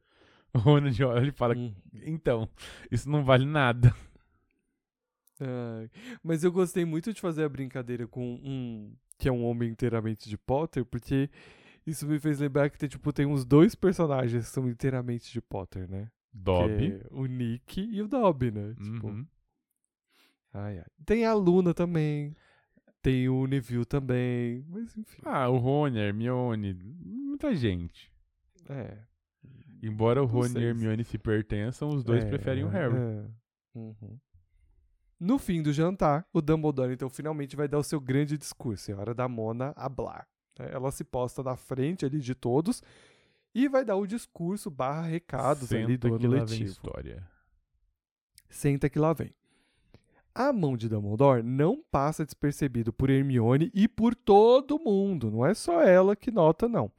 [0.53, 1.73] O Ronald olha e fala: Hum.
[2.05, 2.47] Então,
[2.89, 3.93] isso não vale nada.
[6.23, 10.29] Mas eu gostei muito de fazer a brincadeira com um que é um homem inteiramente
[10.29, 11.29] de Potter, porque
[11.85, 15.41] isso me fez lembrar que tem, tipo, tem uns dois personagens que são inteiramente de
[15.41, 16.09] Potter, né?
[16.33, 16.93] Dobby.
[16.93, 18.75] é o Nick e o Dobby, né?
[18.81, 19.25] Tipo, Uhum.
[20.53, 20.85] ai, ai.
[21.05, 22.35] Tem a Luna também.
[23.01, 24.63] Tem o Neville também.
[24.67, 25.21] Mas enfim.
[25.25, 28.11] Ah, o Rony, Hermione, muita gente.
[28.69, 28.97] É.
[29.81, 32.95] Embora o Rony e Hermione se pertençam, os dois É, preferem o Harry.
[32.95, 33.25] é.
[33.75, 34.19] Uhum.
[35.19, 38.91] No fim do jantar, o Dumbledore então finalmente vai dar o seu grande discurso.
[38.91, 40.27] É hora da Mona hablar.
[40.59, 40.69] né?
[40.71, 42.83] Ela se posta na frente ali de todos
[43.53, 46.69] e vai dar o discurso barra recados ali Senta do que ano lá vem letivo.
[46.71, 47.27] história.
[48.49, 49.33] Senta que lá vem.
[50.33, 55.31] A mão de Dumbledore não passa despercebido por Hermione e por todo mundo.
[55.31, 56.91] Não é só ela que nota, não.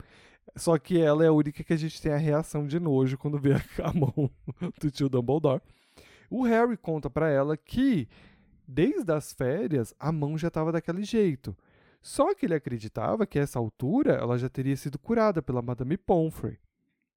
[0.57, 3.39] Só que ela é a única que a gente tem a reação de nojo quando
[3.39, 3.53] vê
[3.85, 4.29] a mão
[4.81, 5.63] do tio Dumbledore.
[6.31, 8.09] O Harry conta pra ela que,
[8.67, 11.57] desde as férias, a mão já estava daquele jeito.
[12.01, 15.97] Só que ele acreditava que a essa altura ela já teria sido curada pela Madame
[15.97, 16.59] Pomfrey.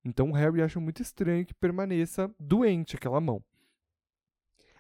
[0.04, 3.44] Então o Harry acha muito estranho que permaneça doente aquela mão.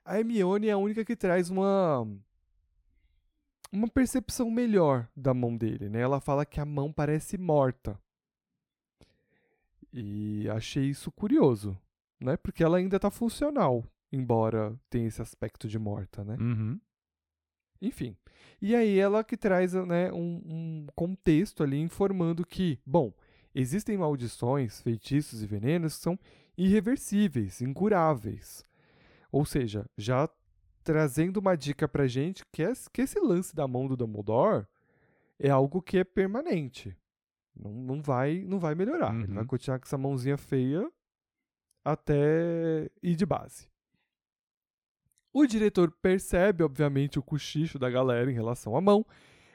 [0.03, 2.07] A Hermione é a única que traz uma
[3.71, 6.01] uma percepção melhor da mão dele, né?
[6.01, 7.97] Ela fala que a mão parece morta.
[9.93, 11.77] E achei isso curioso,
[12.19, 12.35] né?
[12.35, 16.35] Porque ela ainda tá funcional, embora tenha esse aspecto de morta, né?
[16.39, 16.79] Uhum.
[17.81, 18.15] Enfim.
[18.61, 23.11] E aí ela que traz né, um, um contexto ali informando que, bom,
[23.55, 26.19] existem maldições, feitiços e venenos que são
[26.57, 28.63] irreversíveis, incuráveis.
[29.31, 30.29] Ou seja, já
[30.83, 34.65] trazendo uma dica pra gente que, es- que esse lance da mão do Dumbledore
[35.39, 36.95] é algo que é permanente.
[37.55, 39.13] Não, não, vai, não vai melhorar.
[39.15, 39.47] Ele vai Uhum.
[39.47, 40.87] continuar com essa mãozinha feia
[41.83, 43.67] até ir de base.
[45.33, 49.05] O diretor percebe, obviamente, o cochicho da galera em relação à mão.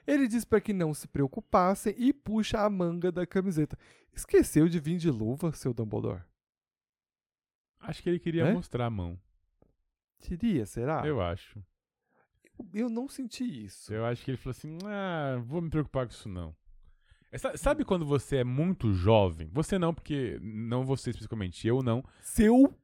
[0.06, 3.76] Ele diz para que não se preocupassem e puxa a manga da camiseta.
[4.14, 6.22] Esqueceu de vir de luva, seu Dumbledore?
[7.80, 8.52] Acho que ele queria É?
[8.52, 9.18] mostrar a mão.
[10.20, 11.06] Teria, será?
[11.06, 11.62] Eu acho.
[12.72, 13.92] Eu não senti isso.
[13.92, 16.56] Eu acho que ele falou assim: ah, vou me preocupar com isso não.
[17.30, 19.50] É, sa- Sabe quando você é muito jovem?
[19.52, 20.38] Você não, porque.
[20.40, 22.02] Não você especificamente, eu não.
[22.22, 22.74] Seu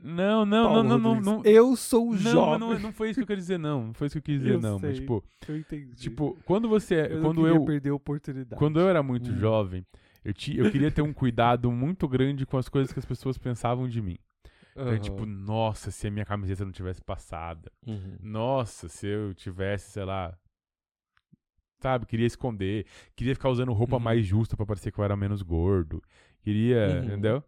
[0.00, 1.44] Não, não, Paulo não, não, não, não.
[1.44, 2.58] Eu sou Não, jovem.
[2.60, 3.86] não, não foi isso que eu queria dizer, não.
[3.88, 4.78] Não foi isso que eu quis dizer, Eu não.
[4.78, 4.94] Mas, sei.
[5.00, 5.96] tipo, Eu entendi.
[5.96, 6.94] tipo, quando você.
[6.94, 7.64] é- eu não quando queria eu.
[7.64, 8.56] perder a oportunidade.
[8.58, 9.36] Quando eu era muito Hum.
[9.36, 9.84] jovem,
[10.24, 13.36] eu, ti, eu queria ter um cuidado muito grande com as coisas que as pessoas
[13.38, 14.18] pensavam de mim.
[14.72, 14.98] Então, Aham.
[15.00, 17.68] tipo, nossa, se a minha camiseta não tivesse passada.
[17.84, 18.16] Uhum.
[18.22, 20.38] Nossa, se eu tivesse, sei lá.
[21.80, 22.86] Sabe, queria esconder.
[23.16, 24.02] Queria ficar usando roupa Uhum.
[24.02, 26.00] mais justa pra parecer que eu era menos gordo.
[26.40, 27.04] Queria, Uhum.
[27.04, 27.44] entendeu?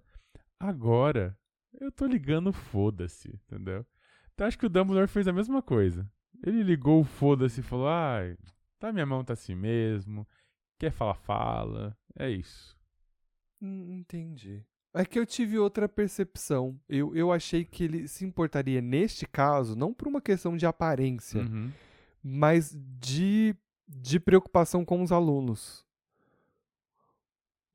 [0.58, 1.36] Agora,
[1.78, 3.84] eu tô ligando foda-se, entendeu?
[4.34, 6.10] Então acho que o Dumbledore fez a mesma coisa.
[6.44, 8.36] Ele ligou o foda-se e falou: ai,
[8.78, 10.26] tá, minha mão tá assim mesmo.
[10.78, 11.96] Quer falar, fala.
[12.18, 12.76] É isso.
[13.60, 14.64] Hum, Entendi.
[14.94, 16.80] É que eu tive outra percepção.
[16.88, 21.42] Eu, eu achei que ele se importaria neste caso, não por uma questão de aparência,
[21.42, 21.70] Uhum.
[22.22, 23.54] mas de,
[23.86, 25.86] de preocupação com os alunos.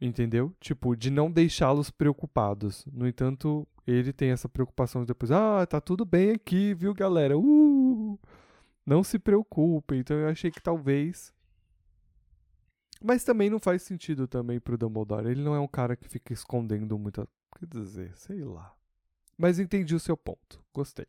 [0.02, 0.54] Entendeu?
[0.60, 2.86] Tipo, de não deixá-los preocupados.
[2.92, 7.38] No entanto, ele tem essa preocupação de depois, ah, tá tudo bem aqui, viu, galera?
[7.38, 8.20] Uh,
[8.86, 10.00] não se preocupem.
[10.00, 11.34] Então eu achei que talvez.
[13.04, 15.30] Mas também não faz sentido também pro Dumbledore.
[15.30, 17.28] Ele não é um cara que fica escondendo muita.
[17.60, 18.74] Quer dizer, sei lá.
[19.38, 20.64] Mas entendi o seu ponto.
[20.74, 21.06] Gostei.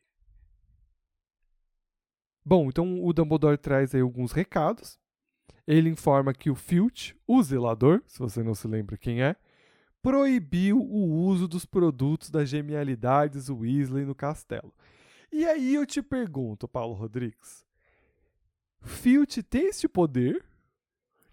[2.44, 4.98] Bom, então o Dumbledore traz aí alguns recados.
[5.66, 9.34] Ele informa que o Filch, o zelador, se você não se lembra quem é,
[10.06, 14.72] proibiu o uso dos produtos das genialidades Weasley no castelo.
[15.32, 17.66] E aí eu te pergunto, Paulo Rodrigues,
[18.82, 20.44] Filch tem esse poder?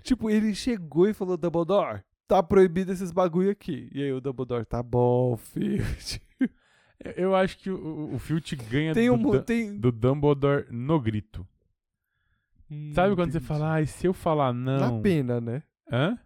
[0.01, 3.91] Tipo, ele chegou e falou, Dumbledore, tá proibido esses bagulho aqui.
[3.93, 6.19] E aí o Dumbledore, tá bom, Filch.
[7.15, 9.21] Eu- acho que o, o Filch ganha Tem do, um...
[9.21, 9.77] Dum- Tem...
[9.77, 11.47] do Dumbledore no grito.
[12.95, 13.45] Sabe quando você Entendi.
[13.45, 14.95] fala, ai, se eu falar não...
[14.95, 15.61] Na pena, né?
[15.91, 16.17] Hã?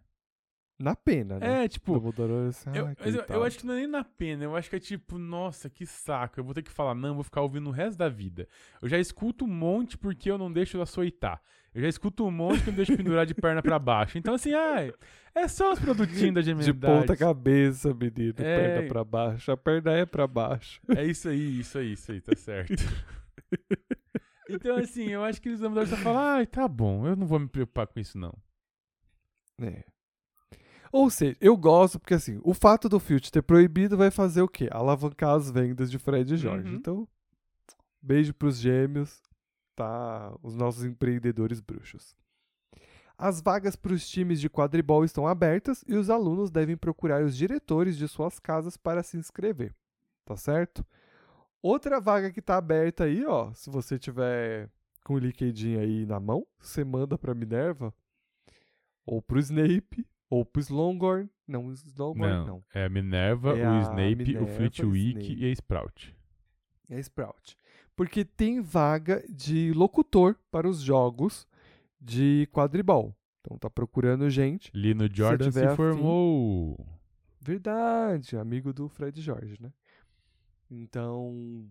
[0.80, 1.64] Na pena, né?
[1.64, 1.96] É, tipo,
[2.48, 4.56] assim, Eu, "Ai, mas eu, eu coitado." acho que não é nem na pena, eu
[4.56, 7.42] acho que é tipo, nossa, que saco, eu vou ter que falar não, vou ficar
[7.42, 8.48] ouvindo o resto da vida.
[8.80, 11.42] Eu já escuto um monte porque eu não deixo açoitar.
[11.74, 14.18] Eu já escuto um monte que eu não deixo pendurar de perna pra baixo.
[14.20, 14.94] Então, assim, ai,
[15.34, 16.80] é só os produtinhos da De gemidade.
[16.80, 18.36] ponta cabeça, menino.
[18.38, 18.58] É.
[18.76, 19.52] Perna pra baixo.
[19.52, 20.80] A perna é pra baixo.
[20.96, 22.74] É isso aí, isso aí, isso aí, tá certo.
[24.50, 27.40] então, assim, eu acho que os Dumbledore só falam, ai, tá bom, eu não vou
[27.40, 28.34] me preocupar com isso, não.
[29.62, 29.84] É.
[30.92, 34.48] Ou seja, eu gosto porque assim, o fato do Filch ter proibido vai fazer o
[34.48, 34.70] quê?
[34.72, 36.70] Alavancar as vendas de Fred e Jorge.
[36.70, 36.76] Uhum.
[36.76, 37.08] Então,
[38.02, 39.22] beijo pros gêmeos,
[39.76, 40.34] tá?
[40.42, 42.16] Os nossos empreendedores bruxos.
[43.18, 47.36] As vagas para os times de quadribol estão abertas e os alunos devem procurar os
[47.36, 49.74] diretores de suas casas para se inscrever.
[50.24, 50.86] Tá certo?
[51.62, 54.70] Outra vaga que tá aberta aí, ó, se você tiver
[55.04, 57.94] com o LinkedIn aí na mão, você manda pra Minerva
[59.06, 61.30] ou pro Snape ou pro Slongorn.
[61.48, 62.64] Não, Slongorn Não, não.
[62.74, 65.42] é a Minerva, É o a Snape, Minerva, o Flitwick Snape.
[65.42, 66.16] e a Sprout.
[66.90, 67.58] É Sprout.
[67.96, 71.48] Porque tem vaga de locutor para os jogos
[72.00, 73.16] de quadribol.
[73.42, 74.70] Então tá procurando gente.
[74.74, 75.76] Lino Jordan se afim.
[75.76, 76.86] formou.
[77.40, 79.72] Verdade, amigo do Fred Jorge, né?
[80.70, 81.66] Então,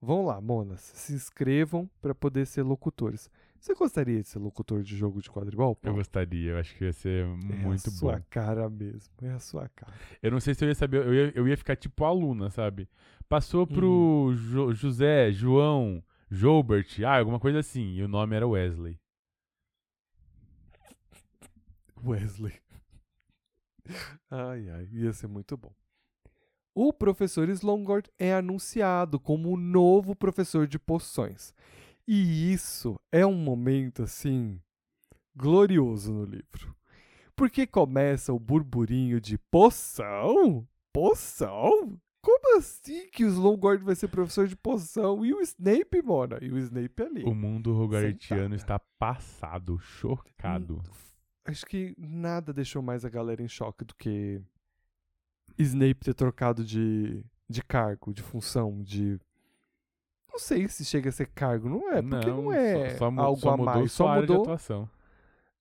[0.00, 3.30] vão lá, monas, se inscrevam para poder ser locutores.
[3.66, 5.74] Você gostaria de ser locutor de jogo de quadribol?
[5.74, 5.88] Pô?
[5.88, 8.22] Eu gostaria, eu acho que ia ser é muito a sua bom.
[8.30, 9.92] cara mesmo, é a sua cara.
[10.22, 12.88] Eu não sei se eu ia saber, eu ia, eu ia ficar tipo aluna, sabe?
[13.28, 14.36] Passou pro Uhum.
[14.36, 19.00] Jo- José, João, Joubert, ah, alguma coisa assim, e o nome era Wesley.
[22.04, 22.52] Wesley.
[24.30, 25.72] Ai, ai, ia ser muito bom.
[26.72, 31.52] O professor Slongord é anunciado como o novo professor de poções.
[32.06, 34.60] E isso é um momento, assim,
[35.34, 36.74] glorioso no livro.
[37.34, 40.66] Porque começa o burburinho de poção?
[40.92, 41.98] Poção?
[42.22, 45.24] Como assim que o Slongord vai ser professor de poção?
[45.24, 46.38] E o Snape, mona?
[46.42, 47.24] E o Snape ali.
[47.24, 48.56] O mundo rogartiano Sentada.
[48.56, 50.82] está passado, chocado.
[51.44, 54.42] Acho que nada deixou mais a galera em choque do que
[55.58, 59.20] Snape ter trocado de, de cargo, de função, de.
[60.36, 62.02] Não sei se chega a ser cargo, não é?
[62.02, 63.92] Porque não, é só, só mu- algo só a mudou mais.
[63.92, 64.90] Só mudou, atuação.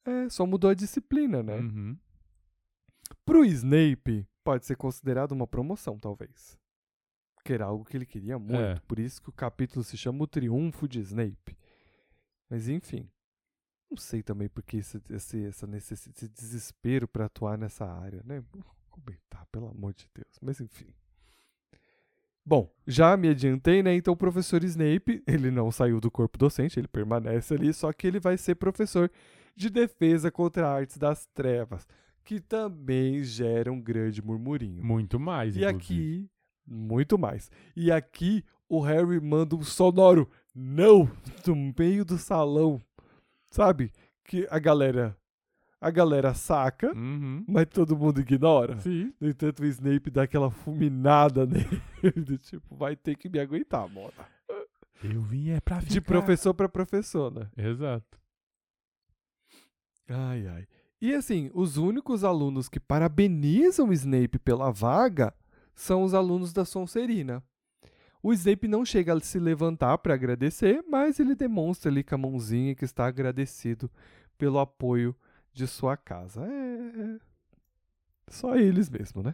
[0.03, 1.56] é, só mudou a disciplina, né?
[1.60, 1.97] Uhum.
[3.23, 6.60] Pro Snape, pode ser considerado uma promoção, talvez.
[7.43, 8.56] Que era algo que ele queria muito.
[8.60, 8.76] É.
[8.88, 11.56] Por isso que o capítulo se chama O Triunfo de Snape.
[12.49, 13.10] Mas enfim.
[13.89, 18.43] Não sei também porque esse, esse, essa necessi- esse desespero para atuar nessa área, né?
[18.52, 20.38] Vou comentar, pelo amor de Deus.
[20.41, 20.93] Mas enfim.
[22.45, 23.95] Bom, já me adiantei, né?
[23.95, 28.05] Então o professor Snape, ele não saiu do corpo docente, ele permanece ali, só que
[28.05, 29.09] ele vai ser professor
[29.55, 31.88] de defesa contra artes das trevas,
[32.23, 34.84] que também gera um grande murmurinho.
[34.84, 35.76] Muito mais, E inclusive.
[35.77, 36.30] aqui,
[36.67, 37.49] muito mais.
[37.76, 41.09] E aqui o Harry manda um sonoro não
[41.47, 42.80] no meio do salão.
[43.49, 43.91] Sabe?
[44.23, 45.17] Que a galera
[45.88, 47.44] a galera saca, Uhum.
[47.48, 48.80] mas todo mundo ignora.
[48.80, 49.14] Sim.
[49.20, 51.45] No entanto, o Snape dá aquela fulminada
[52.02, 54.12] nele, do tipo, vai ter que me aguentar, mona.
[55.03, 55.91] Eu vim é pra ficar.
[55.94, 57.48] De professor pra professor, né?
[57.56, 58.18] Exato.
[60.10, 60.68] Ai, ai.
[61.02, 65.34] E assim, os únicos alunos que parabenizam o Snape pela vaga
[65.76, 67.44] são os alunos da Sonserina.
[68.24, 72.18] O Snape não chega a se levantar para agradecer, mas ele demonstra ali com a
[72.18, 73.91] mãozinha que está agradecido
[74.38, 75.16] pelo apoio
[75.56, 76.45] de sua casa.
[76.45, 77.19] É.
[78.27, 79.34] Só eles mesmo, né?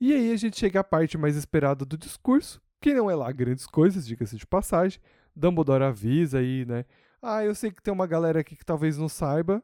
[0.00, 3.30] E aí a gente chega à parte mais esperada do discurso, que não é lá
[3.32, 5.00] grandes coisas, diga-se de passagem.
[5.34, 6.84] Dumbledore avisa aí, né?
[7.22, 9.62] Ah, eu sei que tem uma galera aqui que talvez não saiba.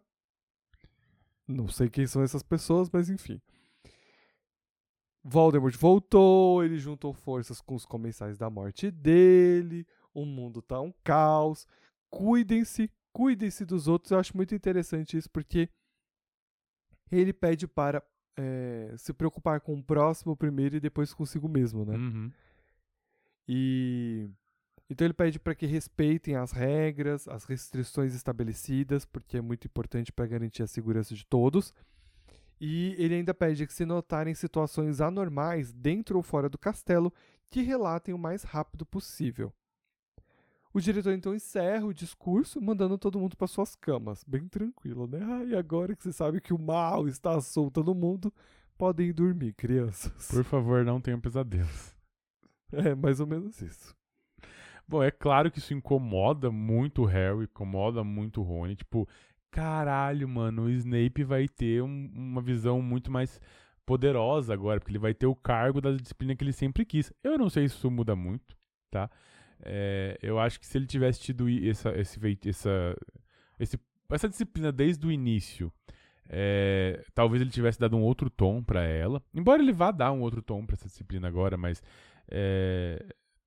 [1.47, 3.41] Não sei quem são essas pessoas, mas enfim.
[5.25, 9.87] Voldemort voltou, ele juntou forças com os comensais da morte dele.
[10.15, 11.67] O mundo tá um caos.
[12.09, 14.11] Cuidem-se, cuidem-se dos outros.
[14.11, 15.69] Eu acho muito interessante isso porque
[17.11, 18.03] ele pede para
[18.37, 21.97] eh, se preocupar com o próximo primeiro e depois consigo mesmo, né?
[21.97, 22.33] Uhum.
[23.47, 24.31] E
[24.89, 30.13] então ele pede para que respeitem as regras, as restrições estabelecidas, porque é muito importante
[30.13, 31.73] para garantir a segurança de todos.
[32.61, 37.13] E ele ainda pede que se notarem situações anormais dentro ou fora do castelo,
[37.51, 39.53] que relatem o mais rápido possível.
[40.75, 45.19] O diretor então encerra o discurso, mandando todo mundo para suas camas, bem tranquilo, né?
[45.23, 48.33] Ah, e agora que você sabe que o mal está solto no mundo,
[48.79, 50.29] podem ir dormir, crianças.
[50.31, 51.95] Por favor, não tenham pesadelos.
[52.75, 53.95] É, mais ou menos isso.
[54.89, 58.77] Bom, é claro que isso incomoda muito o Harry, incomoda muito o Rony.
[58.77, 59.07] Tipo,
[59.51, 63.39] caralho, mano, o Snape vai ter um- uma visão muito mais
[63.85, 67.13] poderosa agora, porque ele vai ter o cargo da disciplina que ele sempre quis.
[67.23, 68.57] Eu não sei se isso muda muito,
[68.91, 69.11] tá?
[69.65, 72.19] É, eu acho que se ele tivesse tido essa, esse,
[72.49, 72.97] essa,
[73.61, 73.79] esse-
[74.11, 75.73] essa disciplina desde o início,
[76.29, 79.23] é, talvez ele tivesse dado um outro tom pra ela.
[79.35, 81.83] Embora ele vá dar um outro tom pra essa disciplina agora, mas
[82.31, 83.05] é,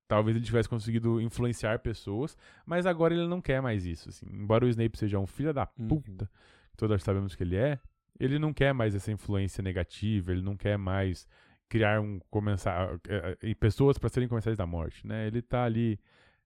[0.08, 2.36] talvez ele tivesse conseguido influenciar pessoas.
[2.64, 4.08] Mas agora ele não quer mais isso.
[4.08, 4.26] assim.
[4.30, 5.88] Embora o Snape seja um filho da Uhum.
[5.88, 6.30] puta,
[6.76, 7.78] todos sabemos que ele é,
[8.18, 10.32] ele não quer mais essa influência negativa.
[10.32, 11.26] Ele não quer mais
[11.68, 15.26] criar um começar eh, eh, pessoas para serem comensais da morte, né?
[15.26, 15.98] Ele tá ali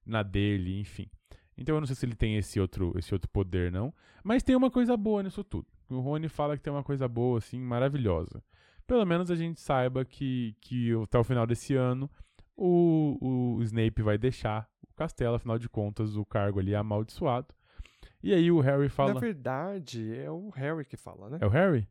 [0.05, 1.11] na dele, enfim.
[1.57, 3.93] Então eu não sei se ele tem esse outro esse outro poder não,
[4.25, 5.67] mas tem uma coisa boa nisso tudo.
[5.89, 8.43] O Rony fala que tem uma coisa boa assim, maravilhosa.
[8.87, 12.11] Pelo menos a gente saiba que que até o final desse ano
[12.57, 17.55] o, o Snape vai deixar o castelo, afinal de contas o cargo ali é amaldiçoado.
[18.23, 21.39] E aí o Harry fala, Na verdade, é o Harry que fala, né?
[21.41, 21.89] é o Harry?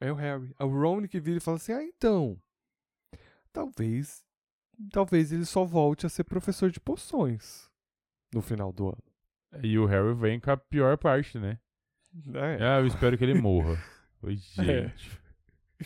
[0.00, 0.54] É o Harry.
[0.58, 2.38] É o Ron que vira e fala assim: ah, então.
[3.54, 4.24] Talvez.
[4.90, 7.70] Talvez ele só volte a ser professor de poções
[8.34, 9.62] no final do ano.
[9.62, 11.60] E o Harry vem com a pior parte, né?
[12.34, 12.58] É.
[12.60, 13.80] Ah, eu espero que ele morra.
[14.22, 15.20] Oi, gente.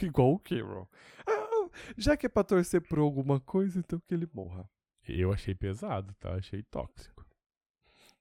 [0.02, 0.88] Igual o Carol.
[1.26, 1.68] Ah,
[1.98, 4.68] já que é pra torcer por alguma coisa, então que ele morra.
[5.06, 6.34] Eu achei pesado, tá?
[6.34, 7.26] Achei tóxico.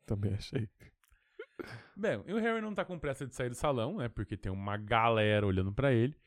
[0.05, 0.69] Também achei.
[1.95, 4.09] Bem, e o Harry não tá com pressa de sair do salão, né?
[4.09, 6.17] Porque tem uma galera olhando pra ele.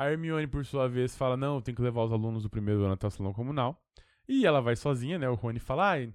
[0.00, 2.82] A Hermione, por sua vez, fala: Não, eu tenho que levar os alunos do primeiro
[2.84, 3.78] ano até o salão comunal.
[4.26, 5.28] E ela vai sozinha, né?
[5.28, 6.10] O Rony fala: Ai,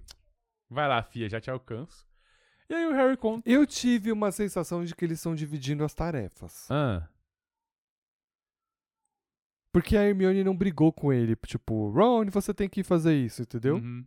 [0.68, 2.04] vai lá, fia, já te alcanço.
[2.68, 3.48] E aí o Harry conta.
[3.48, 6.66] Eu tive uma sensação de que eles estão dividindo as tarefas.
[6.68, 7.08] Ah,
[9.70, 11.36] Porque a Hermione não brigou com ele.
[11.46, 13.76] Tipo, Ron, você tem que fazer isso, entendeu?
[13.76, 14.04] uhum.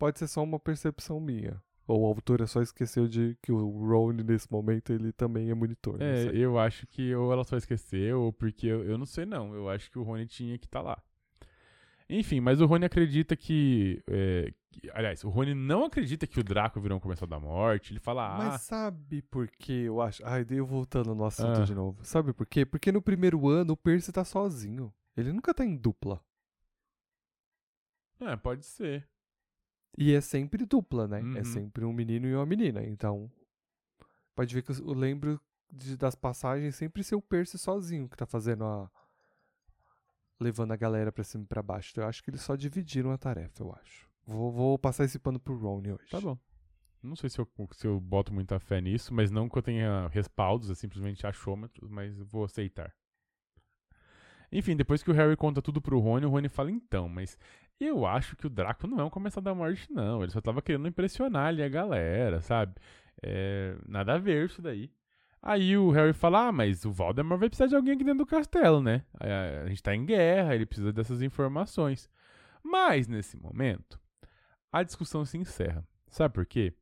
[0.00, 1.62] Pode ser só uma percepção minha.
[1.86, 5.98] Ou a autora só esqueceu de que o Ron, nesse momento, ele também é monitor.
[5.98, 9.26] não É, eu acho que ou ela só esqueceu, ou porque eu, eu não sei
[9.26, 9.52] não.
[9.54, 11.02] Eu acho que o Rony tinha que estar lá.
[12.08, 16.44] Enfim, mas o Rony acredita que, é, que- Aliás, o Rony não acredita que o
[16.44, 17.92] Draco virou um comensal da morte.
[17.92, 20.22] Ele fala, ah, Mas sabe por que eu acho.
[20.26, 21.64] Ai, daí eu voltando no assunto Ah.
[21.64, 22.04] de novo.
[22.04, 22.64] Sabe por quê?
[22.66, 24.92] Porque no primeiro ano o Percy tá sozinho.
[25.16, 26.20] Ele nunca tá em dupla.
[28.20, 29.08] é, pode ser.
[29.96, 31.20] E é sempre dupla, né?
[31.20, 31.36] Uhum.
[31.36, 32.82] É sempre um menino e uma menina.
[32.84, 33.30] Então.
[34.34, 35.38] Pode ver que eu lembro
[35.70, 38.90] de- das passagens sempre ser o Percy sozinho que tá fazendo a.
[40.40, 41.90] levando a galera pra cima e pra baixo.
[41.92, 44.08] Então eu acho que eles só dividiram a tarefa, eu acho.
[44.26, 46.10] Vou, vou passar esse pano pro Ron hoje.
[46.10, 46.36] Tá bom.
[47.02, 50.08] Não sei se eu, se eu boto muita fé nisso, mas não que eu tenha
[50.08, 52.92] respaldos, é simplesmente achômetros, mas vou aceitar.
[54.50, 57.38] Enfim, depois que o Harry conta tudo pro Rony, o Rony fala, então, mas
[57.80, 60.22] eu acho que o Draco não é um comensal da morte, não.
[60.22, 62.74] Ele só tava querendo impressionar ali a galera, sabe?
[63.22, 64.90] É, nada a ver isso daí.
[65.42, 68.26] Aí o Harry fala, ah, mas o Voldemort vai precisar de alguém aqui dentro do
[68.26, 69.04] castelo, né?
[69.18, 72.08] A, a gente tá em guerra, ele precisa dessas informações.
[72.62, 74.00] Mas, nesse momento,
[74.70, 75.84] a discussão se encerra.
[76.08, 76.72] Sabe por quê?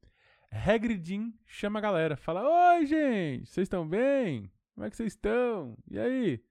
[0.53, 2.43] Hagridin chama a galera, fala:
[2.75, 4.51] Oi, gente, vocês estão bem?
[4.75, 5.77] Como é que vocês estão?
[5.91, 6.43] E aí?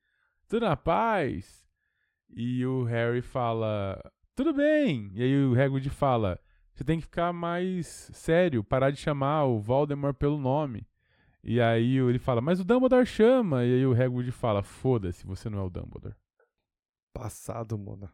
[0.48, 1.68] Tudo na paz?
[2.30, 4.02] E o Harry fala:
[4.40, 5.12] Tudo bem.
[5.16, 6.40] E aí o Hagrid fala:
[6.74, 10.88] Você tem que ficar mais sério, parar de chamar o Voldemort pelo nome.
[11.44, 13.66] E aí ele fala: Mas o Dumbledore chama.
[13.66, 16.16] E aí o Hagrid fala: Foda-se, você não é o Dumbledore.
[17.14, 18.14] Passado, Mona.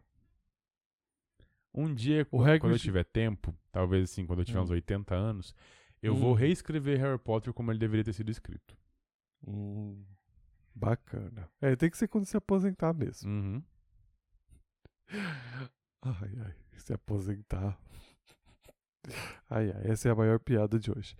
[1.71, 4.63] Um dia, O quando, quando eu tiver tempo, talvez assim, quando eu tiver Hum.
[4.63, 5.53] uns 80 anos,
[6.01, 6.37] eu vou Hum.
[6.37, 8.75] reescrever Harry Potter como ele deveria ter sido escrito.
[9.47, 10.03] Hum,
[10.73, 11.47] bacana.
[11.61, 13.29] É, tem que ser quando se aposentar mesmo.
[13.29, 13.63] Uhum.
[16.05, 17.75] Ai, ai, se aposentar.
[19.49, 21.17] Ai, ai, essa é a maior piada de hoje.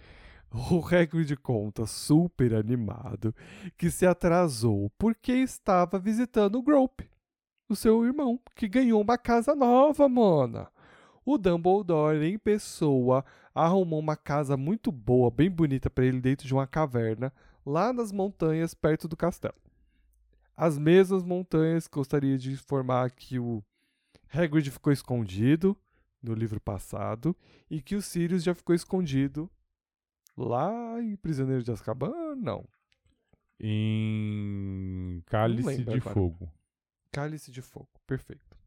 [0.51, 3.33] O Hagrid conta, super animado,
[3.75, 7.09] que se atrasou porque estava visitando o Grope,
[7.67, 10.69] o seu irmão, que ganhou uma casa nova, mona.
[11.25, 13.25] O Dumbledore, em pessoa,
[13.55, 17.33] arrumou uma casa muito boa, bem bonita para ele dentro de uma caverna,
[17.65, 19.55] lá nas montanhas perto do castelo.
[20.55, 23.63] As mesmas montanhas, gostaria de informar que o
[24.35, 25.77] Hagrid ficou escondido
[26.21, 27.35] no livro passado
[27.69, 29.49] e que o Sirius já ficou escondido
[30.35, 32.67] lá em Prisioneiro de Azkaban, não.
[33.59, 36.13] Em Cálice lembro de agora.
[36.13, 36.51] Fogo.
[37.11, 38.57] Cálice de Fogo, perfeito.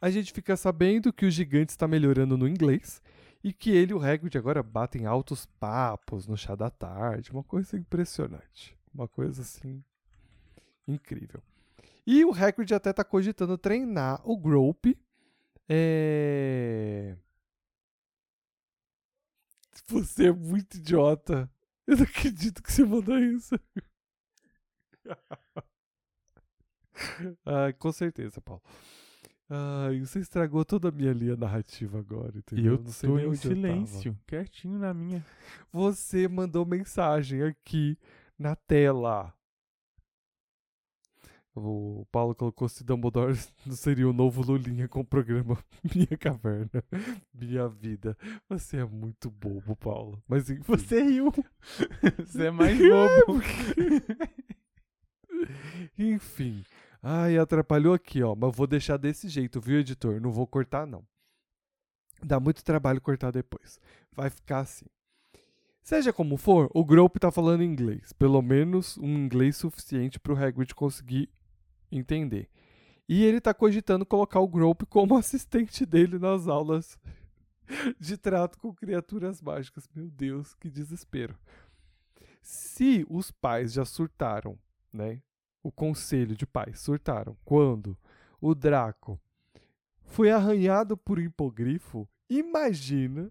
[0.00, 3.00] A gente fica sabendo que o gigante está melhorando no inglês
[3.44, 7.32] E que ele e o Hagrid agora batem altos papos no chá da tarde.
[7.32, 8.76] Uma coisa impressionante.
[8.94, 9.84] Uma coisa assim.
[10.86, 11.42] incrível.
[12.06, 14.98] E o Hagrid até tá cogitando treinar o Grope.
[15.68, 17.16] É...
[19.86, 21.50] Você é muito idiota.
[21.86, 23.54] Eu não acredito que você mandou isso.
[27.44, 28.62] ah, com certeza, Paulo.
[29.48, 32.76] Ai, você estragou toda a minha linha narrativa agora, E entendeu?
[32.76, 33.86] eu Não sei tô nem em onde eu tava.
[33.86, 35.24] silêncio, quietinho na minha.
[35.70, 37.98] Você mandou mensagem aqui
[38.38, 39.34] na tela.
[41.54, 45.58] O Paulo colocou se Dumbledore não seria o novo Lulinha com o programa
[45.94, 46.82] Minha Caverna,
[47.34, 48.16] Minha Vida.
[48.48, 50.22] Você é muito bobo, Paulo.
[50.26, 50.62] Mas enfim.
[50.62, 51.30] Você riu.
[52.18, 53.42] Você é mais bobo.
[55.98, 56.64] Enfim.
[57.02, 58.34] Ai, atrapalhou aqui, ó.
[58.34, 60.20] Mas eu vou deixar desse jeito, viu, editor?
[60.20, 61.04] Não vou cortar, não.
[62.24, 63.78] Dá muito trabalho cortar depois.
[64.12, 64.86] Vai ficar assim.
[65.82, 68.12] Seja como for, o Grope tá falando inglês.
[68.12, 71.28] Pelo menos um inglês suficiente pro Hagrid conseguir
[71.92, 72.48] entender.
[73.08, 76.98] E ele tá cogitando colocar o Grope como assistente dele nas aulas
[78.00, 79.88] de trato com criaturas mágicas.
[79.94, 81.36] Meu Deus, que desespero.
[82.40, 84.58] Se os pais já surtaram,
[84.92, 85.22] né?
[85.62, 87.96] O conselho de pais surtaram quando
[88.40, 89.20] o Draco
[90.06, 92.08] foi arranhado por um hipogrifo.
[92.28, 93.30] Imagina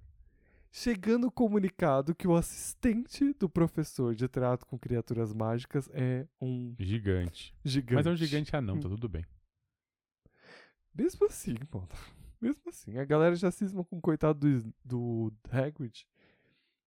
[0.72, 6.73] chegando o comunicado que o assistente do professor de trato com criaturas mágicas é um
[6.80, 7.53] Gigante.
[7.64, 7.95] gigante.
[7.95, 9.26] Mas é um gigante anão, tá tudo bem.
[10.93, 11.88] Mesmo assim, mano.
[12.41, 12.98] Mesmo assim.
[12.98, 16.07] A galera já cisma com o coitado do, do Hagrid.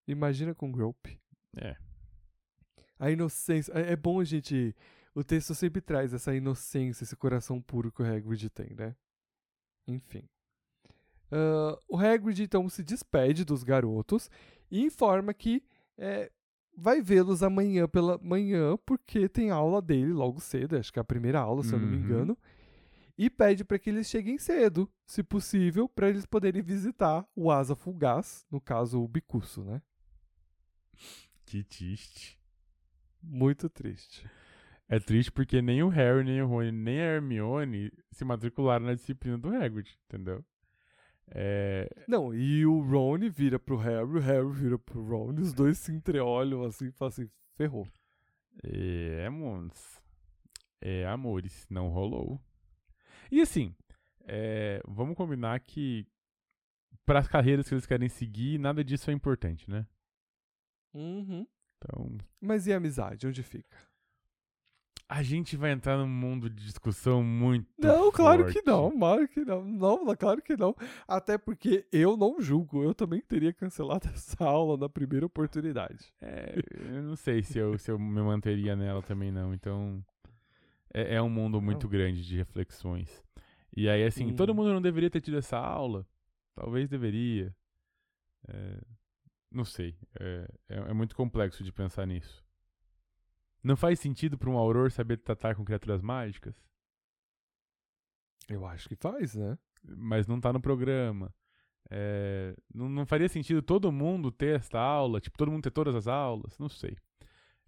[0.06, 1.20] Imagina com o Grope.
[1.56, 1.76] É.
[2.98, 3.72] A inocência.
[3.72, 4.74] É, é bom a gente.
[5.14, 8.96] O texto sempre traz essa inocência, esse coração puro que o Hagrid tem, né?
[9.86, 10.28] Enfim.
[11.30, 14.30] Ah, o Hagrid então se despede dos garotos
[14.70, 15.62] e informa que
[15.96, 16.30] é,
[16.76, 21.04] vai vê-los amanhã pela manhã, porque tem aula dele logo cedo, acho que é a
[21.04, 22.02] primeira aula, se eu não me Uhum.
[22.02, 22.38] engano.
[23.16, 27.76] E pede para que eles cheguem cedo, se possível, para eles poderem visitar o Asa
[27.76, 29.80] Fugaz, no caso o Bicuço, né?
[31.46, 32.38] Que triste.
[33.22, 34.28] Muito triste.
[34.88, 38.94] É triste porque nem o Harry, nem o Rony, nem a Hermione se matricularam na
[38.94, 40.44] disciplina do Hagrid, entendeu?
[41.28, 45.78] É, Não, e o Ron vira pro Harry, o Harry vira pro Ron, os dois
[45.78, 47.88] se entreolham assim e falam assim, ferrou.
[48.62, 50.02] é, mons.
[50.80, 52.38] É, amores, não rolou.
[53.30, 53.74] E assim,
[54.26, 56.06] é, vamos combinar que
[57.06, 59.86] para as carreiras que eles querem seguir, nada disso é importante, né?
[60.92, 61.46] Uhum.
[61.76, 63.76] Então, Mas e a amizade, onde fica?
[65.08, 68.66] A gente vai entrar num mundo de discussão muito Não, claro que forte.
[68.66, 69.64] não, claro que não.
[69.64, 70.74] Não, claro que não.
[71.06, 76.12] Até porque eu não julgo, eu também teria cancelado essa aula na primeira oportunidade.
[76.20, 76.54] É,
[76.90, 79.52] eu não sei se eu, se eu me manteria nela também não.
[79.52, 80.02] Então,
[80.92, 81.90] é, é um mundo muito Não.
[81.90, 83.22] grande de reflexões.
[83.76, 84.54] E aí, assim, todo Hum.
[84.56, 86.06] mundo não deveria ter tido essa aula.
[86.54, 87.54] Talvez deveria.
[88.48, 88.80] É,
[89.50, 89.96] não sei.
[90.20, 92.43] É, é, é muito complexo de pensar nisso.
[93.64, 96.54] Não faz sentido para um auror saber tratar com criaturas mágicas,
[98.46, 99.58] Eu acho que faz, né?
[99.82, 101.34] mas não tá no programa.
[101.90, 105.94] É, não, não faria sentido todo mundo ter esta aula, tipo, todo mundo ter todas
[105.94, 106.58] as aulas?
[106.58, 106.96] Não sei.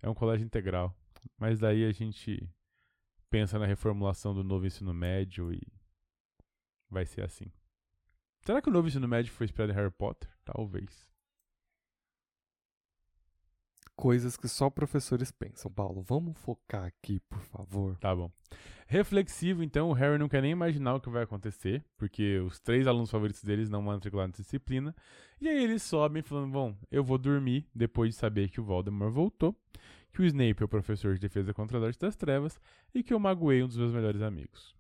[0.02, 0.94] É um colégio integral.
[1.38, 2.46] Mas daí a gente
[3.30, 5.60] pensa na reformulação do novo ensino médio e
[6.90, 7.50] vai ser assim.
[8.44, 10.30] Será que o novo ensino médio foi inspirado em Harry Potter?
[10.44, 11.06] Talvez.
[13.96, 15.70] Coisas que só professores pensam.
[15.70, 17.96] Paulo, vamos focar aqui, por favor.
[17.96, 18.30] Tá bom.
[18.86, 22.86] Reflexivo, então, o Harry não quer nem imaginar o que vai acontecer, porque os três
[22.86, 24.94] alunos favoritos deles não matricularam na disciplina.
[25.40, 29.12] E aí eles sobem falando: Bom, eu vou dormir depois de saber que o Voldemort
[29.12, 29.56] voltou,
[30.12, 32.60] que o Snape é o professor de defesa contra a arte das trevas
[32.94, 34.76] e que eu magoei um dos meus melhores amigos.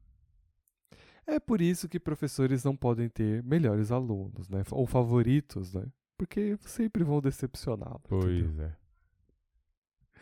[1.26, 4.62] É por isso que professores não podem ter melhores alunos, né?
[4.70, 5.84] Ou favoritos, né?
[6.16, 8.00] Porque sempre vão decepcioná-lo.
[8.04, 8.20] entendeu?
[8.20, 8.76] Pois é.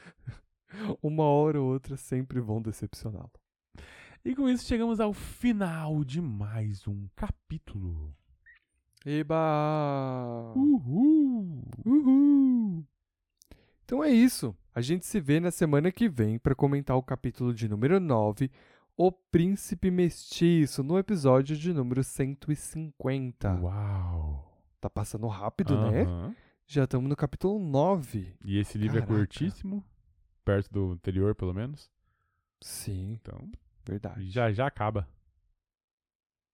[1.02, 3.30] Uma hora ou outra sempre vão decepcioná-lo.
[4.24, 8.14] E com isso chegamos ao final de mais um capítulo.
[9.04, 10.52] Eba!
[10.56, 11.62] Uhul!
[11.84, 12.84] Uhul!
[13.84, 14.56] Então é isso.
[14.74, 18.50] A gente se vê na semana que vem para comentar o capítulo de número 9,
[18.96, 23.60] O Príncipe Mestiço, no episódio de número 150.
[23.60, 24.50] Uau!
[24.80, 26.02] Tá passando rápido, né?
[26.02, 26.34] Aham.
[26.66, 28.34] Já estamos no capítulo 9.
[28.42, 29.18] E esse livro é Caraca.
[29.18, 29.84] curtíssimo,
[30.44, 31.90] perto do anterior, pelo menos.
[32.62, 33.50] Sim, Então,
[33.86, 34.30] verdade.
[34.30, 35.08] já já acaba.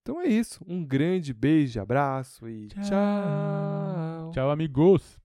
[0.01, 0.63] Então é isso.
[0.67, 4.31] Um grande beijo, abraço e tchau.
[4.33, 5.20] Tchau, amigos!